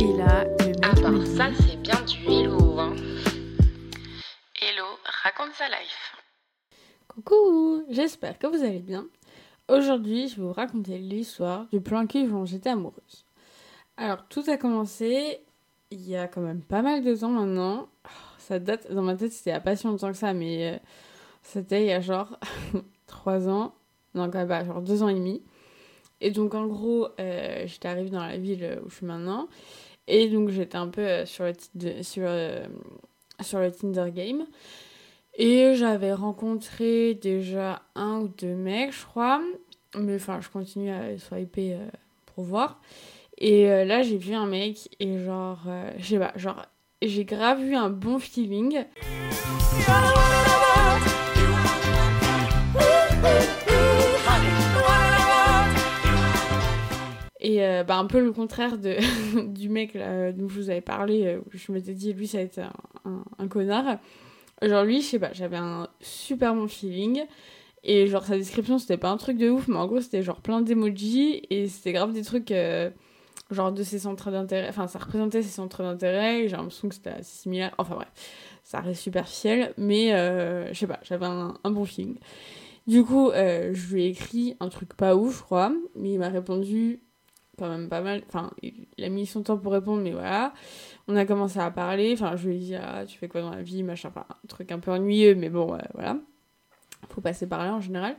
Et 0.00 0.14
là, 0.14 0.44
le 0.44 1.18
mec 1.18 1.26
ça, 1.26 1.50
c'est 1.60 1.76
bien 1.76 2.00
du 2.06 2.24
hello. 2.24 2.78
Hein. 2.78 2.96
Hello, 4.58 4.86
raconte 5.22 5.52
sa 5.52 5.68
life. 5.68 6.16
Coucou, 7.06 7.84
j'espère 7.90 8.38
que 8.38 8.46
vous 8.46 8.64
allez 8.64 8.78
bien. 8.78 9.04
Aujourd'hui, 9.68 10.28
je 10.28 10.36
vais 10.36 10.42
vous 10.42 10.54
raconter 10.54 10.96
l'histoire 10.96 11.66
du 11.66 11.82
plan 11.82 12.06
cul 12.06 12.24
dont 12.28 12.46
j'étais 12.46 12.70
amoureuse. 12.70 13.26
Alors, 13.98 14.26
tout 14.28 14.42
a 14.48 14.56
commencé 14.56 15.40
il 15.90 16.08
y 16.08 16.16
a 16.16 16.28
quand 16.28 16.40
même 16.40 16.62
pas 16.62 16.80
mal 16.80 17.04
de 17.04 17.14
temps 17.14 17.28
maintenant. 17.28 17.90
Oh, 18.06 18.08
Ça 18.38 18.58
date, 18.58 18.90
dans 18.90 19.02
ma 19.02 19.16
tête, 19.16 19.32
c'était 19.32 19.60
pas 19.60 19.76
si 19.76 19.86
longtemps 19.86 20.12
que 20.12 20.16
ça, 20.16 20.32
mais 20.32 20.72
euh, 20.72 20.78
c'était 21.42 21.82
il 21.82 21.88
y 21.88 21.92
a 21.92 22.00
genre 22.00 22.38
3 23.06 23.50
ans. 23.50 23.74
Non, 24.14 24.30
quand 24.30 24.38
même 24.38 24.48
pas, 24.48 24.64
genre 24.64 24.80
2 24.80 25.02
ans 25.02 25.08
et 25.08 25.14
demi. 25.14 25.42
Et 26.22 26.30
donc, 26.30 26.54
en 26.54 26.66
gros, 26.66 27.08
euh, 27.18 27.66
j'étais 27.66 27.88
arrivée 27.88 28.10
dans 28.10 28.24
la 28.24 28.36
ville 28.36 28.80
où 28.84 28.90
je 28.90 28.96
suis 28.96 29.06
maintenant. 29.06 29.48
Et 30.12 30.28
donc, 30.28 30.50
j'étais 30.50 30.76
un 30.76 30.88
peu 30.88 31.02
euh, 31.02 31.24
sur, 31.24 31.44
le 31.44 31.52
Tinder- 31.54 32.02
sur, 32.02 32.24
euh, 32.26 32.66
sur 33.40 33.60
le 33.60 33.70
Tinder 33.70 34.10
game. 34.12 34.44
Et 35.38 35.74
j'avais 35.76 36.12
rencontré 36.12 37.14
déjà 37.14 37.82
un 37.94 38.18
ou 38.18 38.28
deux 38.28 38.54
mecs, 38.54 38.92
je 38.92 39.04
crois. 39.06 39.40
Mais 39.96 40.16
enfin, 40.16 40.40
je 40.40 40.48
continue 40.48 40.90
à 40.90 41.16
swiper 41.16 41.74
euh, 41.74 41.86
pour 42.26 42.42
voir. 42.44 42.80
Et 43.38 43.64
là, 43.86 44.02
j'ai 44.02 44.18
vu 44.18 44.34
un 44.34 44.44
mec 44.46 44.94
et 45.00 45.24
genre, 45.24 45.60
je 45.96 46.04
sais 46.04 46.18
pas, 46.18 46.32
genre, 46.36 46.66
j'ai 47.00 47.24
grave 47.24 47.62
eu 47.64 47.74
un 47.74 47.88
bon 47.88 48.18
feeling. 48.18 48.84
Et 57.40 57.64
euh, 57.64 57.84
bah, 57.84 57.96
un 57.96 58.06
peu 58.06 58.20
le 58.20 58.32
contraire 58.32 58.76
de, 58.78 58.96
du 59.46 59.68
mec 59.68 59.94
là, 59.94 60.30
dont 60.32 60.48
je 60.48 60.60
vous 60.60 60.70
avais 60.70 60.82
parlé, 60.82 61.26
euh, 61.26 61.38
où 61.38 61.50
je 61.52 61.72
m'étais 61.72 61.94
dit, 61.94 62.12
lui, 62.12 62.26
ça 62.26 62.38
va 62.38 62.44
être 62.44 62.60
un, 63.38 63.48
connard. 63.48 63.98
Genre, 64.62 64.84
lui, 64.84 65.00
je 65.00 65.06
sais 65.06 65.18
pas, 65.18 65.32
j'avais 65.32 65.56
un 65.56 65.88
super 66.00 66.54
bon 66.54 66.68
feeling. 66.68 67.24
Et 67.82 68.06
genre, 68.06 68.24
sa 68.24 68.36
description, 68.36 68.78
c'était 68.78 68.98
pas 68.98 69.10
un 69.10 69.16
truc 69.16 69.38
de 69.38 69.48
ouf, 69.48 69.68
mais 69.68 69.76
en 69.76 69.86
gros, 69.86 70.00
c'était 70.00 70.22
genre 70.22 70.40
plein 70.40 70.60
d'emojis. 70.60 71.42
Et 71.50 71.68
c'était 71.68 71.92
grave 71.92 72.12
des 72.12 72.22
trucs, 72.22 72.50
euh, 72.50 72.90
genre 73.50 73.72
de 73.72 73.82
ses 73.82 74.00
centres 74.00 74.30
d'intérêt. 74.30 74.68
Enfin, 74.68 74.86
ça 74.86 74.98
représentait 74.98 75.42
ses 75.42 75.48
centres 75.48 75.82
d'intérêt. 75.82 76.44
Et 76.44 76.48
j'ai 76.48 76.56
l'impression 76.56 76.88
que 76.88 76.94
c'était 76.94 77.10
assez 77.10 77.42
similaire. 77.42 77.74
Enfin, 77.78 77.94
bref, 77.94 78.08
ça 78.64 78.80
reste 78.80 79.00
superficiel. 79.00 79.72
Mais 79.78 80.12
euh, 80.12 80.72
je 80.74 80.78
sais 80.78 80.86
pas, 80.86 81.00
j'avais 81.02 81.26
un, 81.26 81.54
bon 81.64 81.84
feeling. 81.86 82.18
Du 82.86 83.02
coup, 83.02 83.30
euh, 83.30 83.70
je 83.72 83.94
lui 83.94 84.04
ai 84.04 84.08
écrit 84.08 84.56
un 84.60 84.68
truc 84.68 84.94
pas 84.94 85.16
ouf, 85.16 85.38
je 85.38 85.42
crois. 85.42 85.72
Mais 85.96 86.12
il 86.12 86.18
m'a 86.18 86.28
répondu 86.28 87.00
quand 87.60 87.68
même 87.68 87.88
pas 87.88 88.00
mal. 88.00 88.22
Enfin, 88.26 88.50
il 88.62 89.04
a 89.04 89.08
mis 89.08 89.26
son 89.26 89.42
temps 89.42 89.58
pour 89.58 89.72
répondre, 89.72 90.02
mais 90.02 90.12
voilà. 90.12 90.52
On 91.06 91.14
a 91.14 91.26
commencé 91.26 91.58
à 91.60 91.70
parler. 91.70 92.12
Enfin, 92.14 92.34
je 92.36 92.48
lui 92.48 92.56
ai 92.56 92.58
dit, 92.58 92.74
ah, 92.74 93.04
tu 93.06 93.18
fais 93.18 93.28
quoi 93.28 93.42
dans 93.42 93.50
la 93.50 93.62
vie, 93.62 93.82
machin. 93.82 94.08
Enfin, 94.08 94.26
un 94.30 94.46
truc 94.48 94.72
un 94.72 94.78
peu 94.78 94.90
ennuyeux, 94.90 95.34
mais 95.34 95.50
bon, 95.50 95.78
voilà. 95.94 96.16
Faut 97.10 97.20
passer 97.20 97.46
par 97.46 97.64
là 97.64 97.74
en 97.74 97.80
général. 97.80 98.16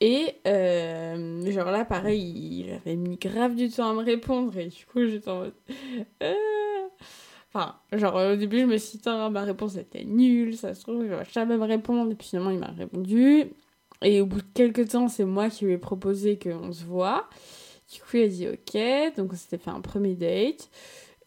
Et 0.00 0.36
euh, 0.46 1.50
genre 1.50 1.70
là, 1.72 1.84
pareil, 1.84 2.22
il 2.22 2.72
avait 2.72 2.96
mis 2.96 3.16
grave 3.16 3.56
du 3.56 3.68
temps 3.68 3.90
à 3.90 3.94
me 3.94 4.04
répondre. 4.04 4.56
Et 4.56 4.68
du 4.68 4.86
coup, 4.86 5.04
j'étais 5.04 5.28
en 5.28 5.40
mode. 5.40 5.54
euh. 6.22 6.34
Enfin, 7.52 7.76
genre 7.92 8.14
au 8.14 8.36
début, 8.36 8.60
je 8.60 8.66
me 8.66 8.76
suis 8.76 8.98
dit, 8.98 9.08
ma 9.08 9.42
réponse 9.42 9.76
était 9.76 10.04
nulle, 10.04 10.56
ça 10.56 10.74
se 10.74 10.82
trouve, 10.82 11.02
il 11.02 11.08
va 11.08 11.24
jamais 11.24 11.56
me 11.56 11.64
répondre. 11.64 12.12
Et 12.12 12.14
puis 12.14 12.28
finalement, 12.28 12.50
il 12.50 12.58
m'a 12.58 12.66
répondu. 12.66 13.46
Et 14.02 14.20
au 14.20 14.26
bout 14.26 14.38
de 14.38 14.46
quelques 14.54 14.90
temps, 14.90 15.08
c'est 15.08 15.24
moi 15.24 15.48
qui 15.48 15.64
lui 15.64 15.72
ai 15.72 15.78
proposé 15.78 16.38
qu'on 16.38 16.72
se 16.72 16.84
voit. 16.84 17.28
Du 17.92 18.00
coup, 18.00 18.16
il 18.16 18.22
a 18.22 18.28
dit 18.28 18.48
ok. 18.48 19.16
Donc, 19.16 19.32
on 19.32 19.36
s'était 19.36 19.58
fait 19.58 19.70
un 19.70 19.80
premier 19.80 20.14
date. 20.14 20.68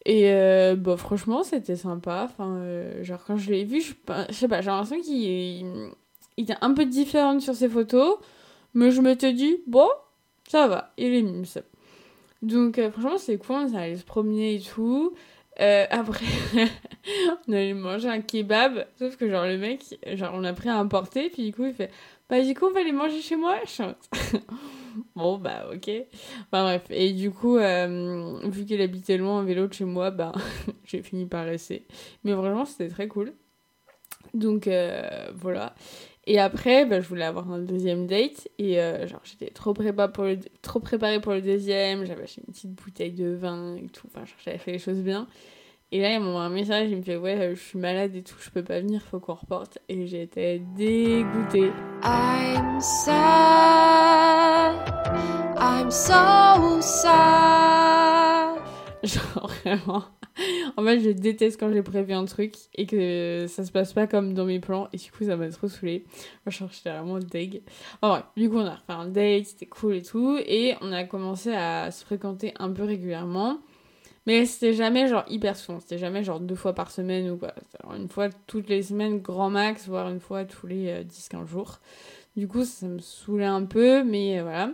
Et 0.04 0.32
euh, 0.32 0.74
bon, 0.76 0.96
franchement, 0.96 1.42
c'était 1.42 1.76
sympa. 1.76 2.28
Enfin, 2.30 2.56
euh, 2.56 3.04
genre, 3.04 3.22
quand 3.24 3.36
je 3.36 3.50
l'ai 3.50 3.64
vu, 3.64 3.80
je, 3.80 3.88
sais 4.32 4.48
pas, 4.48 4.60
j'ai 4.60 4.70
l'impression 4.70 5.00
qu'il 5.00 5.22
il, 5.22 5.90
il 6.36 6.44
était 6.44 6.56
un 6.60 6.74
peu 6.74 6.84
différent 6.86 7.38
sur 7.40 7.54
ses 7.54 7.68
photos. 7.68 8.18
Mais 8.74 8.90
je 8.90 9.00
m'étais 9.00 9.32
dit, 9.32 9.58
bon, 9.66 9.88
ça 10.48 10.66
va, 10.66 10.92
il 10.96 11.14
est 11.14 11.22
mimes. 11.22 11.44
Donc, 12.42 12.78
euh, 12.78 12.90
franchement, 12.90 13.18
c'est 13.18 13.38
cool. 13.38 13.56
On 13.56 13.74
allait 13.74 13.96
se 13.96 14.04
promener 14.04 14.56
et 14.56 14.60
tout. 14.60 15.14
Euh, 15.60 15.86
après, 15.90 16.24
on 17.48 17.52
allait 17.52 17.74
manger 17.74 18.08
un 18.08 18.20
kebab. 18.20 18.86
Sauf 18.98 19.16
que, 19.16 19.28
genre, 19.28 19.46
le 19.46 19.58
mec, 19.58 19.82
genre, 20.14 20.32
on 20.34 20.44
a 20.44 20.52
pris 20.52 20.68
à 20.68 20.78
emporter. 20.78 21.30
Puis, 21.30 21.44
du 21.44 21.52
coup, 21.52 21.64
il 21.64 21.74
fait, 21.74 21.90
bah, 22.28 22.40
du 22.40 22.54
coup, 22.54 22.66
on 22.66 22.72
va 22.72 22.80
aller 22.80 22.92
manger 22.92 23.20
chez 23.20 23.36
moi. 23.36 23.56
Bon, 25.16 25.38
bah, 25.38 25.66
ok. 25.72 25.90
Enfin, 26.50 26.64
bref. 26.64 26.84
Et 26.90 27.12
du 27.12 27.30
coup, 27.30 27.56
euh, 27.56 28.38
vu 28.44 28.64
qu'il 28.64 28.80
habitait 28.80 29.16
loin 29.16 29.40
en 29.40 29.44
vélo 29.44 29.66
de 29.66 29.72
chez 29.72 29.84
moi, 29.84 30.10
bah, 30.10 30.32
j'ai 30.84 31.02
fini 31.02 31.26
par 31.26 31.44
rester. 31.44 31.86
Mais 32.24 32.32
vraiment, 32.32 32.64
c'était 32.64 32.88
très 32.88 33.08
cool. 33.08 33.32
Donc, 34.34 34.66
euh, 34.66 35.30
voilà. 35.34 35.74
Et 36.26 36.38
après, 36.38 36.86
bah, 36.86 37.00
je 37.00 37.08
voulais 37.08 37.24
avoir 37.24 37.50
un 37.50 37.58
deuxième 37.58 38.06
date. 38.06 38.48
Et 38.58 38.80
euh, 38.80 39.06
genre, 39.06 39.22
j'étais 39.24 39.50
trop, 39.50 39.74
préparée 39.74 41.20
pour 41.20 41.32
le 41.32 41.42
deuxième. 41.42 42.04
J'avais 42.04 42.24
acheté 42.24 42.42
une 42.46 42.52
petite 42.52 42.72
bouteille 42.72 43.12
de 43.12 43.34
vin 43.34 43.76
et 43.76 43.88
tout. 43.88 44.08
Enfin, 44.14 44.24
j'avais 44.44 44.58
fait 44.58 44.72
les 44.72 44.78
choses 44.78 45.00
bien. 45.00 45.26
Et 45.90 46.00
là, 46.00 46.14
il 46.14 46.20
m'a 46.20 46.26
envoyé 46.26 46.46
un 46.46 46.50
message. 46.50 46.90
Il 46.90 46.98
me 46.98 47.02
fait 47.02 47.16
Ouais, 47.16 47.54
je 47.54 47.60
suis 47.60 47.78
malade 47.78 48.16
et 48.16 48.22
tout, 48.22 48.36
je 48.40 48.48
peux 48.50 48.64
pas 48.64 48.80
venir, 48.80 49.02
faut 49.02 49.20
qu'on 49.20 49.34
reporte. 49.34 49.78
Et 49.88 50.06
j'étais 50.06 50.62
dégoûtée. 50.74 51.70
I'm 52.02 52.80
sad. 52.80 54.51
So 55.92 56.80
sad. 56.80 58.56
Genre, 59.02 59.50
vraiment. 59.62 60.04
En 60.78 60.84
fait, 60.84 61.00
je 61.00 61.10
déteste 61.10 61.60
quand 61.60 61.70
j'ai 61.70 61.82
prévu 61.82 62.14
un 62.14 62.24
truc 62.24 62.54
et 62.74 62.86
que 62.86 63.44
ça 63.46 63.62
se 63.62 63.70
passe 63.70 63.92
pas 63.92 64.06
comme 64.06 64.32
dans 64.32 64.46
mes 64.46 64.58
plans. 64.58 64.88
Et 64.94 64.96
du 64.96 65.12
coup, 65.12 65.24
ça 65.24 65.36
m'a 65.36 65.50
trop 65.50 65.68
saoulée. 65.68 66.06
Moi, 66.46 66.50
genre, 66.50 66.70
j'étais 66.72 66.88
vraiment 66.88 67.18
deg. 67.18 67.60
Enfin, 68.00 68.08
bref, 68.08 68.24
du 68.38 68.48
coup, 68.48 68.56
on 68.56 68.64
a 68.64 68.76
refait 68.76 68.92
un 68.94 69.06
date, 69.06 69.44
c'était 69.44 69.66
cool 69.66 69.96
et 69.96 70.02
tout. 70.02 70.38
Et 70.46 70.76
on 70.80 70.92
a 70.92 71.04
commencé 71.04 71.52
à 71.52 71.90
se 71.90 72.06
fréquenter 72.06 72.54
un 72.58 72.70
peu 72.70 72.84
régulièrement. 72.84 73.58
Mais 74.26 74.46
c'était 74.46 74.72
jamais 74.72 75.08
genre 75.08 75.24
hyper 75.28 75.56
souvent. 75.56 75.78
C'était 75.78 75.98
jamais 75.98 76.24
genre 76.24 76.40
deux 76.40 76.54
fois 76.54 76.72
par 76.72 76.90
semaine 76.90 77.30
ou 77.30 77.36
quoi. 77.36 77.52
Genre 77.82 77.94
une 77.96 78.08
fois 78.08 78.30
toutes 78.46 78.70
les 78.70 78.82
semaines, 78.82 79.20
grand 79.20 79.50
max, 79.50 79.88
voire 79.88 80.08
une 80.08 80.20
fois 80.20 80.46
tous 80.46 80.66
les 80.66 80.88
euh, 80.88 81.04
10-15 81.04 81.46
jours. 81.48 81.80
Du 82.34 82.48
coup, 82.48 82.64
ça 82.64 82.86
me 82.86 82.98
saoulait 82.98 83.44
un 83.44 83.66
peu, 83.66 84.04
mais 84.04 84.38
euh, 84.38 84.42
voilà. 84.44 84.70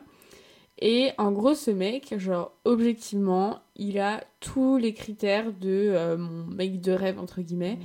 Et 0.81 1.11
en 1.19 1.33
gros, 1.33 1.55
ce 1.55 1.73
mec, 1.73 2.15
genre, 2.19 2.53
objectivement, 2.65 3.59
il 3.75 3.99
a 3.99 4.23
tous 4.39 4.77
les 4.77 4.95
critères 4.95 5.53
de 5.53 5.69
euh, 5.93 6.17
mon 6.17 6.47
mec 6.47 6.81
de 6.81 6.93
rêve, 6.93 7.19
entre 7.19 7.41
guillemets. 7.41 7.79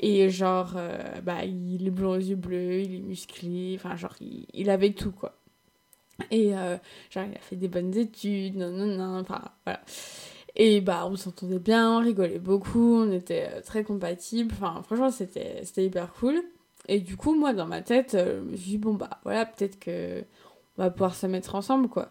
Et 0.00 0.30
genre, 0.30 0.74
euh, 0.76 1.02
bah, 1.24 1.44
il 1.44 1.84
est 1.86 1.90
blond 1.90 2.12
aux 2.12 2.16
yeux 2.16 2.36
bleus, 2.36 2.82
il 2.82 2.94
est 2.94 3.00
musclé, 3.00 3.74
enfin, 3.74 3.96
genre, 3.96 4.14
il, 4.20 4.46
il 4.54 4.70
avait 4.70 4.92
tout, 4.92 5.10
quoi. 5.10 5.34
Et 6.30 6.54
euh, 6.54 6.76
genre, 7.10 7.24
il 7.28 7.36
a 7.36 7.40
fait 7.40 7.56
des 7.56 7.68
bonnes 7.68 7.96
études, 7.96 8.56
non, 8.56 8.70
non, 8.70 8.86
non, 8.86 9.18
enfin, 9.18 9.42
voilà. 9.64 9.80
Et 10.54 10.80
bah, 10.80 11.08
on 11.10 11.16
s'entendait 11.16 11.58
bien, 11.58 11.98
on 11.98 12.00
rigolait 12.00 12.38
beaucoup, 12.38 12.98
on 12.98 13.10
était 13.10 13.60
très 13.62 13.82
compatibles, 13.82 14.54
enfin, 14.54 14.80
franchement, 14.84 15.10
c'était 15.10 15.60
c'était 15.64 15.86
hyper 15.86 16.12
cool. 16.14 16.40
Et 16.88 17.00
du 17.00 17.16
coup, 17.16 17.34
moi, 17.34 17.52
dans 17.52 17.66
ma 17.66 17.82
tête, 17.82 18.14
euh, 18.14 18.40
je 18.40 18.50
me 18.50 18.56
suis 18.56 18.70
dit, 18.70 18.78
bon, 18.78 18.94
bah, 18.94 19.20
voilà, 19.24 19.46
peut-être 19.46 19.78
que 19.78 20.24
on 20.78 20.82
va 20.82 20.90
pouvoir 20.90 21.14
se 21.14 21.26
mettre 21.26 21.54
ensemble, 21.54 21.88
quoi. 21.88 22.10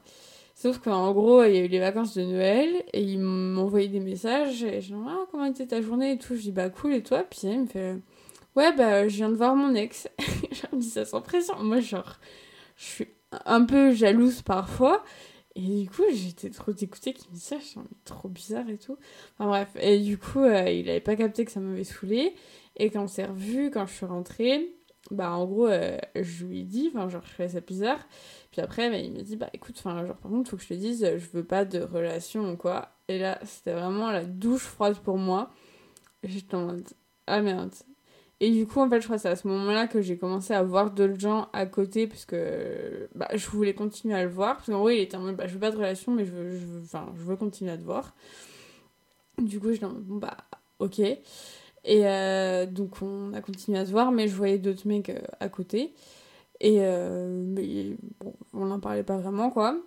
Sauf 0.58 0.80
qu'en 0.80 1.14
gros, 1.14 1.44
il 1.44 1.56
y 1.56 1.60
a 1.60 1.66
eu 1.66 1.68
les 1.68 1.80
vacances 1.80 2.16
de 2.16 2.24
Noël 2.24 2.84
et 2.92 3.04
il 3.04 3.20
m'envoyait 3.20 3.90
des 3.90 4.00
messages 4.00 4.64
et 4.64 4.82
je 4.82 4.88
dis 4.88 5.02
ah 5.08 5.26
comment 5.30 5.46
était 5.46 5.68
ta 5.68 5.82
journée 5.82 6.14
et 6.14 6.18
tout. 6.18 6.36
Je 6.36 6.42
dis 6.42 6.52
bah 6.52 6.72
cool 6.72 6.96
et 6.96 7.04
toi? 7.04 7.24
Puis 7.24 7.42
il 7.44 7.62
me 7.62 7.68
fait 7.68 7.98
ouais 8.56 8.76
bah 8.76 9.08
je 9.08 9.18
viens 9.18 9.30
de 9.30 9.36
voir 9.36 9.56
mon 9.56 9.76
ex. 9.76 10.10
je 10.52 10.76
me 10.76 10.82
dis 10.82 10.90
ça 10.90 11.06
sans 11.06 11.22
pression. 11.22 11.54
Moi 11.62 11.80
genre 11.80 12.18
je 12.76 12.86
suis 12.86 13.08
un 13.46 13.66
peu 13.66 13.92
jalouse 13.92 14.42
parfois 14.42 15.04
et 15.56 15.62
du 15.62 15.90
coup 15.92 16.02
j'étais 16.12 16.50
trop 16.50 16.72
dégoûtée 16.72 17.14
qu'il 17.14 17.30
me 17.30 17.36
dise 17.36 17.44
ça. 17.44 17.60
Je 17.60 17.66
suis 17.66 17.80
trop 18.04 18.28
bizarre 18.28 18.68
et 18.68 18.80
tout. 18.80 18.98
Enfin 19.38 19.50
bref 19.50 19.70
et 19.80 20.00
du 20.00 20.18
coup 20.18 20.42
euh, 20.42 20.72
il 20.72 20.90
avait 20.90 21.02
pas 21.02 21.16
capté 21.16 21.46
que 21.46 21.52
ça 21.52 21.60
m'avait 21.60 21.84
saoulé 21.84 22.34
et 22.78 22.90
quand 22.90 23.04
on 23.04 23.08
s'est 23.08 23.26
revu 23.26 23.70
quand 23.72 23.86
je 23.86 23.94
suis 23.94 24.06
rentrée 24.06 24.74
bah 25.12 25.32
en 25.32 25.46
gros 25.46 25.68
euh, 25.68 25.98
je 26.16 26.46
lui 26.46 26.62
ai 26.62 26.64
dit 26.64 26.90
enfin 26.94 27.10
genre 27.10 27.22
je 27.26 27.34
trouvais 27.34 27.50
ça 27.50 27.62
bizarre 27.62 28.00
puis 28.58 28.62
après, 28.64 28.90
bah, 28.90 28.98
il 28.98 29.14
m'a 29.14 29.22
dit, 29.22 29.36
bah 29.36 29.50
écoute, 29.54 29.76
enfin, 29.78 30.06
genre, 30.06 30.16
par 30.18 30.32
contre, 30.32 30.50
faut 30.50 30.58
que 30.58 30.64
je 30.64 30.70
te 30.70 30.74
dise, 30.74 31.04
euh, 31.04 31.20
je 31.20 31.28
veux 31.32 31.44
pas 31.44 31.64
de 31.64 31.80
relation 31.80 32.52
ou 32.52 32.58
quoi. 32.58 32.90
Et 33.08 33.20
là, 33.20 33.40
c'était 33.44 33.74
vraiment 33.74 34.12
la 34.12 34.26
douche 34.26 34.64
froide 34.64 34.98
pour 34.98 35.18
moi. 35.18 35.52
J'étais 36.24 36.56
en 36.56 36.66
mode, 36.66 36.88
ah 37.28 37.42
merde. 37.42 37.72
Et 38.40 38.52
du 38.52 38.68
coup, 38.68 38.80
en 38.80 38.90
fait, 38.90 39.00
je 39.02 39.06
crois 39.06 39.18
que 39.18 39.22
c'est 39.24 39.30
à 39.30 39.36
ce 39.36 39.48
moment-là 39.48 39.88
que 39.88 40.02
j'ai 40.02 40.18
commencé 40.18 40.54
à 40.54 40.64
voir 40.64 40.92
d'autres 40.92 41.20
gens 41.20 41.50
à 41.54 41.68
côté, 41.68 42.08
parce 42.08 42.26
que 42.26 43.10
bah, 43.16 43.28
je 43.36 43.48
voulais 43.50 43.76
continuer 43.76 44.16
à 44.16 44.24
le 44.24 44.30
voir. 44.30 44.58
Parce 44.58 44.68
qu'en 44.68 44.82
vrai, 44.82 44.98
il 44.98 45.02
était 45.02 45.18
en 45.18 45.22
mode, 45.22 45.36
bah, 45.36 45.48
je 45.48 45.54
veux 45.54 45.60
pas 45.60 45.72
de 45.72 45.78
relation, 45.78 46.14
mais 46.14 46.26
je 46.26 46.32
veux, 46.32 46.58
je 46.58 46.66
je 46.66 47.24
veux 47.24 47.36
continuer 47.36 47.72
à 47.72 47.78
te 47.78 47.84
voir. 47.84 48.16
Du 49.40 49.60
coup, 49.60 49.72
j'étais 49.72 49.86
en 49.86 49.92
mode, 49.92 50.06
bon, 50.06 50.18
bah, 50.18 50.38
ok. 50.80 51.02
Et 51.88 52.02
euh, 52.06 52.66
donc, 52.66 53.02
on 53.02 53.34
a 53.34 53.42
continué 53.42 53.80
à 53.80 53.86
se 53.86 53.92
voir, 53.92 54.12
mais 54.12 54.28
je 54.28 54.36
voyais 54.36 54.58
d'autres 54.60 54.86
mecs 54.88 55.10
euh, 55.10 55.22
à 55.40 55.48
côté. 55.48 55.94
Et 56.60 56.80
euh, 56.82 57.42
mais 57.46 57.98
on 58.54 58.66
n'en 58.66 58.80
parlait 58.80 59.04
pas 59.04 59.18
vraiment, 59.18 59.50
quoi. 59.50 59.78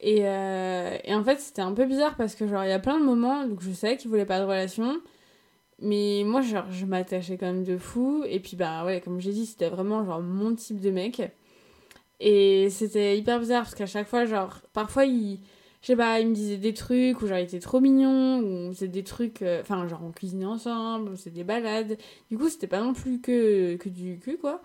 Et, 0.00 0.20
et 0.20 1.14
en 1.14 1.24
fait, 1.24 1.40
c'était 1.40 1.62
un 1.62 1.72
peu 1.74 1.84
bizarre 1.86 2.16
parce 2.16 2.34
que, 2.34 2.46
genre, 2.46 2.64
il 2.64 2.70
y 2.70 2.72
a 2.72 2.78
plein 2.78 2.98
de 2.98 3.04
moments, 3.04 3.46
donc 3.46 3.60
je 3.62 3.70
savais 3.72 3.96
qu'il 3.98 4.08
voulait 4.10 4.24
pas 4.26 4.40
de 4.40 4.44
relation. 4.44 5.00
Mais 5.80 6.22
moi, 6.26 6.42
genre, 6.42 6.70
je 6.70 6.86
m'attachais 6.86 7.36
quand 7.38 7.46
même 7.46 7.64
de 7.64 7.78
fou. 7.78 8.24
Et 8.26 8.40
puis, 8.40 8.56
bah 8.56 8.84
ouais, 8.84 9.00
comme 9.02 9.20
j'ai 9.20 9.32
dit, 9.32 9.46
c'était 9.46 9.68
vraiment, 9.70 10.04
genre, 10.04 10.20
mon 10.22 10.54
type 10.54 10.80
de 10.80 10.90
mec. 10.90 11.22
Et 12.20 12.70
c'était 12.70 13.18
hyper 13.18 13.40
bizarre 13.40 13.62
parce 13.64 13.74
qu'à 13.74 13.86
chaque 13.86 14.08
fois, 14.08 14.26
genre, 14.26 14.60
parfois, 14.72 15.04
il. 15.06 15.40
Je 15.82 15.86
sais 15.88 15.96
pas, 15.96 16.20
il 16.20 16.28
me 16.28 16.34
disait 16.34 16.58
des 16.58 16.74
trucs, 16.74 17.22
ou 17.22 17.26
genre, 17.26 17.38
il 17.38 17.44
était 17.44 17.58
trop 17.60 17.80
mignon, 17.80 18.40
ou 18.40 18.44
on 18.68 18.72
faisait 18.72 18.88
des 18.88 19.02
trucs. 19.04 19.42
euh, 19.42 19.60
Enfin, 19.62 19.86
genre, 19.88 20.02
on 20.04 20.10
cuisinait 20.12 20.44
ensemble, 20.44 21.08
on 21.10 21.16
faisait 21.16 21.30
des 21.30 21.44
balades. 21.44 21.96
Du 22.30 22.36
coup, 22.38 22.48
c'était 22.50 22.66
pas 22.66 22.80
non 22.82 22.92
plus 22.92 23.20
que, 23.20 23.76
que 23.76 23.88
du 23.88 24.18
cul, 24.18 24.36
quoi. 24.38 24.60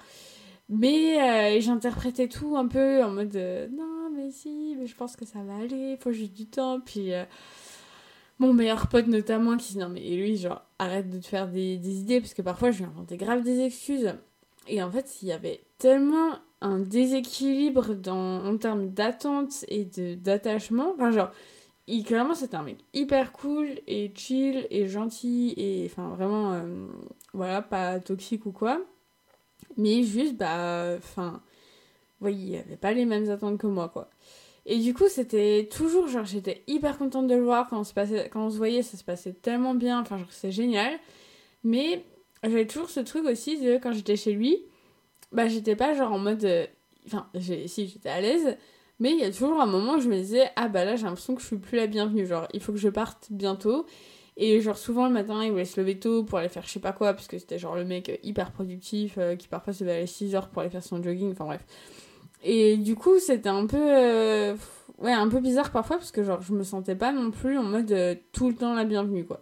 Mais 0.69 1.57
euh, 1.57 1.61
j'interprétais 1.61 2.27
tout 2.27 2.57
un 2.57 2.67
peu 2.67 3.03
en 3.03 3.11
mode 3.11 3.35
euh, 3.35 3.67
non, 3.69 4.09
mais 4.15 4.31
si, 4.31 4.75
mais 4.79 4.87
je 4.87 4.95
pense 4.95 5.15
que 5.15 5.25
ça 5.25 5.39
va 5.43 5.57
aller, 5.57 5.97
faut 6.01 6.11
juste 6.11 6.33
du 6.33 6.47
temps. 6.47 6.79
Puis 6.81 7.13
euh, 7.13 7.23
mon 8.39 8.53
meilleur 8.53 8.87
pote 8.87 9.07
notamment 9.07 9.57
qui 9.57 9.73
dit 9.73 9.79
non, 9.79 9.89
mais 9.89 10.01
lui, 10.01 10.37
genre, 10.37 10.63
arrête 10.79 11.09
de 11.09 11.19
te 11.19 11.27
faire 11.27 11.47
des, 11.47 11.77
des 11.77 11.99
idées 11.99 12.19
parce 12.19 12.33
que 12.33 12.41
parfois 12.41 12.71
je 12.71 12.79
lui 12.79 12.85
inventais 12.85 13.17
grave 13.17 13.43
des 13.43 13.61
excuses. 13.61 14.13
Et 14.67 14.81
en 14.83 14.91
fait, 14.91 15.21
il 15.21 15.27
y 15.29 15.31
avait 15.31 15.61
tellement 15.77 16.31
un 16.61 16.79
déséquilibre 16.79 17.93
dans, 17.95 18.45
en 18.45 18.57
termes 18.57 18.89
d'attente 18.89 19.65
et 19.67 19.85
d'attachement. 20.15 20.93
Enfin, 20.95 21.11
genre, 21.11 21.31
il, 21.87 22.03
clairement, 22.03 22.33
c'était 22.33 22.55
un 22.55 22.63
mec 22.63 22.77
hyper 22.93 23.31
cool 23.31 23.67
et 23.87 24.11
chill 24.15 24.67
et 24.71 24.87
gentil 24.87 25.53
et 25.57 25.85
enfin, 25.85 26.09
vraiment, 26.09 26.53
euh, 26.53 26.87
voilà, 27.33 27.61
pas 27.61 27.99
toxique 27.99 28.45
ou 28.45 28.51
quoi. 28.51 28.81
Mais 29.77 30.03
juste, 30.03 30.35
bah, 30.37 30.95
enfin, 30.97 31.41
ouais, 32.21 32.33
il 32.33 32.55
avait 32.57 32.77
pas 32.77 32.93
les 32.93 33.05
mêmes 33.05 33.29
attentes 33.29 33.57
que 33.59 33.67
moi, 33.67 33.89
quoi. 33.89 34.09
Et 34.65 34.79
du 34.79 34.93
coup, 34.93 35.07
c'était 35.09 35.69
toujours, 35.71 36.07
genre, 36.07 36.25
j'étais 36.25 36.63
hyper 36.67 36.97
contente 36.97 37.27
de 37.27 37.35
le 37.35 37.43
voir 37.43 37.67
quand 37.69 37.79
on 37.79 37.83
se, 37.83 37.93
passait, 37.93 38.29
quand 38.29 38.45
on 38.47 38.49
se 38.49 38.57
voyait, 38.57 38.81
ça 38.81 38.97
se 38.97 39.03
passait 39.03 39.33
tellement 39.33 39.75
bien, 39.75 40.01
enfin, 40.01 40.17
genre, 40.17 40.31
c'est 40.31 40.51
génial. 40.51 40.93
Mais 41.63 42.03
j'avais 42.43 42.65
toujours 42.65 42.89
ce 42.89 42.99
truc 43.01 43.25
aussi 43.25 43.59
de 43.61 43.77
quand 43.77 43.91
j'étais 43.91 44.15
chez 44.15 44.33
lui, 44.33 44.63
bah, 45.31 45.47
j'étais 45.47 45.75
pas 45.75 45.93
genre 45.93 46.11
en 46.11 46.19
mode. 46.19 46.43
euh, 46.45 46.65
Enfin, 47.07 47.29
si, 47.67 47.87
j'étais 47.87 48.09
à 48.09 48.19
l'aise, 48.19 48.57
mais 48.99 49.11
il 49.11 49.19
y 49.19 49.23
a 49.23 49.31
toujours 49.31 49.61
un 49.61 49.67
moment 49.67 49.93
où 49.93 49.99
je 49.99 50.09
me 50.09 50.15
disais, 50.17 50.49
ah 50.55 50.67
bah 50.69 50.85
là, 50.85 50.95
j'ai 50.95 51.03
l'impression 51.03 51.35
que 51.35 51.41
je 51.41 51.45
suis 51.45 51.57
plus 51.57 51.77
la 51.77 51.85
bienvenue, 51.85 52.25
genre, 52.25 52.47
il 52.53 52.59
faut 52.61 52.71
que 52.71 52.79
je 52.79 52.89
parte 52.89 53.27
bientôt. 53.29 53.85
Et 54.37 54.59
genre 54.59 54.77
souvent 54.77 55.07
le 55.07 55.13
matin 55.13 55.43
il 55.45 55.51
voulait 55.51 55.63
se 55.65 55.79
lever 55.79 55.97
tôt 55.97 56.23
pour 56.25 56.39
aller 56.39 56.49
faire 56.49 56.63
je 56.65 56.69
sais 56.69 56.81
pas 56.81 56.91
quoi 56.91 57.13
parce 57.13 57.27
que 57.27 57.37
c'était 57.37 57.57
genre 57.57 57.75
le 57.75 57.85
mec 57.85 58.19
hyper 58.21 58.51
productif 58.51 59.15
euh, 59.17 59.35
qui 59.37 59.47
parfois 59.47 59.71
se 59.71 59.83
levait 59.85 60.01
à 60.01 60.07
6 60.07 60.35
heures 60.35 60.49
pour 60.49 60.61
aller 60.61 60.69
faire 60.69 60.83
son 60.83 61.01
jogging, 61.01 61.31
enfin 61.31 61.45
bref. 61.45 61.65
Et 62.43 62.77
du 62.77 62.95
coup 62.95 63.17
c'était 63.19 63.49
un 63.49 63.65
peu 63.65 63.77
euh, 63.79 64.55
ouais 64.99 65.13
un 65.13 65.29
peu 65.29 65.39
bizarre 65.39 65.71
parfois 65.71 65.97
parce 65.97 66.11
que 66.11 66.23
genre 66.23 66.41
je 66.41 66.53
me 66.53 66.63
sentais 66.63 66.95
pas 66.95 67.13
non 67.13 67.31
plus 67.31 67.57
en 67.57 67.63
mode 67.63 67.91
euh, 67.93 68.15
tout 68.33 68.49
le 68.49 68.55
temps 68.55 68.73
la 68.75 68.83
bienvenue 68.83 69.25
quoi. 69.25 69.41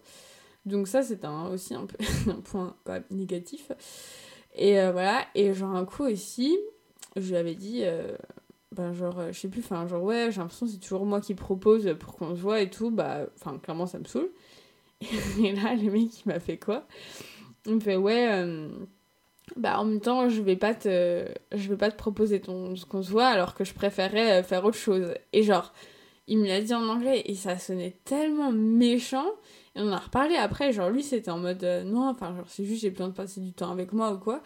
Donc 0.65 0.88
ça 0.88 1.01
c'est 1.03 1.19
aussi 1.51 1.74
un 1.74 1.85
peu 1.88 1.97
un 2.31 2.41
point 2.41 2.75
quand 2.85 2.94
même 2.94 3.03
négatif. 3.12 3.71
Et 4.56 4.80
euh, 4.80 4.92
voilà 4.92 5.26
et 5.36 5.54
genre 5.54 5.76
un 5.76 5.86
coup 5.86 6.04
aussi 6.04 6.58
je 7.16 7.30
lui 7.30 7.36
avais 7.36 7.56
dit 7.56 7.82
euh, 7.84 8.16
ben 8.72 8.94
genre 8.94 9.20
euh, 9.20 9.32
je 9.32 9.40
sais 9.40 9.48
plus 9.48 9.62
enfin 9.62 9.88
genre 9.88 10.04
ouais 10.04 10.30
j'ai 10.32 10.40
l'impression 10.40 10.66
que 10.66 10.72
c'est 10.72 10.80
toujours 10.80 11.06
moi 11.06 11.22
qui 11.22 11.34
propose 11.36 11.96
pour 12.00 12.16
qu'on 12.16 12.36
se 12.36 12.42
voit 12.42 12.62
et 12.62 12.70
tout 12.70 12.92
bah 12.92 13.26
enfin 13.36 13.58
clairement 13.58 13.88
ça 13.88 14.00
me 14.00 14.06
saoule. 14.06 14.30
Et 15.44 15.54
là, 15.54 15.76
le 15.76 15.92
mec, 15.92 16.26
il 16.26 16.28
m'a 16.28 16.40
fait 16.40 16.58
quoi? 16.58 16.86
Il 17.66 17.76
me 17.76 17.80
fait, 17.80 17.96
ouais, 17.96 18.28
euh, 18.32 18.70
bah 19.56 19.80
en 19.80 19.86
même 19.86 20.02
temps, 20.02 20.30
je 20.30 20.42
vais 20.42 20.56
pas 20.56 20.74
te, 20.74 21.26
je 21.54 21.70
vais 21.70 21.78
pas 21.78 21.92
te 21.92 21.98
proposer 21.98 22.42
ton, 22.42 22.76
ce 22.76 22.86
qu'on 22.86 23.02
se 23.04 23.12
voit, 23.12 23.28
alors 23.28 23.56
que 23.56 23.64
je 23.64 23.74
préférais 23.74 24.40
euh, 24.40 24.44
faire 24.44 24.66
autre 24.66 24.78
chose. 24.78 25.14
Et 25.34 25.44
genre, 25.44 25.74
il 26.28 26.40
me 26.40 26.48
l'a 26.48 26.62
dit 26.62 26.74
en 26.74 26.88
anglais, 26.88 27.24
et 27.26 27.36
ça 27.36 27.58
sonnait 27.58 27.98
tellement 28.06 28.52
méchant. 28.52 29.28
Et 29.75 29.81
on 29.81 29.90
en 29.90 29.94
a 29.94 30.00
reparlé 30.00 30.36
après, 30.36 30.72
genre 30.72 30.90
lui, 30.90 31.04
c'était 31.04 31.31
en 31.31 31.40
mode, 31.40 31.64
euh, 31.64 31.84
non, 31.84 32.10
enfin, 32.10 32.36
genre, 32.36 32.46
c'est 32.48 32.66
juste, 32.66 32.81
j'ai 32.81 32.92
besoin 32.92 33.08
de 33.08 33.14
passer 33.14 33.42
du 33.42 33.54
temps 33.54 33.72
avec 33.72 33.92
moi 33.92 34.12
ou 34.14 34.20
quoi. 34.20 34.42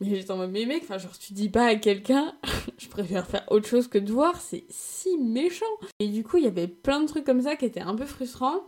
Mais 0.00 0.16
j'étais 0.16 0.30
en 0.30 0.36
mode, 0.36 0.50
mais 0.50 0.66
mec, 0.66 0.82
enfin, 0.84 0.98
genre, 0.98 1.16
tu 1.18 1.32
dis 1.32 1.48
pas 1.48 1.66
à 1.66 1.74
quelqu'un, 1.76 2.34
je 2.78 2.88
préfère 2.88 3.26
faire 3.26 3.44
autre 3.50 3.68
chose 3.68 3.88
que 3.88 3.98
de 3.98 4.12
voir, 4.12 4.40
c'est 4.40 4.64
si 4.68 5.16
méchant. 5.18 5.66
Et 5.98 6.08
du 6.08 6.24
coup, 6.24 6.38
il 6.38 6.44
y 6.44 6.48
avait 6.48 6.68
plein 6.68 7.00
de 7.00 7.06
trucs 7.06 7.24
comme 7.24 7.42
ça 7.42 7.56
qui 7.56 7.64
étaient 7.64 7.80
un 7.80 7.94
peu 7.94 8.06
frustrants. 8.06 8.62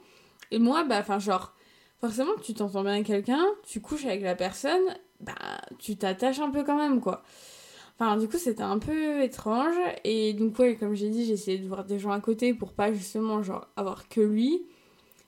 Et 0.50 0.58
moi, 0.58 0.84
bah, 0.84 0.98
enfin, 1.00 1.18
genre, 1.18 1.54
forcément, 2.00 2.32
tu 2.42 2.54
t'entends 2.54 2.82
bien 2.82 2.92
avec 2.94 3.06
quelqu'un, 3.06 3.44
tu 3.64 3.80
couches 3.80 4.04
avec 4.06 4.22
la 4.22 4.34
personne, 4.34 4.82
bah, 5.20 5.34
tu 5.78 5.96
t'attaches 5.96 6.40
un 6.40 6.50
peu 6.50 6.64
quand 6.64 6.76
même, 6.76 7.00
quoi. 7.00 7.22
Enfin, 7.98 8.16
du 8.16 8.28
coup, 8.28 8.38
c'était 8.38 8.62
un 8.62 8.78
peu 8.78 9.22
étrange. 9.22 9.76
Et 10.04 10.34
donc, 10.34 10.58
ouais, 10.58 10.76
comme 10.76 10.94
j'ai 10.94 11.10
dit, 11.10 11.24
j'ai 11.24 11.34
essayé 11.34 11.58
de 11.58 11.68
voir 11.68 11.84
des 11.84 11.98
gens 11.98 12.10
à 12.10 12.20
côté 12.20 12.54
pour 12.54 12.72
pas 12.72 12.92
justement, 12.92 13.42
genre, 13.42 13.68
avoir 13.76 14.08
que 14.08 14.20
lui. 14.20 14.66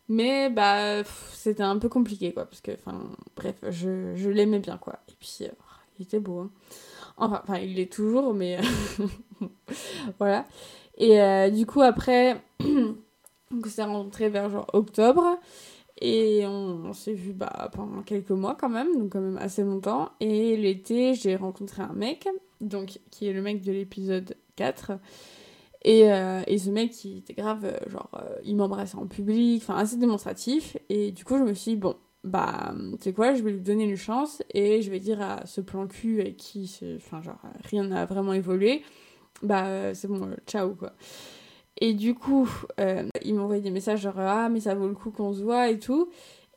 Mais, 0.09 0.51
bah, 0.51 1.03
c'était 1.33 1.63
un 1.63 1.79
peu 1.79 1.89
compliqué, 1.89 2.33
quoi. 2.33 2.47
Parce 2.47 2.61
que, 2.61 2.73
enfin, 2.73 3.01
bref, 3.35 3.57
je, 3.71 4.15
je 4.15 4.31
l'aimais 4.31 4.61
bien, 4.61 4.79
quoi. 4.79 4.99
Et 5.09 5.15
puis, 5.19 5.39
euh, 5.43 5.49
il 5.99 6.05
était 6.05 6.21
beau, 6.21 6.41
hein. 6.41 6.51
Enfin, 7.17 7.41
enfin, 7.43 7.59
il 7.59 7.75
l'est 7.75 7.93
toujours, 7.93 8.35
mais. 8.35 8.59
voilà. 10.19 10.47
Et 10.99 11.21
euh, 11.21 11.51
du 11.51 11.67
coup, 11.67 11.83
après. 11.83 12.43
On 13.53 13.69
s'est 13.69 13.85
rencontrés 13.85 14.29
vers 14.29 14.51
genre 14.51 14.67
octobre 14.73 15.39
et 16.01 16.45
on, 16.47 16.87
on 16.87 16.93
s'est 16.93 17.15
vu 17.15 17.33
bah, 17.33 17.71
pendant 17.73 18.03
quelques 18.03 18.31
mois 18.31 18.57
quand 18.59 18.69
même, 18.69 18.99
donc 18.99 19.13
quand 19.13 19.21
même 19.21 19.39
assez 19.39 19.63
longtemps. 19.63 20.11
Et 20.21 20.57
l'été, 20.57 21.15
j'ai 21.15 21.37
rencontré 21.37 21.83
un 21.83 21.93
mec, 21.93 22.29
donc 22.61 22.99
qui 23.11 23.29
est 23.29 23.33
le 23.33 23.43
mec 23.43 23.63
de 23.63 23.73
l'épisode 23.73 24.37
4. 24.57 24.93
Et, 25.87 26.13
euh, 26.13 26.43
et 26.49 26.59
ce 26.59 26.69
mec, 26.69 27.05
il 27.05 27.19
était 27.19 27.33
grave, 27.33 27.65
euh, 27.65 27.79
genre, 27.89 28.11
euh, 28.15 28.37
il 28.45 28.57
m'embrassait 28.57 28.97
en 28.97 29.07
public, 29.07 29.63
enfin 29.63 29.79
assez 29.79 29.97
démonstratif. 29.97 30.77
Et 30.89 31.13
du 31.13 31.25
coup, 31.25 31.39
je 31.39 31.45
me 31.45 31.55
suis 31.55 31.73
dit, 31.73 31.77
bon, 31.77 31.95
bah, 32.25 32.75
tu 32.95 33.05
sais 33.05 33.13
quoi, 33.13 33.35
je 33.35 33.43
vais 33.45 33.53
lui 33.53 33.61
donner 33.61 33.85
une 33.85 33.97
chance 33.97 34.43
et 34.53 34.83
je 34.83 34.91
vais 34.91 34.99
dire 34.99 35.23
à 35.23 35.47
ce 35.47 35.61
plan 35.61 35.87
cul 35.87 36.21
avec 36.21 36.39
qui, 36.39 36.77
enfin, 36.97 37.23
genre, 37.23 37.39
rien 37.71 37.85
n'a 37.85 38.05
vraiment 38.05 38.33
évolué, 38.33 38.83
bah, 39.43 39.95
c'est 39.95 40.09
bon, 40.09 40.29
ciao, 40.49 40.75
quoi. 40.75 40.93
Et 41.79 41.95
du 41.95 42.15
coup, 42.15 42.49
il 43.23 43.35
m'envoyait 43.37 43.63
des 43.63 43.71
messages 43.71 44.01
genre 44.01 44.19
ah 44.19 44.49
mais 44.49 44.61
ça 44.61 44.75
vaut 44.75 44.89
le 44.89 44.95
coup 44.95 45.11
qu'on 45.11 45.35
se 45.35 45.43
voit 45.43 45.69
et 45.69 45.79
tout. 45.79 46.09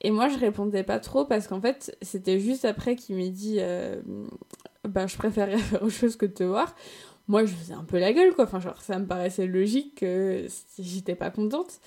Et 0.01 0.11
moi 0.11 0.29
je 0.29 0.39
répondais 0.39 0.83
pas 0.83 0.99
trop 0.99 1.25
parce 1.25 1.47
qu'en 1.47 1.59
fait 1.59 1.95
c'était 2.01 2.39
juste 2.39 2.63
après 2.63 2.95
qu'il 2.95 3.17
m'ait 3.17 3.29
dit 3.29 3.59
bah 4.87 5.07
je 5.07 5.17
préférerais 5.17 5.57
faire 5.57 5.83
autre 5.83 5.91
chose 5.91 6.15
que 6.15 6.25
de 6.25 6.33
te 6.33 6.43
voir. 6.43 6.73
Moi 7.29 7.45
je 7.45 7.53
faisais 7.53 7.73
un 7.75 7.83
peu 7.85 7.99
la 7.99 8.11
gueule 8.11 8.33
quoi. 8.33 8.45
Enfin 8.45 8.59
genre 8.59 8.81
ça 8.81 8.99
me 8.99 9.05
paraissait 9.05 9.45
logique 9.47 9.99
que 9.99 10.47
j'étais 10.79 11.15
pas 11.15 11.29
contente. 11.29 11.79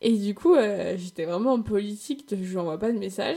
Et 0.00 0.12
du 0.12 0.34
coup 0.34 0.54
euh, 0.54 0.96
j'étais 0.96 1.24
vraiment 1.26 1.54
en 1.54 1.62
politique 1.62 2.26
je 2.30 2.36
lui 2.36 2.56
envoie 2.56 2.78
pas 2.78 2.92
de 2.92 2.98
message. 2.98 3.36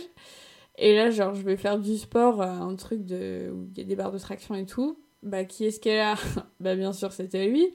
Et 0.77 0.95
là 0.95 1.09
genre 1.11 1.33
je 1.33 1.41
vais 1.41 1.57
faire 1.57 1.79
du 1.79 1.97
sport, 1.97 2.41
euh, 2.41 2.45
un 2.45 2.75
truc 2.75 3.03
de 3.05 3.51
où 3.53 3.67
il 3.73 3.77
y 3.79 3.81
a 3.81 3.83
des 3.83 3.95
barres 3.95 4.11
de 4.11 4.19
traction 4.19 4.55
et 4.55 4.65
tout. 4.65 4.99
Bah 5.23 5.43
qui 5.43 5.65
est-ce 5.65 5.79
qu'elle 5.81 5.99
a? 5.99 6.15
Bah 6.61 6.75
bien 6.75 6.93
sûr 6.93 7.11
c'était 7.11 7.47
lui. 7.47 7.73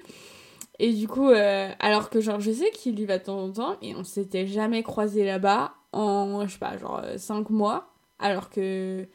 Et 0.79 0.93
du 0.93 1.07
coup, 1.09 1.31
euh, 1.31 1.71
alors 1.81 2.11
que 2.11 2.21
genre 2.21 2.41
je 2.41 2.51
sais 2.53 2.71
qu'il 2.71 2.99
y 2.99 3.07
va 3.07 3.19
de 3.19 3.25
temps 3.25 3.43
en 3.45 3.53
temps, 3.53 3.77
et 3.83 3.95
on 3.95 4.05
s'était 4.05 4.47
jamais 4.47 4.83
croisé 4.83 5.25
là-bas 5.25 5.75
en, 5.93 6.47
je 6.47 6.53
sais 6.53 6.59
pas, 6.59 6.77
genre 6.79 7.03
5 7.17 7.51
mois, 7.51 7.93
alors 8.19 8.51
que, 8.51 9.07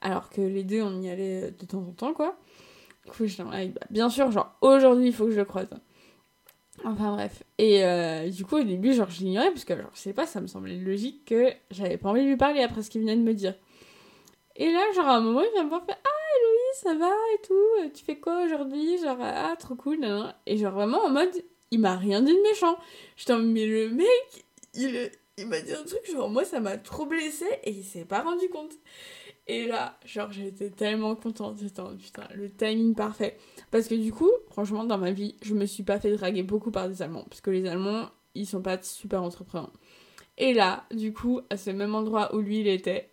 alors 0.00 0.30
que 0.30 0.40
les 0.40 0.64
deux 0.64 0.82
on 0.82 1.00
y 1.00 1.08
allait 1.08 1.52
de 1.52 1.66
temps 1.66 1.78
en 1.78 1.92
temps, 1.92 2.12
quoi. 2.12 2.36
Bien 3.90 4.08
sûr, 4.08 4.30
genre 4.30 4.56
aujourd'hui 4.60 5.06
il 5.06 5.12
faut 5.12 5.26
que 5.26 5.32
je 5.32 5.38
le 5.38 5.44
croise. 5.44 5.68
Enfin 6.84 7.12
bref. 7.14 7.42
Et 7.58 7.84
euh, 7.84 8.28
du 8.28 8.44
coup, 8.44 8.56
au 8.56 8.62
début, 8.62 8.92
genre 8.92 9.10
je 9.10 9.20
l'ignorais, 9.20 9.50
parce 9.50 9.64
que 9.64 9.76
genre, 9.76 9.90
je 9.94 10.00
sais 10.00 10.12
pas, 10.12 10.26
ça 10.26 10.40
me 10.40 10.46
semblait 10.46 10.76
logique 10.76 11.24
que 11.24 11.50
j'avais 11.70 11.96
pas 11.96 12.10
envie 12.10 12.22
de 12.22 12.28
lui 12.28 12.36
parler 12.36 12.62
après 12.62 12.82
ce 12.82 12.90
qu'il 12.90 13.00
venait 13.00 13.16
de 13.16 13.22
me 13.22 13.32
dire. 13.34 13.54
Et 14.56 14.70
là, 14.70 14.80
genre 14.94 15.06
à 15.06 15.16
un 15.16 15.20
moment, 15.20 15.42
il 15.42 15.50
vient 15.52 15.64
me 15.64 15.68
voir, 15.68 15.84
fait, 15.84 15.92
ah 15.92 16.38
Louise, 16.42 16.82
ça 16.82 16.94
va 16.94 17.10
et 17.34 17.46
tout, 17.46 17.90
tu 17.94 18.04
fais 18.04 18.18
quoi 18.18 18.44
aujourd'hui? 18.44 18.98
Genre, 18.98 19.16
ah, 19.20 19.54
trop 19.58 19.74
cool. 19.74 20.06
Et 20.46 20.56
genre 20.56 20.72
vraiment 20.72 21.04
en 21.04 21.10
mode, 21.10 21.30
il 21.70 21.80
m'a 21.80 21.96
rien 21.96 22.20
dit 22.22 22.32
de 22.32 22.42
méchant. 22.42 22.76
J'étais 23.16 23.32
en 23.32 23.38
mais 23.38 23.66
le 23.66 23.90
mec, 23.90 24.44
il, 24.74 25.10
il 25.38 25.46
m'a 25.46 25.60
dit 25.60 25.72
un 25.72 25.84
truc, 25.84 26.00
genre 26.10 26.28
moi 26.28 26.44
ça 26.44 26.60
m'a 26.60 26.76
trop 26.78 27.06
blessé 27.06 27.46
et 27.64 27.70
il 27.70 27.84
s'est 27.84 28.04
pas 28.04 28.22
rendu 28.22 28.48
compte. 28.48 28.72
Et 29.48 29.66
là, 29.66 29.96
genre 30.04 30.32
j'étais 30.32 30.70
tellement 30.70 31.14
contente, 31.14 31.60
mode, 31.62 31.98
putain, 31.98 32.28
le 32.34 32.50
timing 32.50 32.94
parfait. 32.94 33.38
Parce 33.70 33.86
que 33.86 33.94
du 33.94 34.12
coup, 34.12 34.30
franchement, 34.50 34.84
dans 34.84 34.98
ma 34.98 35.12
vie, 35.12 35.36
je 35.42 35.54
me 35.54 35.66
suis 35.66 35.84
pas 35.84 36.00
fait 36.00 36.16
draguer 36.16 36.42
beaucoup 36.42 36.72
par 36.72 36.88
des 36.88 37.00
Allemands. 37.02 37.24
Parce 37.28 37.40
que 37.40 37.50
les 37.50 37.66
Allemands, 37.66 38.10
ils 38.34 38.46
sont 38.46 38.62
pas 38.62 38.82
super 38.82 39.22
entreprenants. 39.22 39.72
Et 40.38 40.52
là, 40.52 40.84
du 40.90 41.12
coup, 41.12 41.40
à 41.48 41.56
ce 41.56 41.70
même 41.70 41.94
endroit 41.94 42.34
où 42.34 42.40
lui 42.40 42.60
il 42.60 42.68
était, 42.68 43.08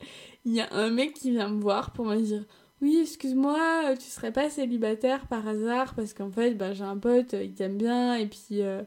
il 0.46 0.54
y 0.54 0.62
a 0.62 0.68
un 0.74 0.90
mec 0.90 1.14
qui 1.14 1.32
vient 1.32 1.50
me 1.50 1.62
voir 1.62 1.92
pour 1.94 2.06
me 2.06 2.18
dire 2.18 2.44
oui, 2.82 3.00
excuse-moi, 3.02 3.92
euh, 3.92 3.96
tu 3.96 4.10
serais 4.10 4.34
pas 4.34 4.50
célibataire 4.50 5.28
par 5.28 5.48
hasard? 5.48 5.96
Parce 5.96 6.14
qu'en 6.14 6.30
fait, 6.30 6.56
bah, 6.56 6.74
j'ai 6.74 6.84
un 6.84 6.98
pote, 6.98 7.34
euh, 7.34 7.44
il 7.44 7.54
t'aime 7.54 7.78
bien 7.78 8.16
et 8.16 8.28
puis 8.28 8.62
euh, 8.62 8.84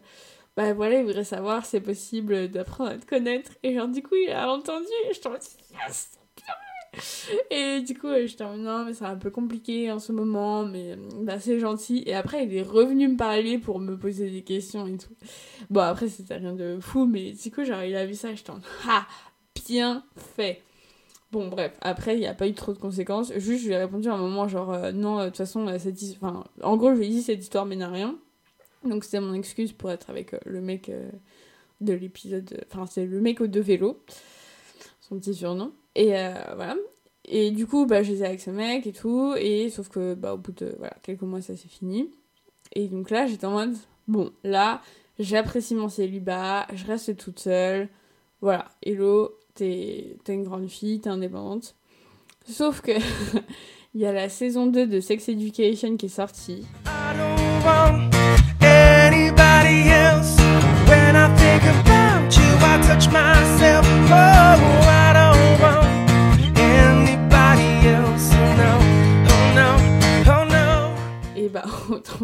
bah 0.57 0.75
voilà, 0.75 0.99
il 1.01 1.07
voudrait 1.07 1.25
savoir 1.25 1.65
si 1.65 1.73
c'est 1.73 1.81
possible 1.81 2.49
d'apprendre 2.51 2.91
à 2.91 2.99
te 2.99 3.07
connaître. 3.07 3.53
Et 3.63 3.75
genre, 3.75 3.89
du 3.89 4.03
coup, 4.03 4.15
il 4.17 4.31
a 4.33 4.51
entendu 4.51 4.87
et 5.09 5.15
je 5.15 5.21
t'en 5.21 5.33
dis 5.33 5.57
yes. 5.73 6.16
Et 7.51 7.81
du 7.81 7.99
coup, 7.99 8.09
j'étais 8.25 8.45
en 8.45 8.57
non, 8.57 8.85
mais 8.85 8.95
c'est 8.95 9.05
un 9.05 9.17
peu 9.17 9.31
compliqué 9.31 9.91
en 9.91 9.99
ce 9.99 10.13
moment, 10.13 10.65
mais 10.65 10.97
bah, 11.23 11.39
c'est 11.41 11.59
gentil. 11.59 12.03
Et 12.07 12.15
après, 12.15 12.45
il 12.45 12.55
est 12.55 12.63
revenu 12.63 13.09
me 13.09 13.17
parler 13.17 13.59
pour 13.59 13.79
me 13.79 13.97
poser 13.97 14.31
des 14.31 14.43
questions 14.43 14.87
et 14.87 14.97
tout. 14.97 15.15
Bon, 15.71 15.81
après, 15.81 16.09
c'était 16.09 16.37
rien 16.37 16.55
de 16.55 16.79
fou, 16.81 17.07
mais 17.07 17.33
du 17.33 17.51
coup, 17.51 17.65
genre, 17.65 17.83
il 17.83 17.97
a 17.97 18.07
vu 18.07 18.15
ça, 18.15 18.35
j'étais 18.35 18.51
en 18.51 18.61
ah, 18.89 19.07
bien 19.67 20.05
fait. 20.37 20.63
Bon, 21.33 21.49
bref, 21.49 21.77
après, 21.81 22.15
il 22.17 22.21
n'y 22.21 22.27
a 22.27 22.35
pas 22.35 22.47
eu 22.47 22.55
trop 22.55 22.73
de 22.73 22.79
conséquences. 22.79 23.33
Juste, 23.37 23.63
je 23.63 23.69
lui 23.69 23.75
ai 23.75 23.79
répondu 23.79 24.09
à 24.09 24.15
un 24.15 24.19
moment, 24.19 24.47
genre, 24.49 24.73
euh, 24.73 24.93
non, 24.93 25.21
de 25.21 25.27
toute 25.27 25.37
façon, 25.37 25.67
euh, 25.67 25.79
cette 25.79 25.99
enfin, 26.21 26.45
en 26.63 26.77
gros, 26.77 26.95
je 26.95 26.99
lui 26.99 27.07
ai 27.07 27.11
dit, 27.11 27.23
cette 27.23 27.41
histoire 27.41 27.67
mène 27.67 27.83
à 27.83 27.91
rien. 27.91 28.17
Donc, 28.85 29.05
c'était 29.05 29.21
mon 29.21 29.35
excuse 29.35 29.73
pour 29.73 29.91
être 29.91 30.09
avec 30.09 30.35
euh, 30.35 30.39
le 30.47 30.61
mec 30.61 30.91
de 31.81 31.93
l'épisode. 31.93 32.65
Enfin, 32.71 32.87
c'est 32.87 33.07
le 33.07 33.21
mec 33.21 33.43
de 33.43 33.61
vélo, 33.61 34.01
son 35.01 35.19
petit 35.19 35.35
surnom. 35.35 35.73
Et 35.97 36.11
voilà. 36.55 36.77
Et 37.29 37.51
du 37.51 37.67
coup, 37.67 37.87
bah, 37.87 38.03
j'étais 38.03 38.25
avec 38.25 38.41
ce 38.41 38.51
mec 38.51 38.87
et 38.87 38.93
tout. 38.93 39.35
Et 39.37 39.69
sauf 39.71 39.89
que, 39.89 40.15
bah, 40.15 40.35
au 40.35 40.37
bout 40.37 40.53
de 40.53 40.75
voilà, 40.79 40.95
quelques 41.03 41.23
mois, 41.23 41.41
ça 41.41 41.57
s'est 41.57 41.69
fini. 41.69 42.11
Et 42.75 42.89
donc 42.89 43.11
là, 43.11 43.27
j'étais 43.27 43.47
en 43.47 43.53
mode, 43.53 43.75
bon, 44.07 44.31
là, 44.45 44.83
j'apprécie 45.19 45.75
mon 45.75 45.89
célibat, 45.89 46.67
je 46.75 46.87
reste 46.87 47.17
toute 47.17 47.41
seule. 47.41 47.89
Voilà, 48.41 48.67
hello, 48.83 49.33
t'es 49.55 50.17
une 50.29 50.45
grande 50.45 50.69
fille, 50.69 51.01
t'es 51.01 51.09
indépendante. 51.09 51.75
Sauf 52.45 52.81
que 52.81 52.93
il 53.95 54.01
y 54.01 54.07
a 54.07 54.13
la 54.13 54.29
saison 54.29 54.67
2 54.67 54.87
de 54.87 55.01
Sex 55.01 55.29
Education 55.29 55.97
qui 55.97 56.07
est 56.07 56.11
sortie. 56.11 56.65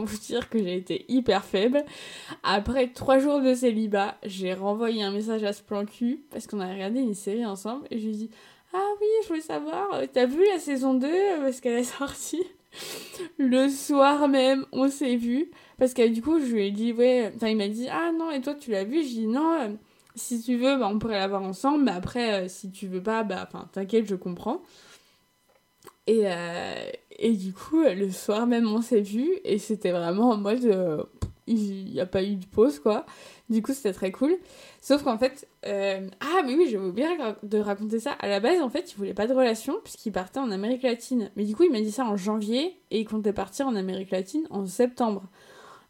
Vous 0.04 0.18
dire 0.18 0.48
que 0.48 0.58
j'ai 0.58 0.76
été 0.76 1.04
hyper 1.08 1.44
faible. 1.44 1.84
Après 2.42 2.88
trois 2.88 3.18
jours 3.18 3.40
de 3.40 3.54
célibat, 3.54 4.16
j'ai 4.24 4.54
renvoyé 4.54 5.02
un 5.02 5.10
message 5.10 5.44
à 5.44 5.52
ce 5.52 5.62
plan 5.62 5.84
cul 5.84 6.24
parce 6.30 6.46
qu'on 6.46 6.60
a 6.60 6.72
regardé 6.72 7.00
une 7.00 7.14
série 7.14 7.46
ensemble 7.46 7.86
et 7.90 7.98
je 7.98 8.04
lui 8.04 8.14
ai 8.14 8.16
dit 8.16 8.30
Ah 8.72 8.88
oui, 9.00 9.06
je 9.22 9.28
voulais 9.28 9.40
savoir, 9.40 9.94
euh, 9.94 10.06
t'as 10.12 10.26
vu 10.26 10.44
la 10.52 10.58
saison 10.58 10.94
2 10.94 11.08
parce 11.40 11.60
qu'elle 11.60 11.78
est 11.78 11.84
sortie 11.84 12.44
Le 13.38 13.68
soir 13.68 14.28
même, 14.28 14.66
on 14.72 14.88
s'est 14.88 15.16
vu 15.16 15.50
parce 15.78 15.94
que 15.94 16.06
du 16.08 16.22
coup, 16.22 16.38
je 16.38 16.46
lui 16.46 16.66
ai 16.66 16.70
dit 16.70 16.92
Ouais, 16.92 17.32
enfin, 17.34 17.48
il 17.48 17.56
m'a 17.56 17.68
dit 17.68 17.88
Ah 17.90 18.12
non, 18.16 18.30
et 18.30 18.40
toi 18.40 18.54
tu 18.54 18.70
l'as 18.70 18.84
vu 18.84 19.02
Je 19.02 19.08
dis 19.08 19.26
Non, 19.26 19.54
euh, 19.60 19.68
si 20.14 20.40
tu 20.40 20.56
veux, 20.56 20.76
bah, 20.78 20.88
on 20.90 20.98
pourrait 20.98 21.18
la 21.18 21.28
voir 21.28 21.42
ensemble, 21.42 21.84
mais 21.84 21.92
après, 21.92 22.44
euh, 22.44 22.48
si 22.48 22.70
tu 22.70 22.86
veux 22.86 23.02
pas, 23.02 23.22
bah, 23.22 23.48
enfin, 23.48 23.68
t'inquiète, 23.72 24.06
je 24.06 24.14
comprends. 24.14 24.62
Et, 26.06 26.26
et 27.22 27.34
du 27.34 27.52
coup, 27.52 27.82
le 27.82 28.10
soir 28.10 28.48
même, 28.48 28.66
on 28.66 28.82
s'est 28.82 29.00
vu 29.00 29.38
et 29.44 29.58
c'était 29.58 29.92
vraiment 29.92 30.30
en 30.30 30.36
mode. 30.36 30.64
Euh, 30.64 31.04
il 31.46 31.92
n'y 31.92 32.00
a 32.00 32.06
pas 32.06 32.24
eu 32.24 32.34
de 32.34 32.46
pause, 32.46 32.80
quoi. 32.80 33.06
Du 33.48 33.62
coup, 33.62 33.72
c'était 33.72 33.92
très 33.92 34.10
cool. 34.10 34.36
Sauf 34.80 35.04
qu'en 35.04 35.18
fait. 35.18 35.48
Euh, 35.64 36.08
ah, 36.20 36.42
mais 36.44 36.56
oui, 36.56 36.66
j'avais 36.68 36.84
oublié 36.84 37.06
de 37.44 37.58
raconter 37.58 38.00
ça. 38.00 38.10
À 38.18 38.26
la 38.26 38.40
base, 38.40 38.60
en 38.60 38.68
fait, 38.68 38.90
il 38.90 38.96
voulait 38.96 39.14
pas 39.14 39.28
de 39.28 39.34
relation 39.34 39.76
puisqu'il 39.84 40.10
partait 40.10 40.40
en 40.40 40.50
Amérique 40.50 40.82
latine. 40.82 41.30
Mais 41.36 41.44
du 41.44 41.54
coup, 41.54 41.62
il 41.62 41.70
m'a 41.70 41.80
dit 41.80 41.92
ça 41.92 42.04
en 42.04 42.16
janvier 42.16 42.76
et 42.90 42.98
il 43.00 43.04
comptait 43.04 43.32
partir 43.32 43.68
en 43.68 43.76
Amérique 43.76 44.10
latine 44.10 44.48
en 44.50 44.66
septembre. 44.66 45.22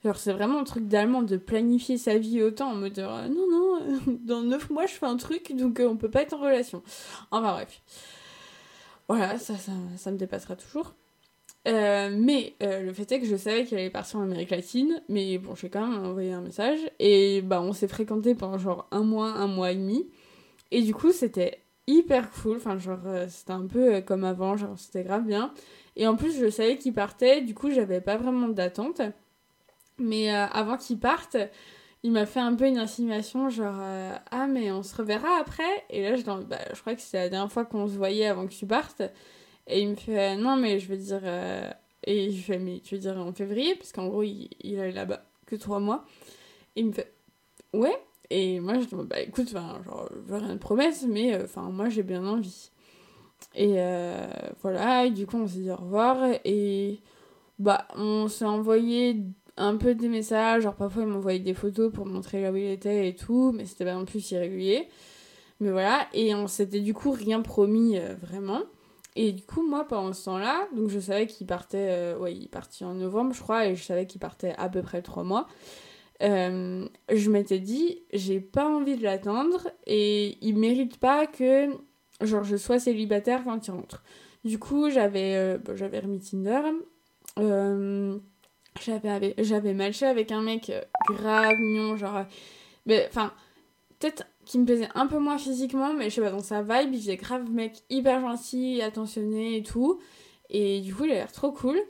Genre, 0.04 0.16
c'est 0.16 0.34
vraiment 0.34 0.58
un 0.58 0.64
truc 0.64 0.86
d'allemand 0.86 1.22
de 1.22 1.38
planifier 1.38 1.96
sa 1.96 2.18
vie 2.18 2.42
autant 2.42 2.72
en 2.72 2.74
mode 2.74 2.98
euh, 2.98 3.28
non, 3.28 3.48
non, 3.50 4.18
dans 4.24 4.42
9 4.42 4.68
mois, 4.68 4.84
je 4.84 4.94
fais 4.94 5.06
un 5.06 5.16
truc 5.16 5.54
donc 5.56 5.80
on 5.82 5.96
peut 5.96 6.10
pas 6.10 6.22
être 6.22 6.34
en 6.34 6.40
relation. 6.40 6.82
Enfin, 7.30 7.52
bref. 7.54 7.80
Voilà, 9.08 9.38
ça, 9.38 9.56
ça, 9.56 9.72
ça 9.96 10.10
me 10.10 10.18
dépassera 10.18 10.56
toujours. 10.56 10.94
Euh, 11.68 12.10
mais 12.12 12.54
euh, 12.62 12.82
le 12.82 12.92
fait 12.92 13.10
est 13.12 13.20
que 13.20 13.26
je 13.26 13.36
savais 13.36 13.64
qu'il 13.64 13.78
allait 13.78 13.90
partir 13.90 14.18
en 14.18 14.22
Amérique 14.22 14.50
latine, 14.50 15.00
mais 15.08 15.38
bon, 15.38 15.54
j'ai 15.54 15.70
quand 15.70 15.86
même 15.86 16.04
envoyé 16.04 16.32
un 16.32 16.40
message. 16.40 16.80
Et 16.98 17.40
bah, 17.42 17.62
on 17.62 17.72
s'est 17.72 17.88
fréquenté 17.88 18.34
pendant 18.34 18.58
genre 18.58 18.88
un 18.90 19.02
mois, 19.02 19.28
un 19.28 19.46
mois 19.46 19.72
et 19.72 19.76
demi. 19.76 20.08
Et 20.70 20.82
du 20.82 20.94
coup, 20.94 21.12
c'était 21.12 21.60
hyper 21.86 22.30
cool. 22.30 22.56
Enfin, 22.56 22.78
genre, 22.78 23.00
euh, 23.06 23.26
c'était 23.28 23.52
un 23.52 23.66
peu 23.66 24.00
comme 24.00 24.24
avant, 24.24 24.56
genre, 24.56 24.76
c'était 24.76 25.04
grave 25.04 25.24
bien. 25.24 25.52
Et 25.96 26.06
en 26.06 26.16
plus, 26.16 26.36
je 26.38 26.50
savais 26.50 26.78
qu'il 26.78 26.94
partait, 26.94 27.42
du 27.42 27.54
coup, 27.54 27.70
j'avais 27.70 28.00
pas 28.00 28.16
vraiment 28.16 28.48
d'attente. 28.48 29.02
Mais 29.98 30.30
avant 30.30 30.76
qu'il 30.78 30.98
parte, 30.98 31.36
il 32.02 32.12
m'a 32.12 32.26
fait 32.26 32.40
un 32.40 32.54
peu 32.54 32.66
une 32.66 32.78
insinuation, 32.78 33.50
genre, 33.50 33.76
ah, 34.30 34.46
mais 34.48 34.72
on 34.72 34.82
se 34.82 34.96
reverra 34.96 35.28
après? 35.38 35.84
Et 35.90 36.02
là, 36.02 36.16
je, 36.16 36.22
bah, 36.24 36.58
je 36.72 36.80
crois 36.80 36.94
que 36.94 37.02
c'est 37.02 37.18
la 37.18 37.28
dernière 37.28 37.52
fois 37.52 37.64
qu'on 37.66 37.86
se 37.86 37.92
voyait 37.92 38.26
avant 38.26 38.46
que 38.46 38.52
tu 38.52 38.66
partes. 38.66 39.02
Et 39.66 39.82
il 39.82 39.90
me 39.90 39.94
fait 39.94 40.36
non, 40.36 40.56
mais 40.56 40.78
je 40.78 40.88
veux 40.88 40.96
dire. 40.96 41.20
Euh, 41.24 41.70
et 42.04 42.30
je 42.32 42.42
fais 42.42 42.58
mais 42.58 42.80
tu 42.80 42.96
veux 42.96 43.00
dire 43.00 43.16
en 43.16 43.32
février 43.32 43.76
Parce 43.76 43.92
qu'en 43.92 44.08
gros, 44.08 44.22
il, 44.22 44.48
il 44.60 44.78
est 44.78 44.92
là-bas 44.92 45.24
que 45.46 45.56
trois 45.56 45.80
mois. 45.80 46.04
Et 46.76 46.80
il 46.80 46.86
me 46.88 46.92
fait 46.92 47.12
ouais. 47.72 47.96
Et 48.30 48.60
moi, 48.60 48.78
je 48.80 48.86
dis 48.86 48.94
bah 48.94 49.20
écoute, 49.20 49.50
genre, 49.50 49.80
je 49.84 50.32
veux 50.32 50.38
rien 50.38 50.54
de 50.54 50.58
promesse, 50.58 51.04
mais 51.08 51.34
euh, 51.34 51.44
enfin, 51.44 51.70
moi 51.70 51.88
j'ai 51.90 52.02
bien 52.02 52.26
envie. 52.26 52.70
Et 53.54 53.74
euh, 53.76 54.26
voilà, 54.62 55.06
et 55.06 55.10
du 55.10 55.26
coup, 55.26 55.36
on 55.36 55.46
s'est 55.46 55.60
dit 55.60 55.70
au 55.70 55.76
revoir. 55.76 56.18
Et 56.44 57.00
bah, 57.58 57.86
on 57.96 58.28
s'est 58.28 58.44
envoyé 58.46 59.18
un 59.56 59.76
peu 59.76 59.94
des 59.94 60.08
messages. 60.08 60.62
Genre, 60.62 60.74
parfois, 60.74 61.02
il 61.02 61.08
m'envoyait 61.08 61.40
des 61.40 61.54
photos 61.54 61.92
pour 61.92 62.06
montrer 62.06 62.42
là 62.42 62.52
où 62.52 62.56
il 62.56 62.66
était 62.70 63.08
et 63.08 63.14
tout, 63.14 63.52
mais 63.52 63.66
c'était 63.66 63.84
pas 63.84 63.94
non 63.94 64.06
plus 64.06 64.30
irrégulier. 64.30 64.88
Mais 65.60 65.70
voilà, 65.70 66.08
et 66.12 66.34
on 66.34 66.48
s'était 66.48 66.80
du 66.80 66.94
coup 66.94 67.12
rien 67.12 67.42
promis 67.42 67.98
vraiment. 68.22 68.62
Et 69.14 69.32
du 69.32 69.42
coup, 69.42 69.66
moi, 69.66 69.86
pendant 69.86 70.12
ce 70.12 70.24
temps-là, 70.24 70.66
donc 70.74 70.88
je 70.88 70.98
savais 70.98 71.26
qu'il 71.26 71.46
partait, 71.46 71.88
euh, 71.90 72.18
ouais, 72.18 72.34
il 72.34 72.48
partit 72.48 72.84
en 72.84 72.94
novembre, 72.94 73.34
je 73.34 73.40
crois, 73.40 73.66
et 73.66 73.76
je 73.76 73.82
savais 73.82 74.06
qu'il 74.06 74.20
partait 74.20 74.54
à 74.56 74.68
peu 74.68 74.82
près 74.82 75.02
trois 75.02 75.22
mois. 75.22 75.48
Euh, 76.22 76.86
je 77.12 77.30
m'étais 77.30 77.58
dit, 77.58 78.02
j'ai 78.12 78.40
pas 78.40 78.66
envie 78.66 78.96
de 78.96 79.02
l'attendre 79.02 79.68
et 79.86 80.38
il 80.40 80.56
mérite 80.56 80.98
pas 80.98 81.26
que, 81.26 81.68
genre, 82.22 82.44
je 82.44 82.56
sois 82.56 82.78
célibataire 82.78 83.44
quand 83.44 83.66
il 83.66 83.70
rentre. 83.72 84.02
Du 84.44 84.58
coup, 84.58 84.88
j'avais 84.88 85.34
euh, 85.36 85.58
j'avais 85.74 86.00
remis 86.00 86.20
Tinder. 86.20 86.62
j'avais, 88.80 89.34
j'avais 89.38 89.74
matché 89.74 90.06
avec 90.06 90.32
un 90.32 90.42
mec 90.42 90.72
grave 91.08 91.54
mignon, 91.58 91.96
genre. 91.96 92.24
Mais, 92.86 93.06
enfin, 93.08 93.32
peut-être 93.98 94.24
qui 94.52 94.58
me 94.58 94.66
plaisait 94.66 94.90
un 94.94 95.06
peu 95.06 95.18
moins 95.18 95.38
physiquement, 95.38 95.94
mais 95.94 96.10
je 96.10 96.16
sais 96.16 96.20
pas, 96.20 96.30
dans 96.30 96.42
sa 96.42 96.60
vibe, 96.60 96.92
il 96.92 97.00
faisait 97.00 97.16
grave 97.16 97.50
mec 97.50 97.84
hyper 97.88 98.20
gentil, 98.20 98.82
attentionné 98.82 99.56
et 99.56 99.62
tout. 99.62 99.98
Et 100.50 100.82
du 100.82 100.94
coup, 100.94 101.04
il 101.06 101.10
a 101.10 101.14
l'air 101.14 101.32
trop 101.32 101.52
cool. 101.52 101.80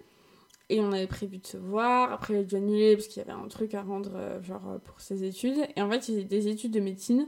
Et 0.69 0.81
on 0.81 0.93
avait 0.93 1.09
prévu 1.09 1.39
de 1.39 1.47
se 1.47 1.57
voir. 1.57 2.13
Après, 2.13 2.35
il 2.35 2.37
a 2.39 2.43
dû 2.45 2.55
annuler 2.55 2.95
parce 2.95 3.09
qu'il 3.09 3.21
y 3.21 3.25
avait 3.29 3.37
un 3.37 3.49
truc 3.49 3.75
à 3.75 3.83
rendre, 3.83 4.13
euh, 4.15 4.41
genre, 4.45 4.63
euh, 4.69 4.79
pour 4.79 5.01
ses 5.01 5.25
études. 5.25 5.59
Et 5.75 5.83
en 5.83 5.91
fait, 5.91 6.09
il 6.09 6.15
faisait 6.15 6.25
des 6.25 6.47
études 6.47 6.71
de 6.71 6.79
médecine. 6.79 7.27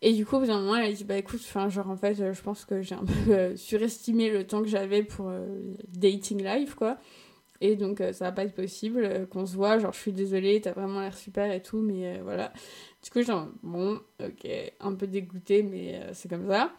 Et 0.00 0.14
du 0.14 0.24
coup, 0.24 0.36
au 0.36 0.40
bout 0.40 0.46
d'un 0.46 0.60
moment, 0.60 0.76
elle 0.76 0.90
a 0.90 0.92
dit, 0.92 1.04
bah 1.04 1.18
écoute, 1.18 1.40
enfin, 1.44 1.68
genre, 1.68 1.90
en 1.90 1.96
fait, 1.96 2.18
euh, 2.20 2.32
je 2.32 2.40
pense 2.40 2.64
que 2.64 2.80
j'ai 2.80 2.94
un 2.94 3.04
peu 3.26 3.54
surestimé 3.56 4.30
le 4.30 4.46
temps 4.46 4.62
que 4.62 4.68
j'avais 4.68 5.02
pour 5.02 5.30
dating 5.88 6.42
life, 6.42 6.76
quoi. 6.76 6.96
Et 7.64 7.76
donc, 7.76 8.02
ça 8.12 8.24
va 8.24 8.32
pas 8.32 8.42
être 8.42 8.56
possible 8.56 9.28
qu'on 9.30 9.46
se 9.46 9.54
voit. 9.54 9.78
Genre, 9.78 9.92
je 9.92 9.98
suis 9.98 10.12
désolée, 10.12 10.60
t'as 10.60 10.72
vraiment 10.72 11.00
l'air 11.00 11.16
super 11.16 11.50
et 11.52 11.62
tout, 11.62 11.78
mais 11.78 12.18
voilà. 12.18 12.52
Du 13.04 13.10
coup, 13.10 13.22
genre, 13.22 13.48
bon, 13.62 14.00
ok, 14.20 14.48
un 14.80 14.94
peu 14.94 15.06
dégoûté, 15.06 15.62
mais 15.62 15.94
euh, 15.94 16.10
c'est 16.12 16.28
comme 16.28 16.48
ça. 16.48 16.72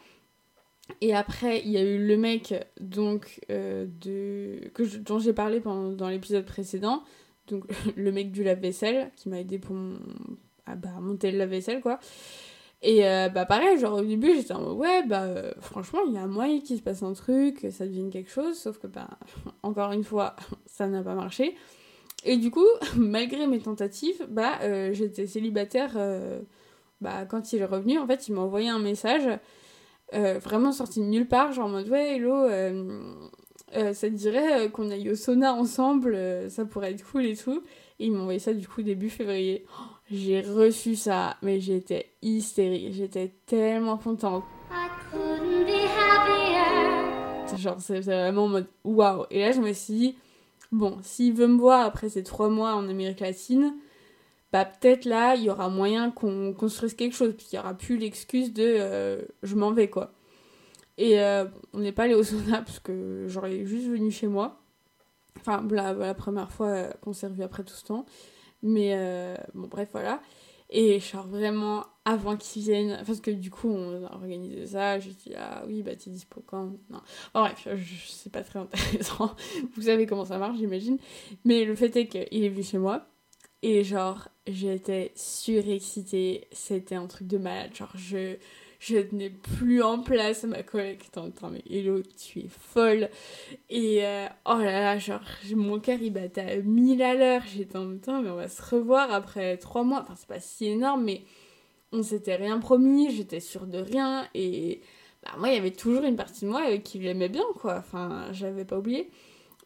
Et 0.99 1.15
après, 1.15 1.61
il 1.61 1.71
y 1.71 1.77
a 1.77 1.83
eu 1.83 2.05
le 2.05 2.17
mec 2.17 2.53
donc 2.81 3.39
euh, 3.49 3.85
de 4.01 4.69
que 4.73 4.83
dont 4.97 5.19
j'ai 5.19 5.33
parlé 5.33 5.61
dans 5.61 6.09
l'épisode 6.09 6.45
précédent, 6.45 7.03
donc 7.47 7.63
le 7.95 8.11
mec 8.11 8.31
du 8.31 8.43
lave-vaisselle 8.43 9.11
qui 9.15 9.29
m'a 9.29 9.39
aidé 9.39 9.59
pour 9.59 9.77
ah 10.65 10.75
bah, 10.75 10.89
monter 10.99 11.31
le 11.31 11.37
lave-vaisselle 11.37 11.81
quoi. 11.81 11.99
Et 12.85 13.07
euh, 13.07 13.29
bah 13.29 13.45
pareil, 13.45 13.79
genre 13.79 13.93
au 13.93 14.01
début 14.01 14.35
j'étais 14.35 14.53
en 14.53 14.61
mode 14.61 14.77
ouais 14.77 15.03
bah 15.07 15.25
franchement 15.61 16.01
il 16.05 16.13
y 16.13 16.17
a 16.17 16.27
moyen 16.27 16.59
qu'il 16.59 16.77
se 16.77 16.81
passe 16.81 17.01
un 17.01 17.13
truc, 17.13 17.65
ça 17.71 17.85
devienne 17.85 18.09
quelque 18.09 18.29
chose, 18.29 18.57
sauf 18.59 18.77
que 18.77 18.87
bah 18.87 19.07
encore 19.63 19.93
une 19.93 20.03
fois 20.03 20.35
ça 20.65 20.87
n'a 20.87 21.01
pas 21.01 21.15
marché. 21.15 21.55
Et 22.25 22.37
du 22.37 22.51
coup, 22.51 22.65
malgré 22.95 23.47
mes 23.47 23.59
tentatives, 23.59 24.25
bah, 24.29 24.59
euh, 24.61 24.93
j'étais 24.93 25.27
célibataire 25.27 25.93
euh, 25.95 26.41
bah, 27.01 27.25
quand 27.25 27.53
il 27.53 27.61
est 27.61 27.65
revenu. 27.65 27.99
En 27.99 28.07
fait, 28.07 28.27
il 28.27 28.33
m'a 28.33 28.41
envoyé 28.41 28.69
un 28.69 28.79
message 28.79 29.27
euh, 30.13 30.39
vraiment 30.39 30.71
sorti 30.71 30.99
de 30.99 31.05
nulle 31.05 31.27
part, 31.27 31.51
genre 31.53 31.65
en 31.65 31.69
mode 31.69 31.89
Ouais, 31.89 32.15
hello, 32.15 32.47
ça 33.71 34.07
te 34.09 34.13
dirait 34.13 34.69
qu'on 34.69 34.91
aille 34.91 35.09
au 35.09 35.15
sauna 35.15 35.53
ensemble, 35.53 36.17
ça 36.49 36.65
pourrait 36.65 36.91
être 36.91 37.03
cool 37.09 37.25
et 37.25 37.35
tout. 37.35 37.63
Et 37.99 38.05
il 38.05 38.11
m'a 38.11 38.19
envoyé 38.19 38.39
ça 38.39 38.53
du 38.53 38.67
coup 38.67 38.83
début 38.83 39.09
février. 39.09 39.65
Oh, 39.79 39.92
j'ai 40.11 40.41
reçu 40.41 40.95
ça, 40.95 41.37
mais 41.41 41.59
j'étais 41.59 42.11
hystérique, 42.21 42.93
j'étais 42.93 43.31
tellement 43.45 43.97
contente. 43.97 44.43
Genre, 47.57 47.79
c'est 47.79 47.99
vraiment 47.99 48.45
en 48.45 48.47
mode 48.47 48.67
waouh. 48.83 49.25
Et 49.29 49.41
là, 49.41 49.51
je 49.51 49.61
me 49.61 49.71
suis 49.73 49.93
dit 49.93 50.15
bon, 50.71 50.97
s'il 51.01 51.33
veut 51.33 51.47
me 51.47 51.57
voir 51.57 51.85
après 51.85 52.09
ces 52.09 52.23
trois 52.23 52.49
mois 52.49 52.75
en 52.75 52.89
Amérique 52.89 53.19
latine, 53.19 53.75
bah 54.51 54.65
peut-être 54.65 55.05
là, 55.05 55.35
il 55.35 55.43
y 55.43 55.49
aura 55.49 55.69
moyen 55.69 56.11
qu'on 56.11 56.53
construise 56.53 56.93
quelque 56.93 57.15
chose, 57.15 57.33
puis 57.35 57.47
il 57.51 57.55
n'y 57.55 57.59
aura 57.59 57.73
plus 57.73 57.97
l'excuse 57.97 58.53
de 58.53 58.63
euh, 58.65 59.21
je 59.43 59.55
m'en 59.55 59.71
vais, 59.71 59.89
quoi. 59.89 60.11
Et 60.97 61.19
euh, 61.19 61.45
on 61.73 61.79
n'est 61.79 61.91
pas 61.91 62.03
allé 62.03 62.13
au 62.13 62.23
sauna 62.23 62.57
parce 62.61 62.79
que 62.79 63.27
est 63.45 63.65
juste 63.65 63.87
venu 63.87 64.11
chez 64.11 64.27
moi. 64.27 64.59
Enfin, 65.39 65.65
la, 65.71 65.93
la 65.93 66.13
première 66.13 66.51
fois 66.51 66.67
euh, 66.67 66.91
qu'on 67.01 67.13
s'est 67.13 67.27
revu 67.27 67.43
après 67.43 67.63
tout 67.63 67.73
ce 67.73 67.85
temps. 67.85 68.05
Mais 68.63 68.93
euh, 68.95 69.35
bon, 69.53 69.67
bref, 69.67 69.89
voilà. 69.91 70.21
Et 70.69 70.99
genre 70.99 71.27
vraiment 71.27 71.85
avant 72.03 72.35
qu'ils 72.35 72.63
viennent, 72.63 73.03
parce 73.05 73.19
que 73.21 73.29
du 73.29 73.51
coup 73.51 73.69
on 73.69 74.05
a 74.05 74.13
organisé 74.13 74.65
ça, 74.65 74.99
j'ai 74.99 75.11
dit 75.11 75.33
ah 75.37 75.63
oui 75.67 75.83
bah 75.83 75.95
t'es 75.95 76.09
dispo 76.09 76.41
quand? 76.45 76.71
Non. 76.89 77.01
Bon, 77.33 77.41
bref, 77.41 77.67
c'est 78.07 78.31
pas 78.31 78.41
très 78.43 78.59
intéressant. 78.59 79.35
Vous 79.75 79.83
savez 79.83 80.07
comment 80.07 80.25
ça 80.25 80.39
marche 80.39 80.57
j'imagine. 80.57 80.97
Mais 81.45 81.63
le 81.65 81.75
fait 81.75 81.95
est 81.95 82.07
qu'il 82.07 82.43
est 82.43 82.49
venu 82.49 82.63
chez 82.63 82.79
moi. 82.79 83.05
Et 83.61 83.83
genre 83.83 84.29
j'étais 84.47 85.11
surexcitée. 85.15 86.47
C'était 86.51 86.95
un 86.95 87.05
truc 87.07 87.27
de 87.27 87.37
malade. 87.37 87.75
Genre 87.75 87.91
je 87.95 88.37
je 88.85 88.97
tenais 88.97 89.29
plus 89.29 89.81
en 89.81 89.99
place 89.99 90.43
ma 90.43 90.61
collègue 90.61 90.99
attends 91.15 91.49
mais 91.49 91.63
Hello 91.69 92.01
tu 92.01 92.39
es 92.39 92.47
folle. 92.49 93.09
Et 93.69 94.05
euh, 94.05 94.27
oh 94.45 94.57
là 94.57 94.81
là 94.81 94.97
genre 94.97 95.21
mon 95.55 95.79
cœur 95.79 95.99
il 96.01 96.11
battait 96.11 96.41
à 96.41 96.57
1000 96.57 97.01
à 97.01 97.13
l'heure. 97.13 97.41
J'étais 97.47 97.77
en 97.77 97.85
même 97.85 98.01
temps 98.01 98.21
mais 98.21 98.29
on 98.29 98.35
va 98.35 98.49
se 98.49 98.61
revoir 98.61 99.11
après 99.13 99.57
trois 99.57 99.83
mois. 99.83 100.01
Enfin 100.01 100.15
c'est 100.17 100.27
pas 100.27 100.41
si 100.41 100.65
énorme 100.65 101.05
mais 101.05 101.21
on 101.93 102.03
s'était 102.03 102.35
rien 102.35 102.59
promis. 102.59 103.09
J'étais 103.11 103.39
sûre 103.39 103.67
de 103.67 103.77
rien. 103.77 104.27
Et 104.33 104.81
bah, 105.23 105.31
moi 105.37 105.47
il 105.47 105.55
y 105.55 105.57
avait 105.57 105.71
toujours 105.71 106.03
une 106.03 106.17
partie 106.17 106.43
de 106.43 106.49
moi 106.49 106.63
euh, 106.69 106.77
qui 106.77 106.99
l'aimait 106.99 107.29
bien 107.29 107.45
quoi. 107.61 107.77
Enfin 107.77 108.27
j'avais 108.33 108.65
pas 108.65 108.79
oublié. 108.79 109.09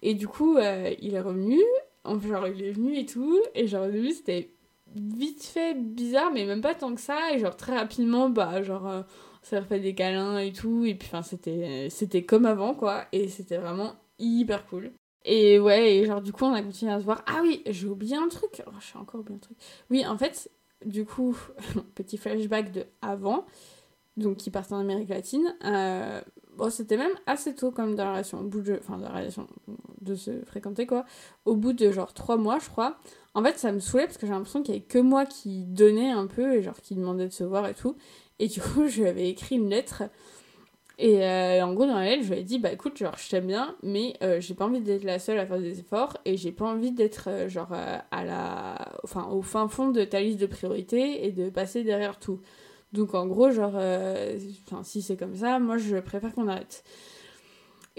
Et 0.04 0.14
du 0.14 0.28
coup 0.28 0.58
euh, 0.58 0.94
il 1.00 1.16
est 1.16 1.22
revenu. 1.22 1.60
Genre 2.06 2.48
il 2.48 2.64
est 2.64 2.72
venu 2.72 3.00
et 3.00 3.06
tout. 3.08 3.42
Et 3.56 3.66
genre 3.68 3.88
au 3.88 3.92
début 3.92 4.12
c'était 4.12 4.52
vite 4.96 5.44
fait 5.44 5.76
bizarre, 5.76 6.32
mais 6.32 6.46
même 6.46 6.62
pas 6.62 6.76
tant 6.76 6.94
que 6.94 7.02
ça. 7.02 7.34
Et 7.34 7.40
genre 7.40 7.56
très 7.56 7.78
rapidement, 7.78 8.30
bah 8.30 8.62
genre 8.62 8.88
euh, 8.88 9.02
on 9.02 9.46
s'est 9.46 9.60
refait 9.60 9.80
des 9.80 9.96
câlins 9.96 10.40
et 10.40 10.54
tout. 10.54 10.86
Et 10.86 10.96
puis 10.96 11.08
enfin 11.12 11.22
c'était 11.22 11.90
c'était 11.90 12.24
comme 12.24 12.46
avant 12.46 12.74
quoi. 12.74 13.06
Et 13.12 13.28
c'était 13.28 13.58
vraiment 13.58 13.96
hyper 14.20 14.66
cool. 14.68 14.92
Et 15.26 15.60
ouais, 15.60 15.98
et 15.98 16.06
genre 16.06 16.22
du 16.22 16.32
coup 16.32 16.46
on 16.46 16.54
a 16.54 16.62
continué 16.62 16.92
à 16.92 17.00
se 17.00 17.06
voir. 17.06 17.24
Ah 17.28 17.42
oui, 17.44 17.62
j'ai 17.68 17.88
oublié 17.88 18.16
un 18.16 18.30
truc. 18.30 18.64
Oh, 18.66 18.72
j'ai 18.80 18.98
encore 18.98 19.22
oublié 19.22 19.36
un 19.36 19.40
truc. 19.40 19.58
Oui, 19.90 20.06
en 20.06 20.18
fait, 20.18 20.50
du 20.86 21.06
coup, 21.06 21.38
petit 21.96 22.18
flashback 22.18 22.72
de 22.72 22.86
avant, 23.02 23.46
donc 24.18 24.38
qui 24.38 24.50
partait 24.50 24.74
en 24.74 24.80
Amérique 24.80 25.10
latine. 25.10 25.56
Euh, 25.64 26.22
bon, 26.58 26.70
c'était 26.70 26.98
même 26.98 27.14
assez 27.26 27.56
tôt 27.56 27.72
comme 27.72 27.96
dans 27.96 28.06
la 28.06 28.12
relation, 28.12 28.40
au 28.40 28.44
bout 28.44 28.62
de, 28.62 28.78
enfin, 28.80 28.98
de 28.98 29.04
la 29.04 29.10
relation, 29.10 29.48
de 30.02 30.16
se 30.16 30.32
fréquenter 30.46 30.86
quoi. 30.86 31.06
Au 31.46 31.56
bout 31.56 31.74
de 31.74 31.92
genre 31.92 32.14
trois 32.14 32.38
mois, 32.38 32.60
je 32.60 32.70
crois, 32.70 32.98
en 33.34 33.44
fait, 33.44 33.58
ça 33.58 33.72
me 33.72 33.80
saoulait 33.80 34.06
parce 34.06 34.18
que 34.18 34.26
j'ai 34.26 34.34
l'impression 34.34 34.64
qu'il 34.64 34.74
y 34.74 34.78
avait 34.78 34.86
que 34.86 34.98
moi 34.98 35.26
qui 35.26 35.64
donnais 35.66 36.10
un 36.10 36.28
peu 36.28 36.56
et 36.56 36.64
genre 36.64 36.82
qui 36.82 36.96
demandait 36.96 37.28
de 37.28 37.34
se 37.34 37.44
voir 37.44 37.68
et 37.68 37.74
tout. 37.74 37.96
Et 38.40 38.48
du 38.48 38.60
coup, 38.60 38.88
je 38.88 39.02
lui 39.02 39.08
avais 39.08 39.30
écrit 39.30 39.56
une 39.56 39.70
lettre. 39.70 40.04
Et 41.00 41.24
euh, 41.24 41.64
en 41.64 41.74
gros, 41.76 41.86
dans 41.86 42.00
la 42.00 42.06
lettre, 42.06 42.24
je 42.24 42.34
lui 42.34 42.40
ai 42.40 42.44
dit 42.44 42.58
Bah 42.58 42.72
écoute, 42.72 42.98
genre, 42.98 43.16
je 43.18 43.30
t'aime 43.30 43.46
bien, 43.46 43.76
mais 43.84 44.16
euh, 44.24 44.42
j'ai 44.42 44.56
pas 44.56 44.66
envie 44.66 44.82
d'être 44.82 45.04
la 45.04 45.20
seule 45.20 45.38
à 45.38 45.46
faire 45.46 45.60
des 45.60 45.80
efforts 45.80 46.18
et 46.26 46.38
j'ai 46.38 46.52
pas 46.52 46.66
envie 46.66 46.92
d'être, 46.92 47.30
genre, 47.48 47.72
à 47.72 48.26
la. 48.26 48.94
Enfin, 49.04 49.28
au 49.32 49.44
fin 49.44 49.68
fond 49.68 49.90
de 49.90 50.04
ta 50.04 50.20
liste 50.20 50.40
de 50.40 50.48
priorités 50.48 51.28
et 51.28 51.32
de 51.32 51.52
passer 51.52 51.84
derrière 51.84 52.18
tout. 52.18 52.40
Donc, 52.94 53.14
en 53.14 53.28
gros, 53.28 53.52
genre, 53.52 53.76
enfin, 53.76 54.84
si 54.84 55.02
c'est 55.02 55.18
comme 55.18 55.36
ça, 55.36 55.60
moi, 55.60 55.78
je 55.78 55.98
préfère 55.98 56.34
qu'on 56.34 56.48
arrête. 56.48 56.84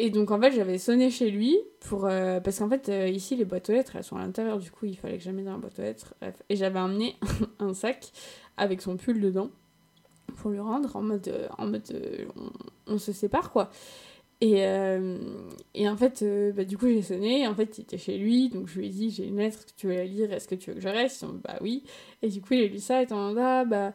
Et 0.00 0.10
donc 0.10 0.30
en 0.30 0.40
fait 0.40 0.52
j'avais 0.52 0.78
sonné 0.78 1.10
chez 1.10 1.28
lui 1.28 1.58
pour 1.80 2.06
euh, 2.06 2.38
parce 2.38 2.60
qu'en 2.60 2.68
fait 2.68 2.88
euh, 2.88 3.08
ici 3.08 3.34
les 3.34 3.44
boîtes 3.44 3.68
aux 3.68 3.72
lettres 3.72 3.96
elles 3.96 4.04
sont 4.04 4.16
à 4.16 4.20
l'intérieur. 4.20 4.58
Du 4.60 4.70
coup 4.70 4.86
il 4.86 4.96
fallait 4.96 5.18
que 5.18 5.24
j'amène 5.24 5.46
dans 5.46 5.52
la 5.52 5.58
boîte 5.58 5.76
aux 5.80 5.82
lettres. 5.82 6.14
Bref. 6.20 6.40
et 6.48 6.54
j'avais 6.54 6.78
amené 6.78 7.16
un 7.58 7.74
sac 7.74 8.12
avec 8.56 8.80
son 8.80 8.96
pull 8.96 9.20
dedans 9.20 9.50
pour 10.36 10.52
lui 10.52 10.60
rendre 10.60 10.94
en 10.94 11.02
mode 11.02 11.26
euh, 11.26 11.48
en 11.58 11.66
mode 11.66 11.82
on, 12.86 12.98
se 12.98 13.10
sépare 13.10 13.50
quoi. 13.50 13.70
Et, 14.40 14.60
et 15.74 15.88
en 15.88 15.96
fait 15.96 16.24
bah, 16.54 16.62
du 16.62 16.78
coup 16.78 16.86
j'ai 16.86 17.02
sonné. 17.02 17.48
En 17.48 17.56
fait 17.56 17.76
il 17.78 17.80
était 17.80 17.98
chez 17.98 18.18
lui. 18.18 18.50
Donc 18.50 18.68
je 18.68 18.78
lui 18.78 18.86
ai 18.86 18.90
dit 18.90 19.10
j'ai 19.10 19.26
une 19.26 19.38
lettre 19.38 19.66
que 19.66 19.72
tu 19.76 19.88
veux 19.88 19.94
la 19.94 20.04
lire. 20.04 20.32
Est-ce 20.32 20.46
que 20.46 20.54
tu 20.54 20.70
veux 20.70 20.76
que 20.76 20.80
je 20.80 20.88
reste? 20.88 21.24
Bah 21.42 21.58
oui. 21.60 21.82
Et 22.22 22.28
du 22.28 22.40
coup 22.40 22.54
il 22.54 22.62
a 22.62 22.66
lu 22.68 22.78
ça. 22.78 23.02
Et 23.02 23.12
en 23.12 23.30
mode 23.30 23.38
ah 23.38 23.64
bah 23.64 23.94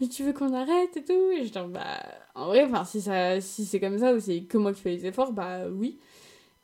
mais 0.00 0.08
tu 0.08 0.22
veux 0.24 0.32
qu'on 0.32 0.52
arrête 0.54 0.96
et 0.96 1.04
tout? 1.04 1.30
Et 1.32 1.44
j'étais 1.44 1.62
bah, 1.64 2.02
en 2.34 2.46
vrai, 2.46 2.64
enfin, 2.64 2.84
si, 2.84 3.00
ça, 3.00 3.40
si 3.40 3.64
c'est 3.64 3.80
comme 3.80 3.98
ça 3.98 4.14
ou 4.14 4.20
c'est 4.20 4.42
que 4.42 4.58
moi 4.58 4.72
qui 4.72 4.80
fais 4.80 4.90
les 4.90 5.06
efforts, 5.06 5.32
bah 5.32 5.68
oui. 5.70 5.98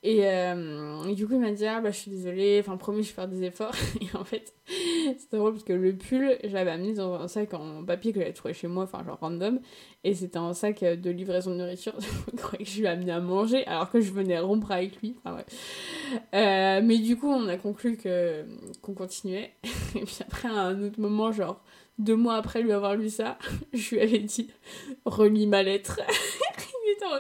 Et, 0.05 0.27
euh, 0.27 1.05
et, 1.05 1.15
du 1.15 1.29
coup, 1.29 1.35
il 1.35 1.41
m'a 1.41 1.53
dit, 1.53 1.65
ah 1.65 1.81
bah 1.81 1.93
je 1.93 1.97
suis 1.97 2.11
désolée, 2.11 2.59
enfin, 2.59 2.77
promis, 2.77 3.05
je 3.05 3.09
vais 3.11 3.15
faire 3.15 3.29
des 3.29 3.45
efforts. 3.45 3.75
Et 4.01 4.17
en 4.17 4.25
fait, 4.25 4.53
c'était 5.17 5.37
drôle 5.37 5.53
parce 5.53 5.63
que 5.63 5.73
le 5.73 5.97
pull, 5.97 6.39
je 6.43 6.49
l'avais 6.49 6.73
amené 6.73 6.93
dans 6.95 7.15
un 7.15 7.29
sac 7.29 7.55
en 7.55 7.85
papier 7.85 8.13
que 8.13 8.19
j'avais 8.19 8.33
trouvé 8.33 8.53
chez 8.53 8.67
moi, 8.67 8.83
enfin, 8.83 9.05
genre 9.05 9.19
random. 9.21 9.61
Et 10.03 10.15
c'était 10.15 10.39
un 10.39 10.55
sac 10.55 10.83
de 10.83 11.11
livraison 11.11 11.53
de 11.53 11.57
nourriture. 11.59 11.95
je 12.33 12.37
croyais 12.37 12.65
que 12.65 12.71
je 12.71 12.79
lui 12.79 12.87
ai 12.87 12.89
amené 12.89 13.13
à 13.13 13.21
manger 13.21 13.65
alors 13.67 13.91
que 13.91 14.01
je 14.01 14.13
venais 14.13 14.41
rompre 14.41 14.73
avec 14.73 15.01
lui. 15.01 15.15
Enfin, 15.25 15.37
ouais. 15.37 15.45
Euh, 16.35 16.81
mais 16.83 16.99
du 16.99 17.17
coup, 17.17 17.29
on 17.29 17.47
a 17.47 17.57
conclu 17.57 17.97
qu'on 17.97 18.95
continuait. 18.95 19.53
et 19.95 20.01
puis 20.01 20.19
après, 20.21 20.49
à 20.49 20.63
un 20.63 20.83
autre 20.83 21.01
moment, 21.01 21.31
genre 21.31 21.63
deux 21.99 22.17
mois 22.17 22.37
après 22.37 22.63
lui 22.63 22.73
avoir 22.73 22.95
lu 22.95 23.11
ça, 23.11 23.39
je 23.73 23.95
lui 23.95 24.01
avais 24.01 24.19
dit 24.19 24.51
relis 25.05 25.47
ma 25.47 25.63
lettre. 25.63 26.01
il 26.87 26.93
était 26.93 27.05
en 27.05 27.19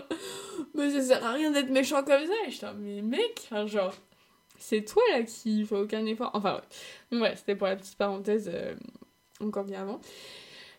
mais 0.74 0.90
ça 0.90 1.02
sert 1.02 1.24
à 1.24 1.32
rien 1.32 1.50
d'être 1.50 1.70
méchant 1.70 2.02
comme 2.02 2.24
ça. 2.26 2.70
Et 2.70 2.74
mais 2.78 3.02
mec, 3.02 3.48
genre, 3.66 3.94
c'est 4.58 4.84
toi 4.84 5.02
là 5.12 5.22
qui 5.22 5.64
fait 5.64 5.76
aucun 5.76 6.04
effort. 6.06 6.30
Enfin, 6.34 6.60
ouais, 7.10 7.20
ouais 7.20 7.36
c'était 7.36 7.54
pour 7.54 7.66
la 7.66 7.76
petite 7.76 7.96
parenthèse 7.98 8.50
euh, 8.52 8.74
encore 9.40 9.64
bien 9.64 9.82
avant. 9.82 10.00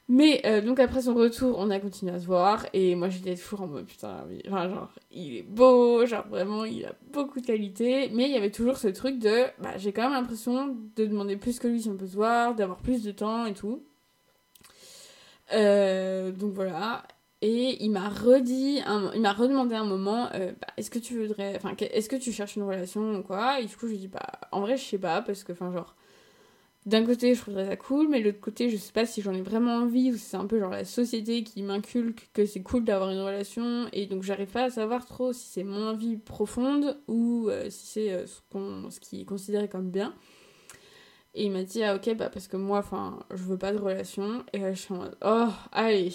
Mais 0.09 0.41
euh, 0.45 0.61
donc 0.61 0.79
après 0.79 1.03
son 1.03 1.13
retour, 1.13 1.57
on 1.57 1.69
a 1.69 1.79
continué 1.79 2.11
à 2.13 2.19
se 2.19 2.25
voir 2.25 2.65
et 2.73 2.93
moi 2.95 3.07
j'étais 3.07 3.35
toujours 3.35 3.61
en 3.61 3.67
mode 3.67 3.85
putain, 3.85 4.25
enfin 4.47 4.69
genre 4.69 4.91
il 5.11 5.37
est 5.37 5.43
beau, 5.43 6.05
genre 6.05 6.27
vraiment 6.27 6.65
il 6.65 6.85
a 6.85 6.93
beaucoup 7.13 7.39
de 7.39 7.45
qualités, 7.45 8.09
mais 8.13 8.25
il 8.25 8.31
y 8.31 8.37
avait 8.37 8.51
toujours 8.51 8.77
ce 8.77 8.89
truc 8.89 9.17
de 9.17 9.45
bah 9.59 9.77
j'ai 9.77 9.93
quand 9.93 10.03
même 10.03 10.11
l'impression 10.11 10.75
de 10.97 11.05
demander 11.05 11.37
plus 11.37 11.57
que 11.57 11.69
lui 11.69 11.81
si 11.81 11.89
on 11.89 11.95
peut 11.95 12.07
se 12.07 12.15
voir, 12.15 12.53
d'avoir 12.53 12.79
plus 12.79 13.01
de 13.03 13.11
temps 13.11 13.45
et 13.45 13.53
tout. 13.53 13.81
Euh, 15.53 16.31
donc 16.31 16.53
voilà. 16.53 17.03
Et 17.41 17.83
il 17.83 17.89
m'a 17.91 18.07
redit, 18.07 18.81
il 19.15 19.21
m'a 19.21 19.33
redemandé 19.33 19.75
un 19.75 19.83
moment, 19.83 20.29
euh, 20.33 20.53
bah, 20.61 20.67
est-ce 20.77 20.89
que 20.89 20.99
tu 20.99 21.19
voudrais, 21.21 21.57
enfin, 21.57 21.75
est-ce 21.77 22.07
que 22.07 22.15
tu 22.15 22.31
cherches 22.31 22.55
une 22.55 22.63
relation 22.63 23.15
ou 23.15 23.21
quoi? 23.21 23.59
Et 23.59 23.65
du 23.65 23.75
coup, 23.75 23.85
je 23.87 23.91
lui 23.91 23.97
dis, 23.97 24.07
bah, 24.07 24.21
en 24.53 24.61
vrai, 24.61 24.77
je 24.77 24.83
sais 24.83 24.97
pas, 24.97 25.21
parce 25.21 25.43
que, 25.43 25.51
enfin, 25.51 25.69
genre, 25.73 25.93
d'un 26.85 27.05
côté, 27.05 27.33
je 27.33 27.41
trouverais 27.41 27.67
ça 27.67 27.77
cool, 27.77 28.09
mais 28.09 28.19
de 28.19 28.25
l'autre 28.25 28.41
côté, 28.41 28.69
je 28.69 28.77
sais 28.77 28.91
pas 28.91 29.05
si 29.05 29.21
j'en 29.21 29.33
ai 29.33 29.41
vraiment 29.41 29.75
envie 29.75 30.11
ou 30.11 30.17
si 30.17 30.25
c'est 30.25 30.37
un 30.37 30.47
peu 30.47 30.59
genre 30.59 30.71
la 30.71 30.85
société 30.85 31.43
qui 31.43 31.63
m'inculque 31.63 32.29
que 32.33 32.45
c'est 32.45 32.61
cool 32.61 32.83
d'avoir 32.83 33.09
une 33.09 33.21
relation, 33.21 33.87
et 33.93 34.05
donc 34.05 34.23
j'arrive 34.23 34.49
pas 34.49 34.65
à 34.65 34.69
savoir 34.69 35.05
trop 35.05 35.33
si 35.33 35.47
c'est 35.47 35.63
mon 35.63 35.87
envie 35.87 36.17
profonde 36.17 36.97
ou 37.07 37.47
euh, 37.49 37.69
si 37.69 37.87
c'est 37.87 38.27
ce, 38.27 38.41
qu'on, 38.51 38.89
ce 38.89 38.99
qui 38.99 39.21
est 39.21 39.25
considéré 39.25 39.67
comme 39.69 39.89
bien. 39.89 40.13
Et 41.35 41.45
il 41.45 41.51
m'a 41.51 41.63
dit, 41.63 41.83
ah 41.83 41.95
ok, 41.95 42.15
bah 42.15 42.29
parce 42.29 42.47
que 42.47 42.57
moi, 42.57 42.79
enfin, 42.79 43.19
je 43.31 43.43
veux 43.43 43.57
pas 43.57 43.71
de 43.71 43.79
relation. 43.79 44.43
Et 44.53 44.59
là, 44.59 44.73
je 44.73 44.81
suis 44.81 44.93
oh, 45.25 45.47
allez, 45.71 46.13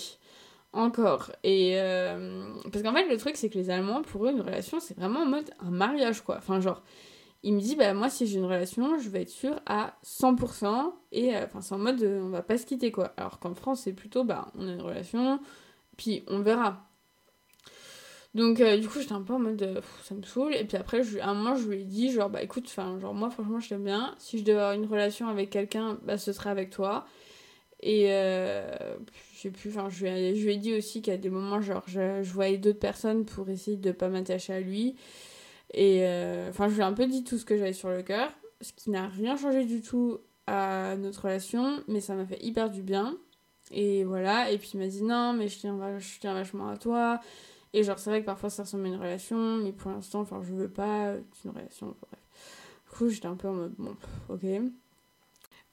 encore. 0.73 1.33
Et 1.43 1.73
euh, 1.75 2.55
parce 2.71 2.83
qu'en 2.85 2.93
fait, 2.93 3.09
le 3.09 3.17
truc, 3.17 3.37
c'est 3.37 3.51
que 3.51 3.59
les 3.59 3.71
Allemands, 3.71 4.03
pour 4.03 4.27
eux, 4.27 4.31
une 4.31 4.41
relation, 4.41 4.79
c'est 4.81 4.97
vraiment 4.97 5.21
en 5.21 5.27
mode 5.27 5.51
un 5.61 5.71
mariage, 5.71 6.23
quoi. 6.23 6.37
Enfin, 6.39 6.61
genre, 6.61 6.83
il 7.43 7.55
me 7.55 7.61
dit, 7.61 7.77
bah 7.77 7.95
moi, 7.95 8.11
si 8.11 8.27
j'ai 8.27 8.39
une 8.39 8.45
relation, 8.45 8.99
je 8.99 9.09
vais 9.09 9.23
être 9.23 9.31
sûre 9.31 9.61
à 9.67 9.95
100%. 10.05 10.93
Et 11.13 11.35
euh, 11.37 11.45
enfin, 11.45 11.61
c'est 11.61 11.75
en 11.75 11.79
mode, 11.79 12.03
on 12.03 12.31
va 12.31 12.43
pas 12.43 12.59
se 12.59 12.67
quitter, 12.67 12.91
quoi. 12.91 13.13
Alors 13.17 13.39
qu'en 13.39 13.55
France, 13.55 13.83
c'est 13.85 13.93
plutôt, 13.93 14.25
bah, 14.25 14.51
on 14.57 14.67
a 14.69 14.73
une 14.73 14.83
relation, 14.83 15.41
puis 15.97 16.25
on 16.27 16.41
verra. 16.41 16.89
Donc, 18.35 18.61
euh, 18.61 18.77
du 18.77 18.89
coup, 18.89 19.01
j'étais 19.01 19.15
un 19.15 19.23
peu 19.23 19.33
en 19.35 19.39
mode, 19.39 19.63
euh, 19.63 19.81
ça 20.05 20.15
me 20.15 20.23
saoule. 20.23 20.55
Et 20.55 20.65
puis 20.65 20.77
après, 20.77 21.03
je, 21.03 21.19
à 21.19 21.29
un 21.29 21.35
moment, 21.35 21.57
je 21.57 21.69
lui 21.69 21.81
ai 21.81 21.85
dit, 21.85 22.13
genre, 22.13 22.29
bah 22.29 22.43
écoute, 22.43 22.65
enfin, 22.67 22.99
genre, 23.01 23.15
moi, 23.15 23.31
franchement, 23.31 23.61
je 23.61 23.69
t'aime 23.69 23.85
bien. 23.85 24.15
Si 24.19 24.39
je 24.39 24.45
devais 24.45 24.59
avoir 24.59 24.73
une 24.73 24.87
relation 24.87 25.29
avec 25.29 25.51
quelqu'un, 25.51 25.99
bah 26.05 26.19
ce 26.19 26.33
serait 26.33 26.51
avec 26.51 26.71
toi. 26.71 27.07
Et 27.81 28.13
euh, 28.13 28.67
je 29.35 29.41
sais 29.41 29.51
plus, 29.51 29.71
enfin, 29.71 29.89
je, 29.89 30.05
lui 30.05 30.53
ai 30.53 30.57
dit 30.57 30.75
aussi 30.75 31.03
qu'à 31.03 31.17
des 31.17 31.31
moments, 31.31 31.61
genre, 31.61 31.85
je, 31.87 32.23
je 32.23 32.33
voyais 32.33 32.59
d'autres 32.59 32.79
personnes 32.79 33.25
pour 33.25 33.49
essayer 33.49 33.77
de 33.77 33.93
pas 33.93 34.09
m'attacher 34.09 34.53
à 34.53 34.61
lui. 34.61 34.97
Et 35.75 36.01
euh, 36.07 36.49
enfin, 36.51 36.69
je 36.69 36.75
lui 36.75 36.81
ai 36.81 36.85
un 36.85 36.93
peu 36.93 37.07
dit 37.07 37.25
tout 37.25 37.39
ce 37.39 37.45
que 37.45 37.57
j'avais 37.57 37.73
sur 37.73 37.91
le 37.91 38.03
cœur, 38.03 38.31
ce 38.61 38.73
qui 38.73 38.91
n'a 38.91 39.09
rien 39.09 39.37
changé 39.37 39.65
du 39.65 39.83
tout 39.83 40.19
à 40.47 40.97
notre 40.97 41.25
relation, 41.25 41.83
mais 41.89 42.01
ça 42.01 42.15
m'a 42.15 42.27
fait 42.27 42.43
hyper 42.43 42.71
du 42.71 42.83
bien. 42.83 43.17
Et 43.71 44.05
voilà, 44.05 44.51
et 44.51 44.59
puis 44.59 44.71
il 44.75 44.81
m'a 44.81 44.87
dit 44.87 45.03
non, 45.03 45.35
mais 45.35 45.49
je 45.49 45.59
tiens, 45.59 45.77
vachement 46.35 46.69
à 46.69 46.77
toi. 46.79 47.21
Et 47.75 47.83
genre, 47.83 47.99
c'est 47.99 48.09
vrai 48.09 48.21
que 48.21 48.27
parfois 48.27 48.49
ça 48.49 48.63
ressemble 48.63 48.87
à 48.87 48.89
une 48.89 48.97
relation, 48.97 49.59
mais 49.59 49.73
pour 49.73 49.91
l'instant, 49.91 50.21
enfin, 50.21 50.41
je 50.43 50.55
veux 50.55 50.71
pas 50.71 51.15
une 51.45 51.51
relation. 51.51 51.95
Bref. 52.01 52.21
Du 52.85 52.97
coup, 52.97 53.09
j'étais 53.11 53.27
un 53.27 53.37
peu 53.37 53.49
en 53.49 53.55
mode, 53.55 53.75
bon, 53.77 53.95
ok. 54.31 54.47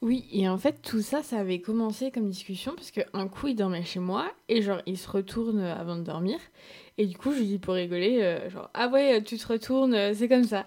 Oui, 0.02 0.28
et 0.30 0.48
en 0.48 0.58
fait, 0.58 0.82
tout 0.82 1.00
ça, 1.00 1.22
ça 1.22 1.38
avait 1.38 1.60
commencé 1.60 2.10
comme 2.10 2.28
discussion, 2.28 2.74
parce 2.74 2.90
qu'un 2.90 3.28
coup, 3.28 3.48
il 3.48 3.54
dormait 3.56 3.82
chez 3.84 3.98
moi, 3.98 4.30
et 4.48 4.60
genre, 4.62 4.80
il 4.86 4.98
se 4.98 5.08
retourne 5.08 5.60
avant 5.60 5.96
de 5.96 6.02
dormir. 6.02 6.38
Et 6.98 7.06
du 7.06 7.16
coup, 7.16 7.32
je 7.32 7.38
lui 7.38 7.46
dis 7.46 7.58
pour 7.58 7.74
rigoler, 7.74 8.22
euh, 8.22 8.50
genre, 8.50 8.70
ah 8.74 8.88
ouais, 8.88 9.22
tu 9.22 9.38
te 9.38 9.46
retournes, 9.48 9.94
euh, 9.94 10.12
c'est 10.14 10.28
comme 10.28 10.44
ça. 10.44 10.66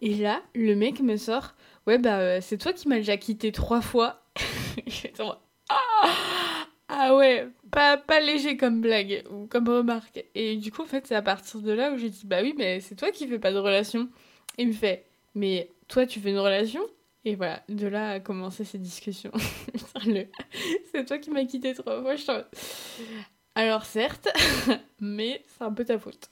Et 0.00 0.14
là, 0.14 0.42
le 0.54 0.74
mec 0.76 1.00
me 1.00 1.16
sort, 1.16 1.54
ouais, 1.86 1.98
bah, 1.98 2.18
euh, 2.20 2.38
c'est 2.42 2.58
toi 2.58 2.72
qui 2.72 2.88
m'as 2.88 2.96
déjà 2.96 3.16
quitté 3.16 3.52
trois 3.52 3.80
fois. 3.82 4.22
ah, 5.68 6.66
ah 6.88 7.16
ouais, 7.16 7.48
pas, 7.70 7.96
pas 7.96 8.20
léger 8.20 8.56
comme 8.56 8.80
blague 8.80 9.24
ou 9.30 9.46
comme 9.46 9.68
remarque. 9.68 10.24
Et 10.34 10.56
du 10.56 10.72
coup, 10.72 10.82
en 10.82 10.86
fait, 10.86 11.06
c'est 11.06 11.14
à 11.14 11.22
partir 11.22 11.60
de 11.60 11.72
là 11.72 11.92
où 11.92 11.98
j'ai 11.98 12.10
dit 12.10 12.26
Bah 12.26 12.40
oui, 12.42 12.54
mais 12.56 12.80
c'est 12.80 12.94
toi 12.96 13.10
qui 13.10 13.26
fais 13.28 13.38
pas 13.38 13.52
de 13.52 13.58
relation. 13.58 14.08
Et 14.58 14.62
il 14.62 14.68
me 14.68 14.72
fait 14.72 15.06
Mais 15.34 15.70
toi, 15.88 16.06
tu 16.06 16.20
fais 16.20 16.30
une 16.30 16.38
relation? 16.38 16.82
Et 17.24 17.34
voilà, 17.34 17.62
de 17.68 17.86
là 17.86 18.12
a 18.12 18.20
commencé 18.20 18.64
cette 18.64 18.82
discussion. 18.82 19.30
c'est 20.92 21.04
toi 21.04 21.18
qui 21.18 21.30
m'as 21.30 21.44
quitté 21.44 21.74
trois 21.74 22.00
fois. 22.00 22.16
Je 22.16 22.44
Alors, 23.54 23.84
certes, 23.84 24.28
mais 25.00 25.42
c'est 25.46 25.64
un 25.64 25.72
peu 25.72 25.84
ta 25.84 25.98
faute. 25.98 26.30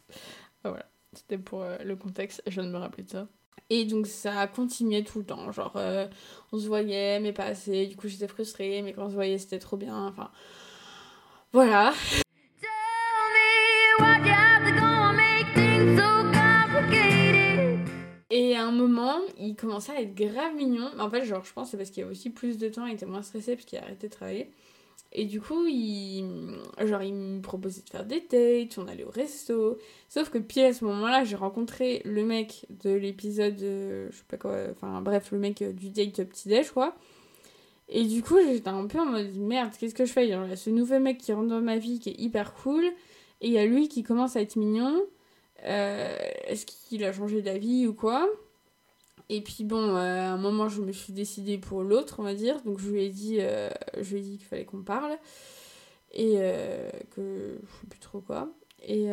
Voilà, 0.65 0.87
c'était 1.13 1.39
pour 1.39 1.63
euh, 1.63 1.77
le 1.85 1.97
contexte. 1.97 2.43
Je 2.47 2.53
viens 2.53 2.65
de 2.65 2.71
me 2.71 2.79
rappeler 2.79 3.05
de 3.05 3.11
ça. 3.11 3.29
Et 3.71 3.85
donc 3.85 4.07
ça 4.07 4.47
continuait 4.47 5.05
tout 5.05 5.19
le 5.19 5.27
temps, 5.27 5.53
genre 5.53 5.77
euh, 5.77 6.07
on 6.53 6.59
se 6.59 6.67
voyait 6.67 7.21
mais 7.21 7.35
pas 7.35 7.45
assez, 7.45 7.87
du 7.87 7.97
coup 7.97 8.09
j'étais 8.09 8.29
frustrée, 8.29 8.81
mais 8.81 8.95
quand 8.95 9.05
on 9.05 9.11
se 9.11 9.15
voyait 9.15 9.37
c'était 9.37 9.59
trop 9.59 9.77
bien, 9.77 10.07
enfin 10.07 10.31
voilà. 11.53 11.93
Un 18.69 18.73
moment, 18.73 19.19
il 19.39 19.55
commençait 19.57 19.93
à 19.93 20.01
être 20.01 20.15
grave 20.15 20.55
mignon. 20.55 20.91
En 20.99 21.11
fait, 21.11 21.25
genre, 21.25 21.45
je 21.45 21.53
pense 21.53 21.71
c'est 21.71 21.77
parce 21.77 21.91
qu'il 21.91 22.03
y 22.03 22.07
a 22.07 22.09
aussi 22.09 22.31
plus 22.31 22.59
de 22.59 22.69
temps, 22.69 22.87
il 22.87 22.95
était 22.95 23.07
moins 23.07 23.23
stressé 23.23 23.55
parce 23.55 23.67
qu'il 23.67 23.79
a 23.79 23.83
arrêté 23.83 24.09
de 24.09 24.13
travailler. 24.13 24.51
Et 25.13 25.25
du 25.25 25.41
coup, 25.41 25.67
il, 25.67 26.25
genre, 26.85 27.03
il 27.03 27.15
me 27.15 27.41
proposait 27.41 27.81
de 27.83 27.89
faire 27.89 28.05
des 28.05 28.21
dates, 28.21 28.77
on 28.77 28.87
allait 28.89 29.05
au 29.05 29.11
resto. 29.11 29.79
Sauf 30.09 30.29
que 30.29 30.39
pile 30.39 30.65
à 30.65 30.75
ce 30.75 30.85
moment-là, 30.85 31.25
j'ai 31.25 31.37
rencontré 31.37 32.03
le 32.05 32.25
mec 32.25 32.67
de 32.83 32.91
l'épisode, 32.91 33.59
je 33.59 34.15
sais 34.15 34.25
pas 34.29 34.37
quoi, 34.37 34.57
enfin 34.71 35.01
bref, 35.01 35.33
le 35.33 35.39
mec 35.39 35.63
du 35.75 35.89
date 35.89 36.25
petit-déj, 36.25 36.71
quoi. 36.73 36.95
Et 37.89 38.05
du 38.05 38.23
coup, 38.23 38.37
j'étais 38.39 38.69
un 38.69 38.87
peu 38.87 39.01
en 39.01 39.07
mode 39.07 39.35
merde, 39.37 39.73
qu'est-ce 39.79 39.95
que 39.95 40.05
je 40.05 40.13
fais? 40.13 40.27
Il 40.27 40.31
y 40.31 40.35
a 40.35 40.57
ce 40.57 40.69
nouveau 40.69 40.99
mec 40.99 41.17
qui 41.17 41.33
rentre 41.33 41.49
dans 41.49 41.63
ma 41.63 41.79
vie 41.79 42.01
qui 42.01 42.11
est 42.11 42.21
hyper 42.21 42.53
cool, 42.53 42.85
et 43.41 43.47
il 43.47 43.53
y 43.53 43.59
a 43.59 43.65
lui 43.65 43.89
qui 43.89 44.03
commence 44.03 44.37
à 44.37 44.43
être 44.43 44.57
mignon. 44.57 45.03
Euh, 45.65 46.17
est-ce 46.45 46.67
qu'il 46.67 47.03
a 47.05 47.13
changé 47.15 47.41
d'avis 47.41 47.87
ou 47.87 47.95
quoi? 47.95 48.29
Et 49.29 49.43
puis 49.43 49.65
bon, 49.65 49.95
euh, 49.97 50.21
à 50.21 50.31
un 50.33 50.39
moment, 50.39 50.69
je 50.69 50.81
me 50.81 50.93
suis 50.93 51.13
décidée 51.13 51.59
pour 51.59 51.83
l'autre, 51.83 52.17
on 52.19 52.23
va 52.23 52.35
dire. 52.35 52.63
Donc 52.63 52.79
je 52.79 52.91
lui 52.91 53.03
ai 53.05 53.11
dit, 53.11 53.39
euh, 53.41 53.69
dit 53.97 54.39
qu'il 54.39 54.47
fallait 54.47 54.65
qu'on 54.65 54.83
parle 54.83 55.19
et 56.15 56.37
que 57.11 57.59
je 57.63 57.81
sais 57.81 57.87
plus 57.87 58.01
trop 58.01 58.21
quoi. 58.21 58.51
Et 58.83 59.09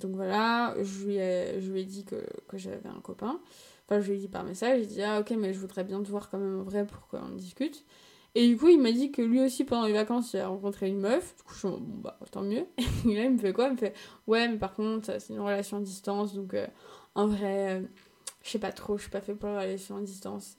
donc 0.00 0.16
voilà, 0.16 0.74
je 0.82 1.04
lui 1.04 1.16
ai, 1.16 1.60
je 1.60 1.70
lui 1.70 1.82
ai 1.82 1.84
dit 1.84 2.04
que, 2.04 2.16
que 2.48 2.58
j'avais 2.58 2.88
un 2.88 3.00
copain. 3.00 3.38
Enfin, 3.84 4.00
je 4.00 4.10
lui 4.10 4.18
ai 4.18 4.20
dit 4.20 4.28
par 4.28 4.42
message, 4.42 4.80
j'ai 4.80 4.86
dit 4.86 5.02
ah 5.02 5.20
ok, 5.20 5.30
mais 5.38 5.54
je 5.54 5.60
voudrais 5.60 5.84
bien 5.84 6.02
te 6.02 6.08
voir 6.08 6.28
quand 6.28 6.38
même 6.38 6.58
en 6.58 6.64
vrai 6.64 6.84
pour 6.84 7.06
qu'on 7.06 7.36
discute. 7.36 7.84
Et 8.36 8.46
du 8.48 8.58
coup, 8.58 8.68
il 8.68 8.78
m'a 8.78 8.92
dit 8.92 9.10
que 9.10 9.22
lui 9.22 9.40
aussi, 9.40 9.64
pendant 9.64 9.86
les 9.86 9.94
vacances, 9.94 10.34
il 10.34 10.40
a 10.40 10.48
rencontré 10.48 10.88
une 10.88 11.00
meuf. 11.00 11.34
Du 11.36 11.42
coup, 11.44 11.54
je 11.54 11.58
suis 11.58 11.68
bon, 11.68 11.80
bah, 11.80 12.18
tant 12.30 12.42
mieux. 12.42 12.66
Et 13.08 13.14
là, 13.14 13.24
il 13.24 13.30
me 13.30 13.38
fait 13.38 13.54
quoi? 13.54 13.68
Il 13.68 13.72
me 13.72 13.76
fait, 13.78 13.94
ouais, 14.26 14.46
mais 14.46 14.58
par 14.58 14.74
contre, 14.74 15.18
c'est 15.18 15.32
une 15.32 15.40
relation 15.40 15.78
à 15.78 15.80
distance. 15.80 16.34
Donc, 16.34 16.52
euh, 16.52 16.66
en 17.14 17.28
vrai, 17.28 17.80
euh, 17.80 17.86
je 18.46 18.52
sais 18.52 18.58
pas 18.58 18.72
trop, 18.72 18.96
je 18.96 19.02
suis 19.02 19.10
pas 19.10 19.20
fait 19.20 19.34
pour 19.34 19.50
relation 19.50 19.96
à 19.96 20.00
distance. 20.00 20.56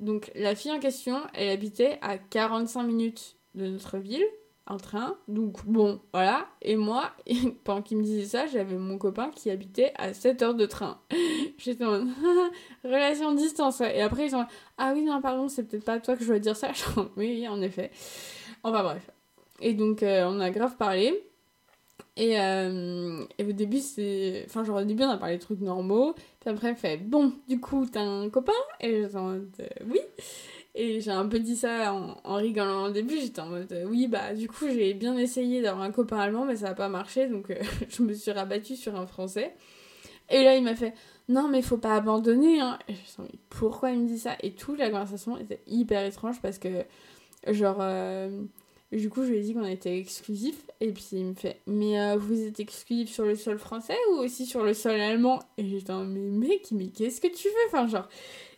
Donc, 0.00 0.30
la 0.34 0.54
fille 0.54 0.72
en 0.72 0.80
question, 0.80 1.20
elle 1.34 1.50
habitait 1.50 1.98
à 2.02 2.18
45 2.18 2.82
minutes 2.82 3.36
de 3.54 3.66
notre 3.66 3.98
ville 3.98 4.26
en 4.66 4.78
train. 4.78 5.16
Donc 5.28 5.64
bon, 5.64 6.00
voilà. 6.12 6.48
Et 6.62 6.76
moi, 6.76 7.12
pendant 7.64 7.82
qu'il 7.82 7.98
me 7.98 8.02
disait 8.02 8.24
ça, 8.26 8.46
j'avais 8.46 8.76
mon 8.76 8.98
copain 8.98 9.30
qui 9.34 9.50
habitait 9.50 9.92
à 9.96 10.12
7 10.12 10.42
heures 10.42 10.54
de 10.54 10.66
train. 10.66 11.00
J'étais 11.58 11.84
en 11.84 12.06
relation 12.84 13.32
distance. 13.34 13.80
Et 13.80 14.00
après, 14.00 14.26
ils 14.26 14.36
ont 14.36 14.46
ah 14.78 14.92
oui, 14.94 15.02
non, 15.02 15.20
pardon, 15.20 15.48
c'est 15.48 15.64
peut-être 15.64 15.84
pas 15.84 16.00
toi 16.00 16.16
que 16.16 16.22
je 16.22 16.28
dois 16.28 16.38
dire 16.38 16.56
ça. 16.56 16.72
oui, 17.16 17.38
oui, 17.40 17.48
en 17.48 17.60
effet. 17.60 17.90
Enfin 18.62 18.82
bref. 18.82 19.10
Et 19.60 19.74
donc, 19.74 20.02
euh, 20.02 20.26
on 20.26 20.40
a 20.40 20.50
grave 20.50 20.76
parlé. 20.76 21.22
Et, 22.16 22.40
euh, 22.40 23.24
et 23.38 23.44
au 23.44 23.52
début, 23.52 23.80
c'est. 23.80 24.44
Enfin, 24.46 24.64
genre, 24.64 24.78
au 24.78 24.84
début, 24.84 25.02
on 25.02 25.10
a 25.10 25.18
parlé 25.18 25.36
de 25.36 25.42
trucs 25.42 25.60
normaux. 25.60 26.14
Puis 26.40 26.50
après, 26.50 26.68
elle 26.68 26.76
fait 26.76 26.96
Bon, 26.98 27.32
du 27.48 27.60
coup, 27.60 27.86
t'as 27.90 28.02
un 28.02 28.30
copain? 28.30 28.52
Et 28.80 29.02
j'étais 29.02 29.16
en 29.16 29.24
mode 29.24 29.50
euh, 29.60 29.66
Oui. 29.88 30.00
Et 30.74 31.00
j'ai 31.00 31.10
un 31.10 31.26
peu 31.26 31.38
dit 31.38 31.56
ça 31.56 31.94
en, 31.94 32.34
rigolant 32.34 32.84
au 32.88 32.90
début, 32.90 33.18
j'étais 33.18 33.40
en 33.40 33.46
mode 33.46 33.72
euh, 33.72 33.86
oui, 33.88 34.08
bah 34.08 34.34
du 34.34 34.46
coup 34.46 34.66
j'ai 34.68 34.92
bien 34.92 35.16
essayé 35.16 35.62
d'avoir 35.62 35.82
un 35.82 35.90
copain 35.90 36.18
allemand, 36.18 36.44
mais 36.44 36.56
ça 36.56 36.66
n'a 36.66 36.74
pas 36.74 36.90
marché, 36.90 37.28
donc 37.28 37.50
je 37.88 38.02
me 38.02 38.12
suis 38.12 38.30
rabattue 38.30 38.76
sur 38.76 38.94
un 38.94 39.06
français. 39.06 39.54
Et 40.28 40.44
là 40.44 40.54
il 40.54 40.62
m'a 40.62 40.74
fait 40.74 40.92
non, 41.28 41.48
mais 41.48 41.62
faut 41.62 41.78
pas 41.78 41.96
abandonner. 41.96 42.60
Hein. 42.60 42.78
Et 42.88 42.94
je 42.94 43.00
me 43.00 43.04
suis 43.06 43.22
dit 43.32 43.40
pourquoi 43.48 43.90
il 43.90 44.00
me 44.00 44.06
dit 44.06 44.18
ça? 44.18 44.36
Et 44.42 44.52
toute 44.52 44.78
la 44.78 44.90
conversation 44.90 45.36
était 45.38 45.60
hyper 45.66 46.04
étrange 46.04 46.40
parce 46.40 46.58
que, 46.58 46.84
genre, 47.48 47.78
euh, 48.92 48.98
du 48.98 49.08
coup 49.10 49.24
je 49.24 49.30
lui 49.30 49.38
ai 49.38 49.42
dit 49.42 49.54
qu'on 49.54 49.64
était 49.64 49.98
exclusif. 49.98 50.56
Et 50.80 50.92
puis 50.92 51.06
il 51.12 51.24
me 51.24 51.34
fait 51.34 51.60
mais 51.66 52.16
vous 52.16 52.42
êtes 52.42 52.60
exclusif 52.60 53.10
sur 53.10 53.24
le 53.24 53.34
sol 53.34 53.58
français 53.58 53.96
ou 54.12 54.16
aussi 54.16 54.46
sur 54.46 54.62
le 54.62 54.74
sol 54.74 55.00
allemand? 55.00 55.40
Et 55.58 55.66
j'étais 55.66 55.92
en 55.92 56.04
mais 56.04 56.20
mec, 56.20 56.68
mais 56.72 56.88
qu'est-ce 56.88 57.20
que 57.20 57.28
tu 57.28 57.48
veux? 57.48 57.54
Enfin, 57.68 57.86
genre. 57.86 58.08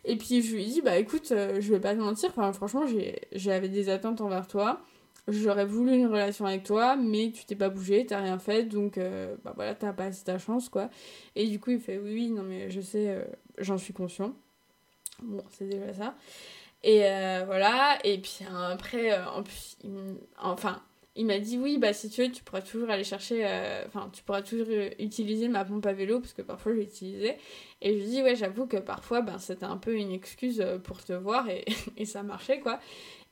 Et 0.05 0.15
puis 0.17 0.41
je 0.41 0.55
lui 0.55 0.63
ai 0.63 0.65
dit, 0.65 0.81
bah 0.81 0.97
écoute, 0.97 1.31
euh, 1.31 1.59
je 1.61 1.73
vais 1.73 1.79
pas 1.79 1.93
te 1.93 1.99
mentir, 1.99 2.29
enfin, 2.29 2.51
franchement, 2.53 2.85
j'avais 3.31 3.69
des 3.69 3.89
attentes 3.89 4.21
envers 4.21 4.47
toi. 4.47 4.81
J'aurais 5.27 5.65
voulu 5.65 5.93
une 5.93 6.07
relation 6.07 6.45
avec 6.45 6.63
toi, 6.63 6.95
mais 6.95 7.31
tu 7.31 7.45
t'es 7.45 7.55
pas 7.55 7.69
bougé, 7.69 8.05
t'as 8.05 8.21
rien 8.21 8.39
fait, 8.39 8.63
donc 8.63 8.97
euh, 8.97 9.35
bah 9.43 9.53
voilà, 9.55 9.75
t'as 9.75 9.93
pas 9.93 10.05
assez 10.05 10.23
ta 10.23 10.39
chance, 10.39 10.69
quoi. 10.69 10.89
Et 11.35 11.45
du 11.45 11.59
coup, 11.59 11.69
il 11.71 11.79
fait, 11.79 11.99
oui, 11.99 12.13
oui, 12.13 12.29
non, 12.31 12.41
mais 12.41 12.71
je 12.71 12.81
sais, 12.81 13.09
euh, 13.09 13.23
j'en 13.59 13.77
suis 13.77 13.93
conscient. 13.93 14.33
Bon, 15.21 15.43
c'est 15.51 15.67
déjà 15.67 15.93
ça. 15.93 16.15
Et 16.83 16.99
voilà, 17.45 17.97
et 18.03 18.17
puis 18.19 18.39
après, 18.71 19.17
en 19.21 19.43
plus, 19.43 19.77
enfin, 20.39 20.81
il 21.19 21.25
m'a 21.25 21.37
dit 21.39 21.57
oui, 21.57 21.77
bah 21.77 21.91
si 21.91 22.09
tu 22.09 22.21
veux, 22.21 22.31
tu 22.31 22.43
pourras 22.43 22.61
toujours 22.61 22.89
aller 22.89 23.03
chercher, 23.03 23.45
euh, 23.45 23.83
enfin, 23.87 24.09
tu 24.13 24.23
pourras 24.23 24.41
toujours 24.41 24.67
utiliser 24.99 25.49
ma 25.49 25.65
pompe 25.65 25.85
à 25.85 25.91
vélo, 25.91 26.21
parce 26.21 26.31
que 26.31 26.41
parfois 26.41 26.71
je 26.73 26.77
l'utilisais. 26.77 27.37
Et 27.81 27.93
je 27.93 28.03
lui 28.03 28.09
dis, 28.09 28.23
ouais, 28.23 28.37
j'avoue 28.37 28.67
que 28.67 28.77
parfois, 28.77 29.21
ben, 29.21 29.37
c'était 29.37 29.65
un 29.65 29.75
peu 29.75 29.95
une 29.95 30.13
excuse 30.13 30.61
euh, 30.61 30.77
pour 30.77 31.03
te 31.03 31.11
voir, 31.11 31.49
et, 31.49 31.65
et, 31.97 32.05
ça 32.05 32.23
marchait, 32.23 32.61
quoi. 32.61 32.79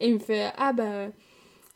Et 0.02 0.10
il 0.10 0.16
me 0.16 0.20
fait, 0.20 0.52
ah 0.58 0.74
bah, 0.74 1.08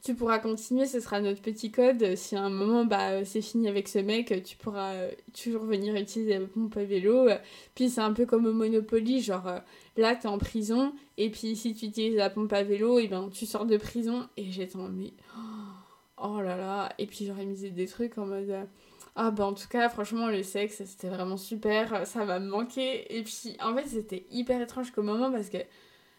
tu 0.03 0.13
pourras 0.13 0.39
continuer, 0.39 0.85
ce 0.85 0.99
sera 0.99 1.21
notre 1.21 1.41
petit 1.41 1.71
code. 1.71 2.15
Si 2.17 2.35
à 2.35 2.41
un 2.43 2.49
moment, 2.49 2.83
bah, 2.83 3.23
c'est 3.23 3.41
fini 3.41 3.69
avec 3.69 3.87
ce 3.87 3.99
mec, 3.99 4.43
tu 4.43 4.57
pourras 4.57 4.93
toujours 5.41 5.63
venir 5.63 5.95
utiliser 5.95 6.39
la 6.39 6.45
pompe 6.45 6.75
à 6.75 6.83
vélo. 6.83 7.29
Puis 7.73 7.89
c'est 7.89 8.01
un 8.01 8.11
peu 8.13 8.25
comme 8.25 8.47
au 8.47 8.53
Monopoly, 8.53 9.21
genre, 9.21 9.61
là, 9.97 10.15
t'es 10.15 10.27
en 10.27 10.37
prison, 10.37 10.93
et 11.17 11.29
puis 11.29 11.55
si 11.55 11.73
tu 11.75 11.85
utilises 11.85 12.15
la 12.15 12.29
pompe 12.29 12.53
à 12.53 12.63
vélo, 12.63 12.99
et 12.99 13.07
ben, 13.07 13.29
tu 13.29 13.45
sors 13.45 13.65
de 13.65 13.77
prison. 13.77 14.27
Et 14.37 14.51
j'étais 14.51 14.77
en, 14.77 14.89
mais... 14.89 15.13
Oh, 15.37 16.29
oh 16.35 16.41
là 16.41 16.55
là. 16.57 16.93
Et 16.97 17.07
puis 17.07 17.25
j'aurais 17.25 17.45
mis 17.45 17.69
des 17.71 17.87
trucs 17.87 18.17
en 18.17 18.25
mode. 18.25 18.67
Ah 19.15 19.29
bah 19.29 19.45
en 19.45 19.53
tout 19.53 19.67
cas 19.67 19.89
franchement 19.89 20.27
le 20.27 20.41
sexe 20.41 20.83
c'était 20.85 21.09
vraiment 21.09 21.35
super, 21.35 22.07
ça 22.07 22.23
m'a 22.23 22.39
manqué 22.39 23.13
et 23.17 23.23
puis 23.23 23.57
en 23.61 23.75
fait 23.75 23.85
c'était 23.85 24.25
hyper 24.31 24.61
étrange 24.61 24.91
comme 24.91 25.07
moment 25.07 25.29
parce 25.29 25.49
que 25.49 25.57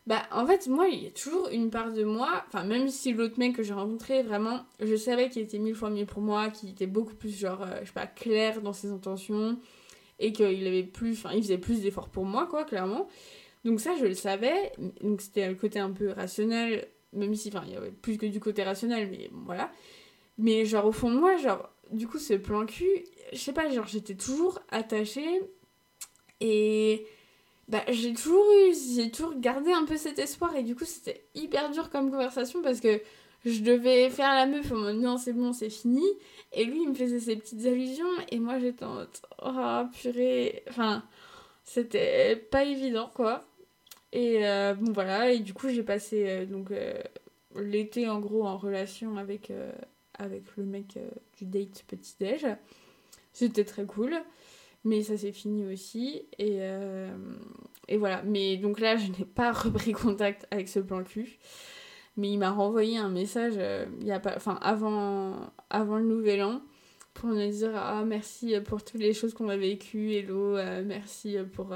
bah 0.07 0.25
en 0.31 0.47
fait 0.47 0.67
moi 0.67 0.89
il 0.89 1.05
y 1.05 1.07
a 1.07 1.11
toujours 1.11 1.49
une 1.49 1.71
part 1.71 1.91
de 1.91 2.05
moi, 2.05 2.45
enfin 2.49 2.65
même 2.65 2.89
si 2.89 3.15
l'autre 3.15 3.39
mec 3.39 3.57
que 3.57 3.63
j'ai 3.63 3.73
rencontré 3.73 4.23
vraiment 4.23 4.61
je 4.79 4.95
savais 4.95 5.31
qu'il 5.31 5.41
était 5.41 5.59
mille 5.59 5.75
fois 5.75 5.89
mieux 5.89 6.05
pour 6.05 6.21
moi, 6.21 6.51
qu'il 6.51 6.69
était 6.69 6.87
beaucoup 6.87 7.15
plus 7.15 7.35
genre 7.35 7.63
euh, 7.63 7.79
je 7.81 7.87
sais 7.87 7.93
pas 7.95 8.07
clair 8.07 8.61
dans 8.61 8.75
ses 8.75 8.91
intentions 8.91 9.59
et 10.19 10.35
qu'il 10.35 10.67
avait 10.67 10.83
plus, 10.83 11.13
enfin 11.13 11.31
il 11.35 11.43
faisait 11.43 11.57
plus 11.57 11.81
d'efforts 11.81 12.11
pour 12.11 12.27
moi 12.27 12.47
quoi 12.47 12.65
clairement. 12.65 13.09
Donc 13.65 13.81
ça 13.81 13.95
je 13.97 14.07
le 14.07 14.15
savais, 14.15 14.73
donc 15.03 15.21
c'était 15.21 15.49
le 15.49 15.55
côté 15.55 15.79
un 15.79 15.93
peu 15.93 16.11
rationnel 16.11 16.89
même 17.13 17.35
si, 17.35 17.49
enfin, 17.49 17.63
il 17.67 17.75
y 17.75 17.77
avait 17.77 17.91
plus 17.91 18.17
que 18.17 18.27
du 18.27 18.41
côté 18.41 18.63
rationnel, 18.63 19.09
mais 19.11 19.31
voilà. 19.45 19.71
Mais 20.39 20.65
genre, 20.65 20.87
au 20.87 20.93
fond 20.93 21.11
de 21.11 21.19
moi, 21.19 21.37
genre, 21.37 21.69
du 21.91 22.09
coup, 22.09 22.19
ce 22.19 22.35
plan 22.35 22.65
cul, 22.67 23.05
je 23.33 23.39
sais 23.39 23.53
pas, 23.53 23.69
genre, 23.71 23.87
j'étais 23.87 24.15
toujours 24.15 24.61
attachée 24.71 25.41
et 26.41 27.07
bah, 27.69 27.83
j'ai 27.89 28.15
toujours 28.15 28.45
eu, 28.53 28.75
j'ai 28.95 29.11
toujours 29.11 29.35
gardé 29.39 29.73
un 29.73 29.85
peu 29.85 29.97
cet 29.97 30.19
espoir 30.19 30.57
et 30.57 30.63
du 30.63 30.75
coup, 30.75 30.85
c'était 30.85 31.25
hyper 31.35 31.71
dur 31.71 31.91
comme 31.91 32.11
conversation 32.11 32.63
parce 32.63 32.81
que 32.81 33.01
je 33.45 33.61
devais 33.61 34.09
faire 34.09 34.35
la 34.35 34.47
meuf 34.47 34.73
en 34.73 34.77
mode 34.77 34.97
non, 34.97 35.19
c'est 35.19 35.33
bon, 35.33 35.53
c'est 35.53 35.71
fini. 35.71 36.05
Et 36.53 36.65
lui, 36.65 36.83
il 36.83 36.89
me 36.91 36.95
faisait 36.95 37.21
ses 37.21 37.37
petites 37.37 37.67
allusions 37.67 38.07
et 38.31 38.39
moi, 38.39 38.59
j'étais 38.59 38.85
en 38.85 38.95
mode 38.95 39.09
oh 39.43 39.83
purée. 40.01 40.65
Enfin, 40.71 41.03
c'était 41.65 42.37
pas 42.37 42.65
évident 42.65 43.11
quoi. 43.15 43.45
Et 44.13 44.47
euh, 44.47 44.75
bon 44.75 44.93
voilà, 44.93 45.31
et 45.31 45.39
du 45.39 45.55
coup 45.55 45.71
j'ai 45.71 45.83
passé 45.83 46.25
euh, 46.29 46.45
donc 46.47 46.71
euh, 46.71 46.93
l'été 47.57 48.09
en 48.09 48.21
gros 48.21 48.47
en 48.47 48.59
relation 48.59 49.17
avec, 49.17 49.51
avec 50.19 50.45
le 50.57 50.65
mec 50.65 50.99
du 51.39 51.47
date 51.47 51.85
petit 51.87 52.15
déj. 52.21 52.47
C'était 53.33 53.65
très 53.65 53.87
cool, 53.87 54.15
mais 54.85 55.03
ça 55.03 55.17
s'est 55.17 55.33
fini 55.33 55.65
aussi. 55.67 56.23
Et, 56.39 56.61
et 57.89 57.97
voilà, 57.97 58.23
mais 58.23 58.57
donc 58.57 58.81
là 58.81 58.97
je 58.97 59.11
n'ai 59.11 59.25
pas 59.25 59.53
repris 59.53 59.93
contact 59.93 60.47
avec 60.51 60.69
ce 60.69 60.81
plan 60.81 61.03
cul. 61.03 61.39
Mais 62.19 62.31
il 62.31 62.39
m'a 62.39 62.51
renvoyé 62.51 62.99
un 62.99 63.09
message 63.09 63.55
il 64.01 64.07
y 64.07 64.13
a 64.13 64.21
pas, 64.21 64.37
avant, 64.61 65.51
avant 65.71 65.97
le 65.97 66.05
nouvel 66.05 66.43
an 66.43 66.63
pour 67.23 67.35
dire 67.35 67.73
ah 67.75 68.05
merci 68.05 68.55
pour 68.65 68.83
toutes 68.85 69.01
les 69.01 69.15
choses 69.15 69.33
qu'on 69.35 69.49
a 69.49 69.57
vécues, 69.57 70.13
hello, 70.13 70.57
merci 70.85 71.37
pour 71.55 71.75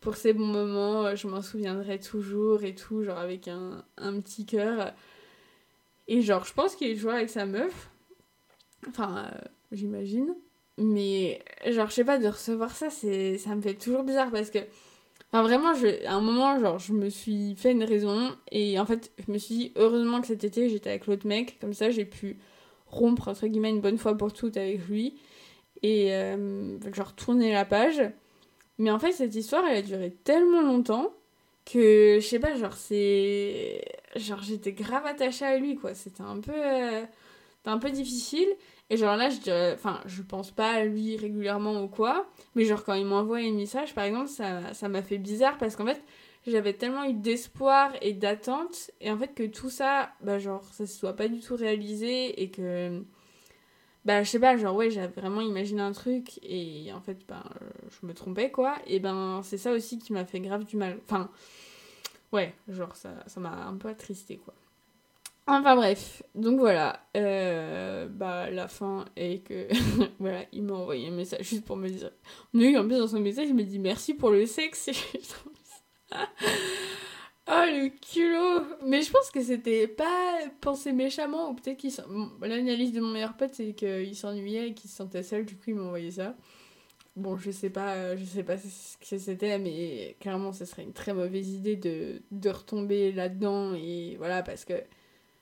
pour 0.00 0.16
ces 0.16 0.32
bons 0.32 0.46
moments, 0.46 1.06
euh, 1.06 1.16
je 1.16 1.26
m'en 1.26 1.42
souviendrai 1.42 1.98
toujours 1.98 2.62
et 2.64 2.74
tout, 2.74 3.02
genre 3.02 3.18
avec 3.18 3.48
un, 3.48 3.84
un 3.96 4.20
petit 4.20 4.46
cœur. 4.46 4.92
Et 6.06 6.22
genre, 6.22 6.44
je 6.44 6.54
pense 6.54 6.76
qu'il 6.76 6.88
est 6.88 7.06
avec 7.06 7.30
sa 7.30 7.46
meuf. 7.46 7.90
Enfin, 8.88 9.26
euh, 9.26 9.38
j'imagine. 9.72 10.34
Mais, 10.78 11.42
genre, 11.66 11.88
je 11.88 11.94
sais 11.94 12.04
pas, 12.04 12.18
de 12.18 12.28
recevoir 12.28 12.70
ça, 12.70 12.90
c'est, 12.90 13.38
ça 13.38 13.54
me 13.56 13.60
fait 13.62 13.74
toujours 13.74 14.04
bizarre 14.04 14.30
parce 14.30 14.50
que. 14.50 14.60
Enfin, 15.30 15.42
vraiment, 15.42 15.74
je, 15.74 16.06
à 16.06 16.14
un 16.14 16.20
moment, 16.22 16.58
genre, 16.58 16.78
je 16.78 16.92
me 16.92 17.10
suis 17.10 17.54
fait 17.56 17.72
une 17.72 17.84
raison. 17.84 18.34
Et 18.52 18.78
en 18.78 18.86
fait, 18.86 19.12
je 19.26 19.32
me 19.32 19.38
suis 19.38 19.54
dit, 19.56 19.72
heureusement 19.76 20.20
que 20.20 20.28
cet 20.28 20.44
été, 20.44 20.70
j'étais 20.70 20.90
avec 20.90 21.06
l'autre 21.06 21.26
mec. 21.26 21.58
Comme 21.60 21.74
ça, 21.74 21.90
j'ai 21.90 22.04
pu 22.04 22.38
rompre, 22.90 23.28
entre 23.28 23.46
guillemets, 23.46 23.70
une 23.70 23.80
bonne 23.80 23.98
fois 23.98 24.16
pour 24.16 24.32
toutes 24.32 24.56
avec 24.56 24.86
lui. 24.88 25.18
Et, 25.82 26.12
euh, 26.14 26.78
genre, 26.94 27.14
tourner 27.14 27.52
la 27.52 27.64
page. 27.64 28.02
Mais 28.78 28.90
en 28.90 28.98
fait, 28.98 29.12
cette 29.12 29.34
histoire, 29.34 29.64
elle 29.66 29.78
a 29.78 29.82
duré 29.82 30.10
tellement 30.24 30.62
longtemps 30.62 31.12
que, 31.64 32.18
je 32.20 32.26
sais 32.26 32.38
pas, 32.40 32.54
genre, 32.56 32.74
c'est. 32.74 33.82
Genre, 34.16 34.42
j'étais 34.42 34.72
grave 34.72 35.06
attachée 35.06 35.44
à 35.44 35.58
lui, 35.58 35.76
quoi. 35.76 35.94
C'était 35.94 36.22
un 36.22 36.40
peu. 36.40 36.52
euh, 36.54 37.04
un 37.66 37.78
peu 37.78 37.90
difficile. 37.90 38.48
Et 38.90 38.96
genre 38.96 39.16
là, 39.16 39.28
je 39.30 39.38
dirais. 39.40 39.72
Enfin, 39.74 40.00
je 40.06 40.22
pense 40.22 40.50
pas 40.50 40.70
à 40.72 40.84
lui 40.84 41.16
régulièrement 41.16 41.82
ou 41.82 41.88
quoi. 41.88 42.26
Mais 42.54 42.64
genre, 42.64 42.82
quand 42.84 42.94
il 42.94 43.04
m'envoie 43.04 43.38
un 43.38 43.52
message, 43.52 43.94
par 43.94 44.04
exemple, 44.04 44.28
ça 44.28 44.72
ça 44.74 44.88
m'a 44.88 45.02
fait 45.02 45.18
bizarre 45.18 45.58
parce 45.58 45.76
qu'en 45.76 45.84
fait, 45.86 46.02
j'avais 46.48 46.74
tellement 46.74 47.04
eu 47.04 47.14
d'espoir 47.14 47.92
et 48.02 48.12
d'attente. 48.12 48.90
Et 49.00 49.10
en 49.10 49.18
fait, 49.18 49.34
que 49.34 49.44
tout 49.46 49.70
ça, 49.70 50.10
bah, 50.20 50.38
genre, 50.38 50.64
ça 50.72 50.86
se 50.86 50.96
soit 50.98 51.14
pas 51.14 51.28
du 51.28 51.40
tout 51.40 51.56
réalisé 51.56 52.42
et 52.42 52.50
que. 52.50 53.02
Bah, 54.04 54.22
je 54.22 54.30
sais 54.30 54.40
pas, 54.40 54.56
genre, 54.56 54.74
ouais, 54.74 54.90
j'avais 54.90 55.08
vraiment 55.20 55.40
imaginé 55.40 55.82
un 55.82 55.92
truc 55.92 56.38
et 56.42 56.92
en 56.94 57.00
fait, 57.00 57.18
ben, 57.28 57.42
euh, 57.62 57.66
je 57.90 58.06
me 58.06 58.14
trompais, 58.14 58.50
quoi. 58.50 58.76
Et 58.86 59.00
ben, 59.00 59.40
c'est 59.44 59.58
ça 59.58 59.72
aussi 59.72 59.98
qui 59.98 60.12
m'a 60.12 60.24
fait 60.24 60.40
grave 60.40 60.64
du 60.64 60.76
mal. 60.76 60.98
Enfin, 61.04 61.30
ouais, 62.32 62.54
genre, 62.68 62.96
ça 62.96 63.10
ça 63.26 63.40
m'a 63.40 63.66
un 63.66 63.76
peu 63.76 63.88
attristé, 63.88 64.38
quoi. 64.38 64.54
Enfin 65.50 65.76
bref, 65.76 66.22
donc 66.34 66.58
voilà, 66.58 67.00
euh, 67.16 68.06
bah 68.06 68.50
la 68.50 68.68
fin 68.68 69.06
est 69.16 69.42
que 69.42 69.66
voilà, 70.18 70.44
il 70.52 70.62
m'a 70.62 70.74
envoyé 70.74 71.08
un 71.08 71.12
message 71.12 71.48
juste 71.48 71.64
pour 71.64 71.76
me 71.76 71.88
dire. 71.88 72.10
Oui, 72.52 72.76
en 72.76 72.86
plus 72.86 72.98
dans 72.98 73.08
son 73.08 73.20
message, 73.20 73.48
il 73.48 73.54
me 73.54 73.62
dit 73.62 73.78
merci 73.78 74.12
pour 74.12 74.28
le 74.28 74.44
sexe. 74.44 74.90
Ah 77.50 77.64
le 77.66 77.88
culot 77.88 78.66
Mais 78.84 79.00
je 79.00 79.10
pense 79.10 79.30
que 79.30 79.42
c'était 79.42 79.88
pas 79.88 80.38
pensé 80.60 80.92
méchamment 80.92 81.50
ou 81.50 81.54
peut-être 81.54 81.78
qu'il 81.78 81.92
L'analyse 82.42 82.92
de 82.92 83.00
mon 83.00 83.08
meilleur 83.08 83.36
pote 83.36 83.54
c'est 83.54 83.72
qu'il 83.72 84.14
s'ennuyait 84.14 84.68
et 84.68 84.74
qu'il 84.74 84.90
se 84.90 84.96
sentait 84.96 85.22
seul, 85.22 85.46
du 85.46 85.54
coup 85.56 85.64
il 85.68 85.76
m'a 85.76 85.84
envoyé 85.84 86.10
ça. 86.10 86.36
Bon, 87.16 87.36
je 87.36 87.50
sais 87.50 87.70
pas, 87.70 87.94
euh, 87.96 88.16
je 88.16 88.24
sais 88.24 88.44
pas 88.44 88.58
ce 88.58 88.96
que 88.98 89.18
c'était, 89.18 89.58
mais 89.58 90.16
clairement 90.20 90.52
ce 90.52 90.64
serait 90.66 90.84
une 90.84 90.92
très 90.92 91.14
mauvaise 91.14 91.48
idée 91.50 91.76
de, 91.76 92.22
de 92.30 92.50
retomber 92.50 93.12
là-dedans 93.12 93.74
et 93.74 94.16
voilà 94.18 94.42
parce 94.42 94.64
que 94.64 94.74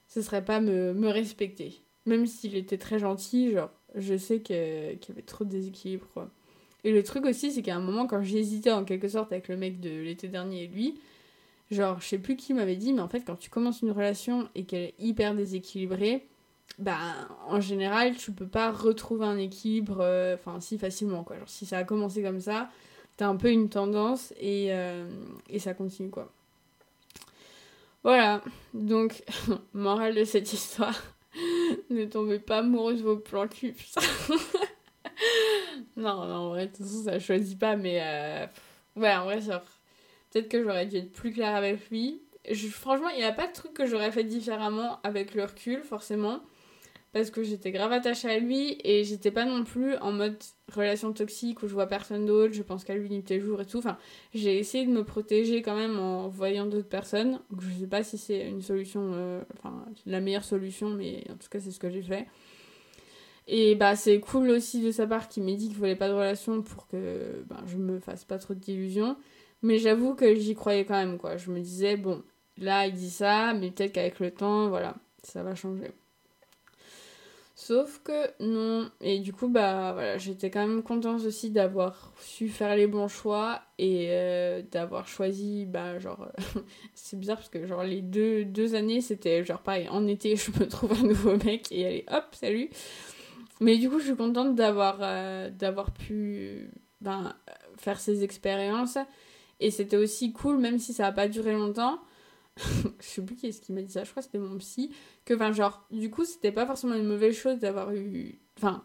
ce 0.09 0.22
serait 0.22 0.44
pas 0.44 0.61
me, 0.61 0.94
me 0.94 1.09
respecter. 1.09 1.83
Même 2.07 2.26
s'il 2.26 2.57
était 2.57 2.79
très 2.79 2.98
gentil, 3.00 3.52
genre, 3.52 3.70
je 3.96 4.16
sais 4.16 4.40
qu'il 4.42 4.57
y 4.57 5.11
avait 5.11 5.22
trop 5.22 5.44
de 5.44 5.50
déséquilibre. 5.50 6.07
Et 6.87 6.92
le 6.92 7.03
truc 7.03 7.27
aussi, 7.27 7.51
c'est 7.51 7.62
qu'à 7.62 7.75
un 7.75 7.81
moment, 7.81 8.07
quand 8.07 8.22
j'hésitais 8.22 8.70
en 8.70 8.85
quelque 8.85 9.09
sorte 9.09 9.33
avec 9.33 9.49
le 9.49 9.57
mec 9.57 9.81
de 9.81 9.90
l'été 9.90 10.29
dernier 10.29 10.62
et 10.62 10.66
lui, 10.68 10.94
genre, 11.72 12.01
je 12.01 12.07
sais 12.07 12.18
plus 12.18 12.37
qui 12.37 12.55
m'avait 12.55 12.77
dit, 12.77 12.92
mais 12.92 13.01
en 13.01 13.09
fait, 13.09 13.22
quand 13.22 13.35
tu 13.35 13.51
commences 13.51 13.83
une 13.83 13.90
relation 13.90 14.49
et 14.55 14.62
qu'elle 14.62 14.83
est 14.83 14.94
hyper 15.01 15.35
déséquilibrée, 15.35 16.29
bah, 16.79 16.96
en 17.49 17.61
général, 17.61 18.14
tu 18.16 18.31
peux 18.31 18.46
pas 18.46 18.70
retrouver 18.70 19.27
un 19.27 19.37
équilibre, 19.37 19.96
euh, 19.99 20.37
enfin, 20.37 20.61
si 20.61 20.79
facilement, 20.79 21.25
quoi. 21.25 21.37
Genre, 21.38 21.49
si 21.49 21.66
ça 21.66 21.79
a 21.79 21.83
commencé 21.83 22.22
comme 22.22 22.38
ça, 22.38 22.70
t'as 23.16 23.27
un 23.27 23.35
peu 23.35 23.51
une 23.51 23.68
tendance 23.68 24.33
et, 24.38 24.68
euh, 24.70 25.11
et 25.51 25.59
ça 25.59 25.75
continue, 25.75 26.11
quoi. 26.11 26.31
Voilà, 28.05 28.44
donc, 28.75 29.25
morale 29.75 30.14
de 30.14 30.22
cette 30.22 30.53
histoire, 30.53 31.03
ne 31.90 32.05
tombez 32.05 32.38
pas 32.38 32.59
amoureuse 32.59 32.99
de 32.99 33.03
vos 33.03 33.16
plans 33.16 33.49
cul, 33.49 33.72
putain. 33.72 34.03
non, 35.96 36.26
non, 36.26 36.35
en 36.35 36.48
vrai, 36.50 36.66
de 36.66 36.72
toute 36.72 36.85
façon, 36.85 37.04
ça 37.04 37.18
choisit 37.18 37.59
pas, 37.59 37.76
mais 37.76 38.00
euh, 38.02 38.46
ouais, 38.96 39.14
en 39.14 39.24
vrai, 39.24 39.40
genre, 39.40 39.62
peut-être 40.30 40.48
que 40.48 40.62
j'aurais 40.62 40.87
dû 40.87 40.96
être 40.96 41.12
plus 41.12 41.32
claire 41.32 41.54
avec 41.54 41.88
lui. 41.90 42.20
Franchement, 42.70 43.09
il 43.09 43.16
n'y 43.16 43.24
a 43.24 43.32
pas 43.32 43.46
de 43.46 43.52
truc 43.52 43.72
que 43.72 43.87
j'aurais 43.87 44.12
fait 44.12 44.24
différemment 44.24 45.00
avec 45.02 45.35
le 45.35 45.44
recul, 45.44 45.82
forcément, 45.82 46.40
parce 47.12 47.30
que 47.30 47.42
j'étais 47.42 47.72
grave 47.72 47.92
attachée 47.92 48.28
à 48.28 48.38
lui 48.38 48.78
et 48.85 49.04
j'étais 49.04 49.30
pas 49.30 49.46
non 49.46 49.64
plus 49.64 49.96
en 49.96 50.12
mode 50.12 50.37
relation 50.72 51.12
toxique 51.14 51.62
où 51.62 51.68
je 51.68 51.72
vois 51.72 51.87
personne 51.87 52.26
d'autre, 52.26 52.52
je 52.52 52.62
pense 52.62 52.85
qu'à 52.85 52.94
lui 52.94 53.09
nuit 53.09 53.24
et 53.30 53.40
jour 53.40 53.61
et 53.62 53.66
tout. 53.66 53.78
Enfin, 53.78 53.96
j'ai 54.35 54.59
essayé 54.59 54.85
de 54.85 54.92
me 54.92 55.02
protéger 55.02 55.62
quand 55.62 55.76
même 55.76 55.98
en 55.98 56.28
voyant 56.28 56.66
d'autres 56.66 56.88
personnes. 56.88 57.40
Donc, 57.50 57.62
je 57.62 57.80
sais 57.80 57.87
pas 57.87 58.04
si 58.04 58.18
c'est 58.18 58.46
une 58.46 58.61
solution, 58.62 59.12
euh, 59.14 59.42
enfin, 59.56 59.87
la 60.04 60.20
meilleure 60.20 60.44
solution, 60.44 60.90
mais 60.90 61.24
en 61.30 61.37
tout 61.37 61.48
cas, 61.50 61.59
c'est 61.59 61.70
ce 61.70 61.80
que 61.80 61.88
j'ai 61.88 62.02
fait. 62.02 62.26
Et 63.48 63.76
bah, 63.76 63.94
c'est 63.96 64.18
cool 64.20 64.50
aussi 64.50 64.82
de 64.82 64.90
sa 64.90 65.06
part 65.06 65.28
qu'il 65.28 65.44
m'ait 65.44 65.54
dit 65.54 65.68
qu'il 65.68 65.76
voulait 65.76 65.96
pas 65.96 66.09
de 66.09 66.14
relation 66.14 66.62
pour 66.62 66.88
que 66.88 67.44
ben, 67.48 67.62
je 67.66 67.76
me 67.76 68.00
fasse 68.00 68.24
pas 68.24 68.38
trop 68.38 68.54
d'illusions. 68.54 69.16
Mais 69.62 69.78
j'avoue 69.78 70.14
que 70.14 70.35
j'y 70.35 70.54
croyais 70.54 70.85
quand 70.85 70.94
même, 70.94 71.18
quoi. 71.18 71.37
Je 71.37 71.50
me 71.50 71.61
disais, 71.61 71.96
bon, 71.96 72.22
là, 72.59 72.87
il 72.87 72.94
dit 72.94 73.11
ça, 73.11 73.54
mais 73.54 73.70
peut-être 73.70 73.92
qu'avec 73.92 74.20
le 74.20 74.30
temps, 74.30 74.68
voilà, 74.68 74.96
ça 75.22 75.42
va 75.42 75.54
changer. 75.54 75.92
Sauf 77.59 78.02
que 78.04 78.30
non. 78.38 78.90
Et 79.00 79.18
du 79.18 79.32
coup, 79.32 79.48
bah 79.48 79.92
voilà, 79.94 80.18
j'étais 80.18 80.50
quand 80.50 80.66
même 80.66 80.82
contente 80.82 81.24
aussi 81.24 81.50
d'avoir 81.50 82.12
su 82.20 82.48
faire 82.50 82.76
les 82.76 82.87
bons 82.87 83.09
choix 83.09 83.62
et 83.78 84.09
euh, 84.11 84.62
d'avoir 84.70 85.09
choisi, 85.09 85.64
bah 85.64 85.98
genre, 85.98 86.28
c'est 86.94 87.18
bizarre 87.18 87.38
parce 87.38 87.48
que 87.48 87.66
genre 87.66 87.82
les 87.82 88.02
deux, 88.02 88.44
deux 88.44 88.74
années, 88.74 89.00
c'était 89.00 89.42
genre 89.42 89.61
pareil, 89.62 89.88
en 89.88 90.06
été, 90.06 90.37
je 90.37 90.50
me 90.50 90.68
trouve 90.68 90.92
un 90.92 91.06
nouveau 91.06 91.37
mec 91.38 91.72
et 91.72 91.87
allez, 91.87 92.04
hop, 92.11 92.26
salut. 92.32 92.68
Mais 93.61 93.79
du 93.79 93.88
coup, 93.88 93.99
je 93.99 94.07
suis 94.07 94.16
contente 94.16 94.55
d'avoir 94.55 94.99
euh, 95.01 95.51
d'avoir 95.51 95.92
pu 95.92 96.71
ben, 97.01 97.35
faire 97.77 98.01
ces 98.01 98.25
expériences. 98.25 98.99
Et 99.61 99.71
c'était 99.71 99.97
aussi 99.97 100.33
cool, 100.33 100.59
même 100.59 100.79
si 100.79 100.92
ça 100.92 101.05
n'a 101.05 101.12
pas 101.12 101.29
duré 101.29 101.53
longtemps. 101.53 102.01
je 102.59 103.07
sais 103.07 103.23
plus 103.23 103.37
qui 103.37 103.47
est-ce 103.49 103.61
qui 103.61 103.73
m'a 103.73 103.83
dit 103.83 103.92
ça, 103.92 104.05
je 104.05 104.11
crois 104.11 104.23
que 104.23 104.27
c'était 104.27 104.38
mon 104.38 104.59
psy. 104.59 104.90
Que, 105.25 105.35
enfin, 105.35 105.53
genre, 105.53 105.87
du 105.90 106.11
coup, 106.11 106.25
c'était 106.25 106.53
pas 106.53 106.66
forcément 106.66 106.95
une 106.95 107.07
mauvaise 107.07 107.35
chose 107.35 107.59
d'avoir 107.59 107.92
eu. 107.95 108.38
Enfin, 108.59 108.85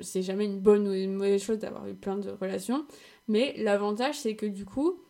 c'est 0.00 0.22
jamais 0.22 0.44
une 0.44 0.60
bonne 0.60 0.88
ou 0.88 0.92
une 0.92 1.14
mauvaise 1.14 1.42
chose 1.42 1.58
d'avoir 1.58 1.86
eu 1.86 1.94
plein 1.94 2.16
de 2.16 2.30
relations. 2.30 2.86
Mais 3.28 3.54
l'avantage, 3.58 4.18
c'est 4.18 4.36
que 4.36 4.46
du 4.46 4.64
coup, 4.64 5.00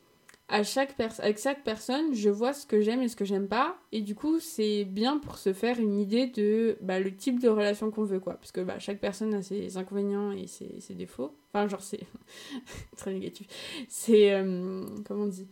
à 0.48 0.62
chaque 0.62 0.98
avec 1.00 1.38
chaque 1.38 1.64
personne, 1.64 2.14
je 2.14 2.28
vois 2.28 2.52
ce 2.52 2.66
que 2.66 2.80
j'aime 2.80 3.02
et 3.02 3.08
ce 3.08 3.16
que 3.16 3.24
j'aime 3.24 3.48
pas. 3.48 3.76
Et 3.92 4.02
du 4.02 4.14
coup, 4.14 4.40
c'est 4.40 4.84
bien 4.84 5.18
pour 5.18 5.38
se 5.38 5.52
faire 5.52 5.78
une 5.80 5.98
idée 5.98 6.26
de 6.26 6.76
bah, 6.82 7.00
le 7.00 7.14
type 7.16 7.40
de 7.40 7.48
relation 7.48 7.90
qu'on 7.90 8.04
veut, 8.04 8.20
quoi. 8.20 8.34
Parce 8.34 8.52
que 8.52 8.60
bah, 8.60 8.78
chaque 8.78 9.00
personne 9.00 9.32
a 9.34 9.42
ses 9.42 9.76
inconvénients 9.78 10.32
et 10.32 10.46
ses, 10.46 10.80
ses 10.80 10.94
défauts. 10.94 11.34
Enfin, 11.52 11.66
genre, 11.68 11.82
c'est 11.82 12.00
très 12.96 13.12
négatif. 13.14 13.46
C'est. 13.88 14.32
euh, 14.32 14.84
comment 15.06 15.24
on 15.24 15.28
dit? 15.28 15.48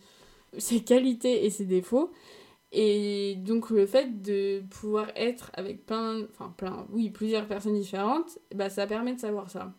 Ses 0.58 0.82
qualités 0.84 1.46
et 1.46 1.50
ses 1.50 1.64
défauts. 1.64 2.12
Et 2.72 3.36
donc 3.36 3.70
le 3.70 3.86
fait 3.86 4.22
de 4.22 4.62
pouvoir 4.70 5.08
être 5.14 5.50
avec 5.54 5.84
plein, 5.84 6.22
enfin 6.30 6.54
plein, 6.56 6.86
oui, 6.90 7.10
plusieurs 7.10 7.46
personnes 7.46 7.78
différentes, 7.78 8.38
bah 8.54 8.70
ça 8.70 8.86
permet 8.86 9.14
de 9.14 9.20
savoir 9.20 9.50
ça. 9.50 9.74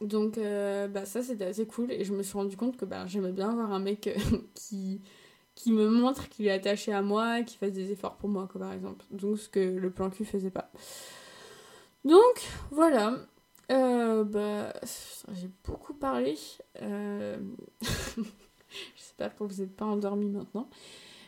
Donc 0.00 0.38
euh, 0.38 0.88
bah 0.88 1.04
ça 1.04 1.22
c'était 1.22 1.44
assez 1.44 1.66
cool 1.66 1.92
et 1.92 2.04
je 2.04 2.12
me 2.12 2.22
suis 2.22 2.36
rendu 2.36 2.56
compte 2.56 2.76
que 2.76 2.84
bah, 2.84 3.06
j'aimais 3.06 3.32
bien 3.32 3.50
avoir 3.50 3.72
un 3.72 3.78
mec 3.78 4.06
euh, 4.06 4.14
qui, 4.54 5.00
qui 5.54 5.72
me 5.72 5.88
montre 5.88 6.28
qu'il 6.28 6.46
est 6.46 6.50
attaché 6.50 6.92
à 6.92 7.02
moi, 7.02 7.42
qui 7.42 7.56
fasse 7.56 7.72
des 7.72 7.92
efforts 7.92 8.16
pour 8.16 8.28
moi, 8.28 8.48
quoi, 8.50 8.60
par 8.60 8.72
exemple. 8.72 9.04
Donc 9.10 9.38
ce 9.38 9.48
que 9.48 9.60
le 9.60 9.90
plan 9.90 10.10
cul 10.10 10.24
faisait 10.24 10.50
pas. 10.50 10.70
Donc 12.04 12.42
voilà. 12.70 13.16
Euh, 13.72 14.24
bah, 14.24 14.72
j'ai 15.32 15.50
beaucoup 15.64 15.94
parlé. 15.94 16.36
J'espère 18.96 19.34
que 19.36 19.44
vous 19.44 19.62
n'êtes 19.62 19.74
pas 19.74 19.86
endormis 19.86 20.28
maintenant. 20.28 20.68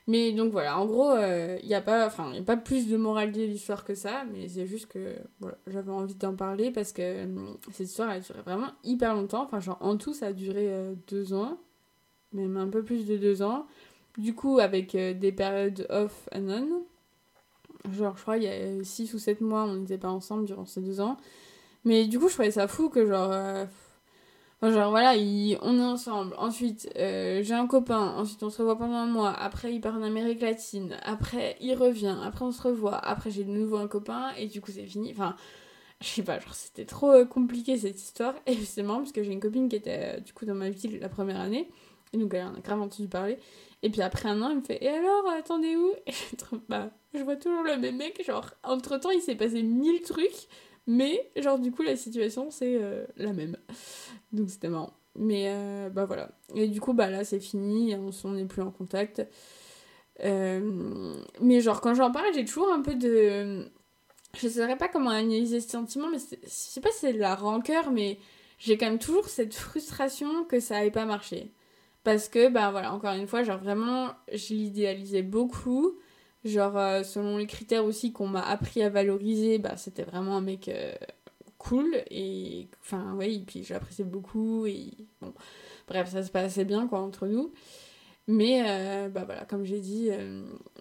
Mais 0.09 0.31
donc 0.33 0.53
voilà, 0.53 0.79
en 0.79 0.87
gros, 0.87 1.11
il 1.17 1.67
n'y 1.67 1.75
a, 1.75 1.81
pas- 1.81 2.09
y 2.33 2.39
a 2.39 2.43
pas 2.43 2.57
plus 2.57 2.87
de 2.89 2.97
moralité 2.97 3.47
de 3.47 3.53
l'histoire 3.53 3.85
que 3.85 3.95
ça, 3.97 4.25
mais 4.33 4.49
c'est 4.49 4.67
juste 4.67 4.87
que 4.87 5.17
voilà, 5.41 5.57
j'avais 5.67 5.91
envie 5.91 6.15
d'en 6.15 6.37
parler 6.37 6.71
parce 6.71 6.93
que 6.93 7.03
euh, 7.03 7.27
cette 7.73 7.89
histoire 7.89 8.11
a 8.11 8.21
duré 8.21 8.41
vraiment 8.43 8.69
hyper 8.85 9.15
longtemps. 9.15 9.43
Enfin, 9.43 9.59
genre 9.59 9.79
en 9.81 9.97
tout, 9.97 10.15
ça 10.15 10.27
a 10.29 10.33
duré 10.33 10.73
euh, 10.73 10.95
deux 11.09 11.35
ans, 11.35 11.59
même 12.33 12.57
un 12.57 12.69
peu 12.69 12.85
plus 12.85 13.05
de 13.07 13.17
deux 13.17 13.43
ans. 13.43 13.67
Du 14.17 14.33
coup, 14.35 14.61
avec 14.61 14.95
euh, 14.95 15.13
des 15.13 15.33
périodes 15.33 15.87
off 15.91 16.29
and 16.33 16.49
on. 16.51 16.85
Genre, 17.93 18.17
je 18.17 18.23
crois, 18.23 18.37
il 18.37 18.45
y 18.45 18.49
a 18.49 18.85
six 18.85 19.13
ou 19.15 19.19
sept 19.19 19.41
mois, 19.41 19.65
on 19.65 19.75
n'était 19.77 19.99
pas 19.99 20.09
ensemble 20.11 20.45
durant 20.45 20.67
ces 20.67 20.81
deux 20.83 21.01
ans. 21.01 21.17
Mais 21.85 22.07
du 22.07 22.19
coup, 22.19 22.29
je 22.29 22.35
trouvais 22.35 22.51
ça 22.53 22.69
fou 22.69 22.91
que 22.91 23.07
genre. 23.07 23.33
Genre 24.63 24.91
voilà, 24.91 25.15
il- 25.17 25.59
on 25.63 25.79
est 25.79 25.83
ensemble. 25.83 26.35
Ensuite, 26.39 26.89
euh, 26.97 27.43
j'ai 27.43 27.55
un 27.55 27.67
copain. 27.67 28.15
Ensuite, 28.17 28.43
on 28.43 28.51
se 28.51 28.59
revoit 28.59 28.79
pendant 28.79 28.97
un 28.97 29.07
mois. 29.07 29.31
Après, 29.33 29.73
il 29.75 29.81
part 29.81 29.95
en 29.97 30.03
Amérique 30.03 30.41
latine. 30.41 30.97
Après, 31.03 31.57
il 31.61 31.75
revient. 31.75 32.17
Après, 32.25 32.45
on 32.45 32.53
se 32.53 32.63
revoit. 32.63 32.97
Après, 32.97 33.31
j'ai 33.31 33.45
de 33.45 33.51
nouveau 33.51 33.77
un 33.77 33.89
copain. 33.89 34.31
Et 34.39 34.47
du 34.47 34.61
coup, 34.61 34.71
c'est 34.73 34.87
fini. 34.87 35.11
Enfin, 35.13 35.37
je 36.03 36.07
sais 36.09 36.23
pas, 36.23 36.39
genre, 36.41 36.55
c'était 36.55 36.87
trop 36.87 37.11
euh, 37.13 37.25
compliqué 37.27 37.79
cette 37.79 38.01
histoire. 38.01 38.35
Et 38.47 38.57
c'est 38.57 38.83
marrant 38.83 39.01
parce 39.01 39.13
que 39.13 39.23
j'ai 39.23 39.33
une 39.33 39.41
copine 39.41 39.69
qui 39.69 39.77
était 39.77 40.17
euh, 40.19 40.21
du 40.21 40.33
coup 40.33 40.47
dans 40.47 40.55
ma 40.55 40.71
vie 40.71 40.99
la 41.01 41.09
première 41.09 41.41
année. 41.41 41.71
Et 42.13 42.19
donc, 42.19 42.35
elle 42.35 42.47
en 42.47 42.55
a 42.55 42.61
grave 42.61 42.81
entendu 42.81 43.09
parler. 43.09 43.39
Et 43.83 43.91
puis 43.91 44.01
après 44.03 44.29
un 44.29 44.41
an, 44.43 44.51
elle 44.51 44.57
me 44.59 44.63
fait 44.63 44.83
Et 44.83 44.89
alors, 44.89 45.29
attendez 45.31 45.77
où? 45.77 45.93
Et 46.07 46.13
bah, 46.69 46.91
je 47.15 47.23
vois 47.23 47.37
toujours 47.37 47.63
le 47.63 47.77
même 47.77 47.97
mec. 47.97 48.25
Genre, 48.27 48.51
entre 48.65 48.99
temps, 48.99 49.11
il 49.11 49.21
s'est 49.21 49.37
passé 49.37 49.63
mille 49.63 50.03
trucs. 50.03 50.49
Mais, 50.87 51.31
genre, 51.37 51.59
du 51.59 51.73
coup, 51.73 51.83
la 51.83 51.97
situation, 51.97 52.51
c'est 52.51 52.79
euh, 52.81 53.05
la 53.17 53.33
même. 53.33 53.57
Donc, 54.33 54.51
c'était 54.51 54.69
marrant. 54.69 54.93
Mais, 55.17 55.47
euh, 55.49 55.89
bah 55.89 56.05
voilà. 56.05 56.31
Et 56.55 56.69
du 56.69 56.81
coup, 56.81 56.93
bah 56.93 57.11
là, 57.11 57.25
c'est 57.25 57.41
fini, 57.41 57.95
on 57.97 58.33
n'est 58.33 58.45
plus 58.45 58.63
en 58.63 58.71
contact. 58.71 59.27
Euh, 60.25 61.15
mais, 61.41 61.61
genre, 61.61 61.81
quand 61.81 61.95
j'en 61.95 62.13
parle, 62.13 62.33
j'ai 62.35 62.45
toujours 62.45 62.73
un 62.73 62.83
peu 62.83 62.95
de. 62.95 63.69
Je 64.39 64.47
ne 64.47 64.53
saurais 64.53 64.77
pas 64.77 64.89
comment 64.89 65.11
analyser 65.11 65.61
ce 65.61 65.71
sentiment, 65.71 66.09
mais 66.11 66.19
je 66.19 66.49
sais 66.49 66.81
pas 66.81 66.91
si 66.91 67.01
c'est 67.01 67.13
de 67.15 67.19
la 67.19 67.35
rancœur, 67.35 67.91
mais 67.91 68.19
j'ai 68.59 68.77
quand 68.77 68.87
même 68.87 68.99
toujours 68.99 69.29
cette 69.29 69.55
frustration 69.55 70.45
que 70.45 70.61
ça 70.61 70.81
n'ait 70.81 70.91
pas 70.91 71.07
marché. 71.07 71.53
Parce 72.05 72.29
que, 72.29 72.49
bah 72.49 72.71
voilà, 72.71 72.93
encore 72.93 73.15
une 73.15 73.27
fois, 73.27 73.43
genre 73.43 73.59
vraiment, 73.59 74.11
je 74.33 74.55
l'idéalisais 74.55 75.23
beaucoup. 75.23 75.99
Genre, 76.47 76.79
euh, 76.79 77.03
selon 77.03 77.39
les 77.39 77.47
critères 77.47 77.85
aussi 77.85 78.13
qu'on 78.13 78.29
m'a 78.29 78.43
appris 78.43 78.81
à 78.83 78.89
valoriser, 78.89 79.59
bah 79.59 79.77
c'était 79.77 80.05
vraiment 80.05 80.37
un 80.37 80.41
mec 80.41 80.69
euh, 80.69 80.95
cool. 81.59 82.03
Et, 82.11 82.69
enfin, 82.81 83.15
oui, 83.19 83.43
puis 83.47 83.65
j'appréciais 83.65 84.05
beaucoup. 84.05 84.65
Et 84.67 84.93
bon, 85.21 85.35
bref, 85.89 86.11
ça 86.11 86.23
se 86.23 86.31
passait 86.31 86.65
bien, 86.65 86.87
quoi, 86.87 87.01
entre 87.01 87.27
nous. 87.27 87.53
Mais, 88.29 88.63
euh, 88.65 89.09
bah 89.09 89.25
voilà, 89.25 89.45
comme 89.45 89.65
j'ai 89.65 89.81
dit, 89.81 90.11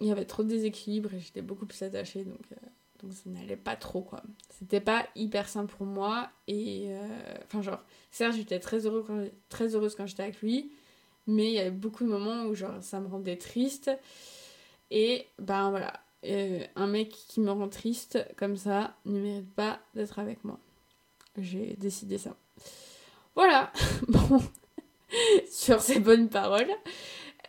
il 0.00 0.06
y 0.06 0.12
avait 0.12 0.24
trop 0.24 0.42
de 0.42 0.48
déséquilibre 0.48 1.14
et 1.14 1.20
j'étais 1.20 1.42
beaucoup 1.42 1.66
plus 1.66 1.82
attachée, 1.82 2.24
donc, 2.24 2.40
donc 3.02 3.12
ça 3.12 3.30
n'allait 3.30 3.56
pas 3.56 3.76
trop, 3.76 4.02
quoi. 4.02 4.22
C'était 4.50 4.80
pas 4.80 5.06
hyper 5.14 5.48
simple 5.48 5.74
pour 5.76 5.86
moi. 5.86 6.30
Et, 6.48 6.88
enfin, 7.44 7.62
genre, 7.62 7.82
certes, 8.10 8.34
j'étais 8.36 8.60
très, 8.60 8.80
très 9.48 9.74
heureuse 9.74 9.94
quand 9.96 10.06
j'étais 10.06 10.22
avec 10.22 10.40
lui. 10.42 10.70
Mais 11.28 11.48
il 11.48 11.54
y 11.54 11.58
avait 11.58 11.70
beaucoup 11.72 12.04
de 12.04 12.08
moments 12.08 12.44
où 12.44 12.54
genre 12.54 12.80
ça 12.82 13.00
me 13.00 13.08
rendait 13.08 13.36
triste. 13.36 13.90
Et 14.90 15.26
ben 15.38 15.70
voilà, 15.70 16.00
euh, 16.24 16.64
un 16.76 16.86
mec 16.86 17.10
qui 17.10 17.40
me 17.40 17.50
rend 17.50 17.68
triste 17.68 18.18
comme 18.36 18.56
ça 18.56 18.96
ne 19.04 19.20
mérite 19.20 19.54
pas 19.54 19.80
d'être 19.94 20.18
avec 20.18 20.44
moi. 20.44 20.58
J'ai 21.38 21.74
décidé 21.76 22.18
ça. 22.18 22.36
Voilà, 23.34 23.72
bon, 24.08 24.40
sur 25.50 25.80
ces 25.80 26.00
bonnes 26.00 26.28
paroles, 26.28 26.70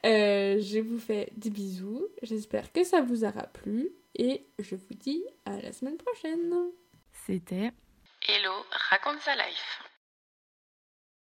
euh, 0.05 0.59
je 0.59 0.79
vous 0.79 0.99
fais 0.99 1.31
des 1.35 1.49
bisous. 1.49 2.07
J'espère 2.21 2.71
que 2.71 2.83
ça 2.83 3.01
vous 3.01 3.23
aura 3.23 3.43
plu 3.43 3.89
et 4.15 4.45
je 4.59 4.75
vous 4.75 4.93
dis 4.93 5.23
à 5.45 5.59
la 5.61 5.71
semaine 5.71 5.97
prochaine. 5.97 6.53
C'était 7.25 7.71
Hello, 8.27 8.51
raconte 8.89 9.21
sa 9.21 9.35
life. 9.35 9.86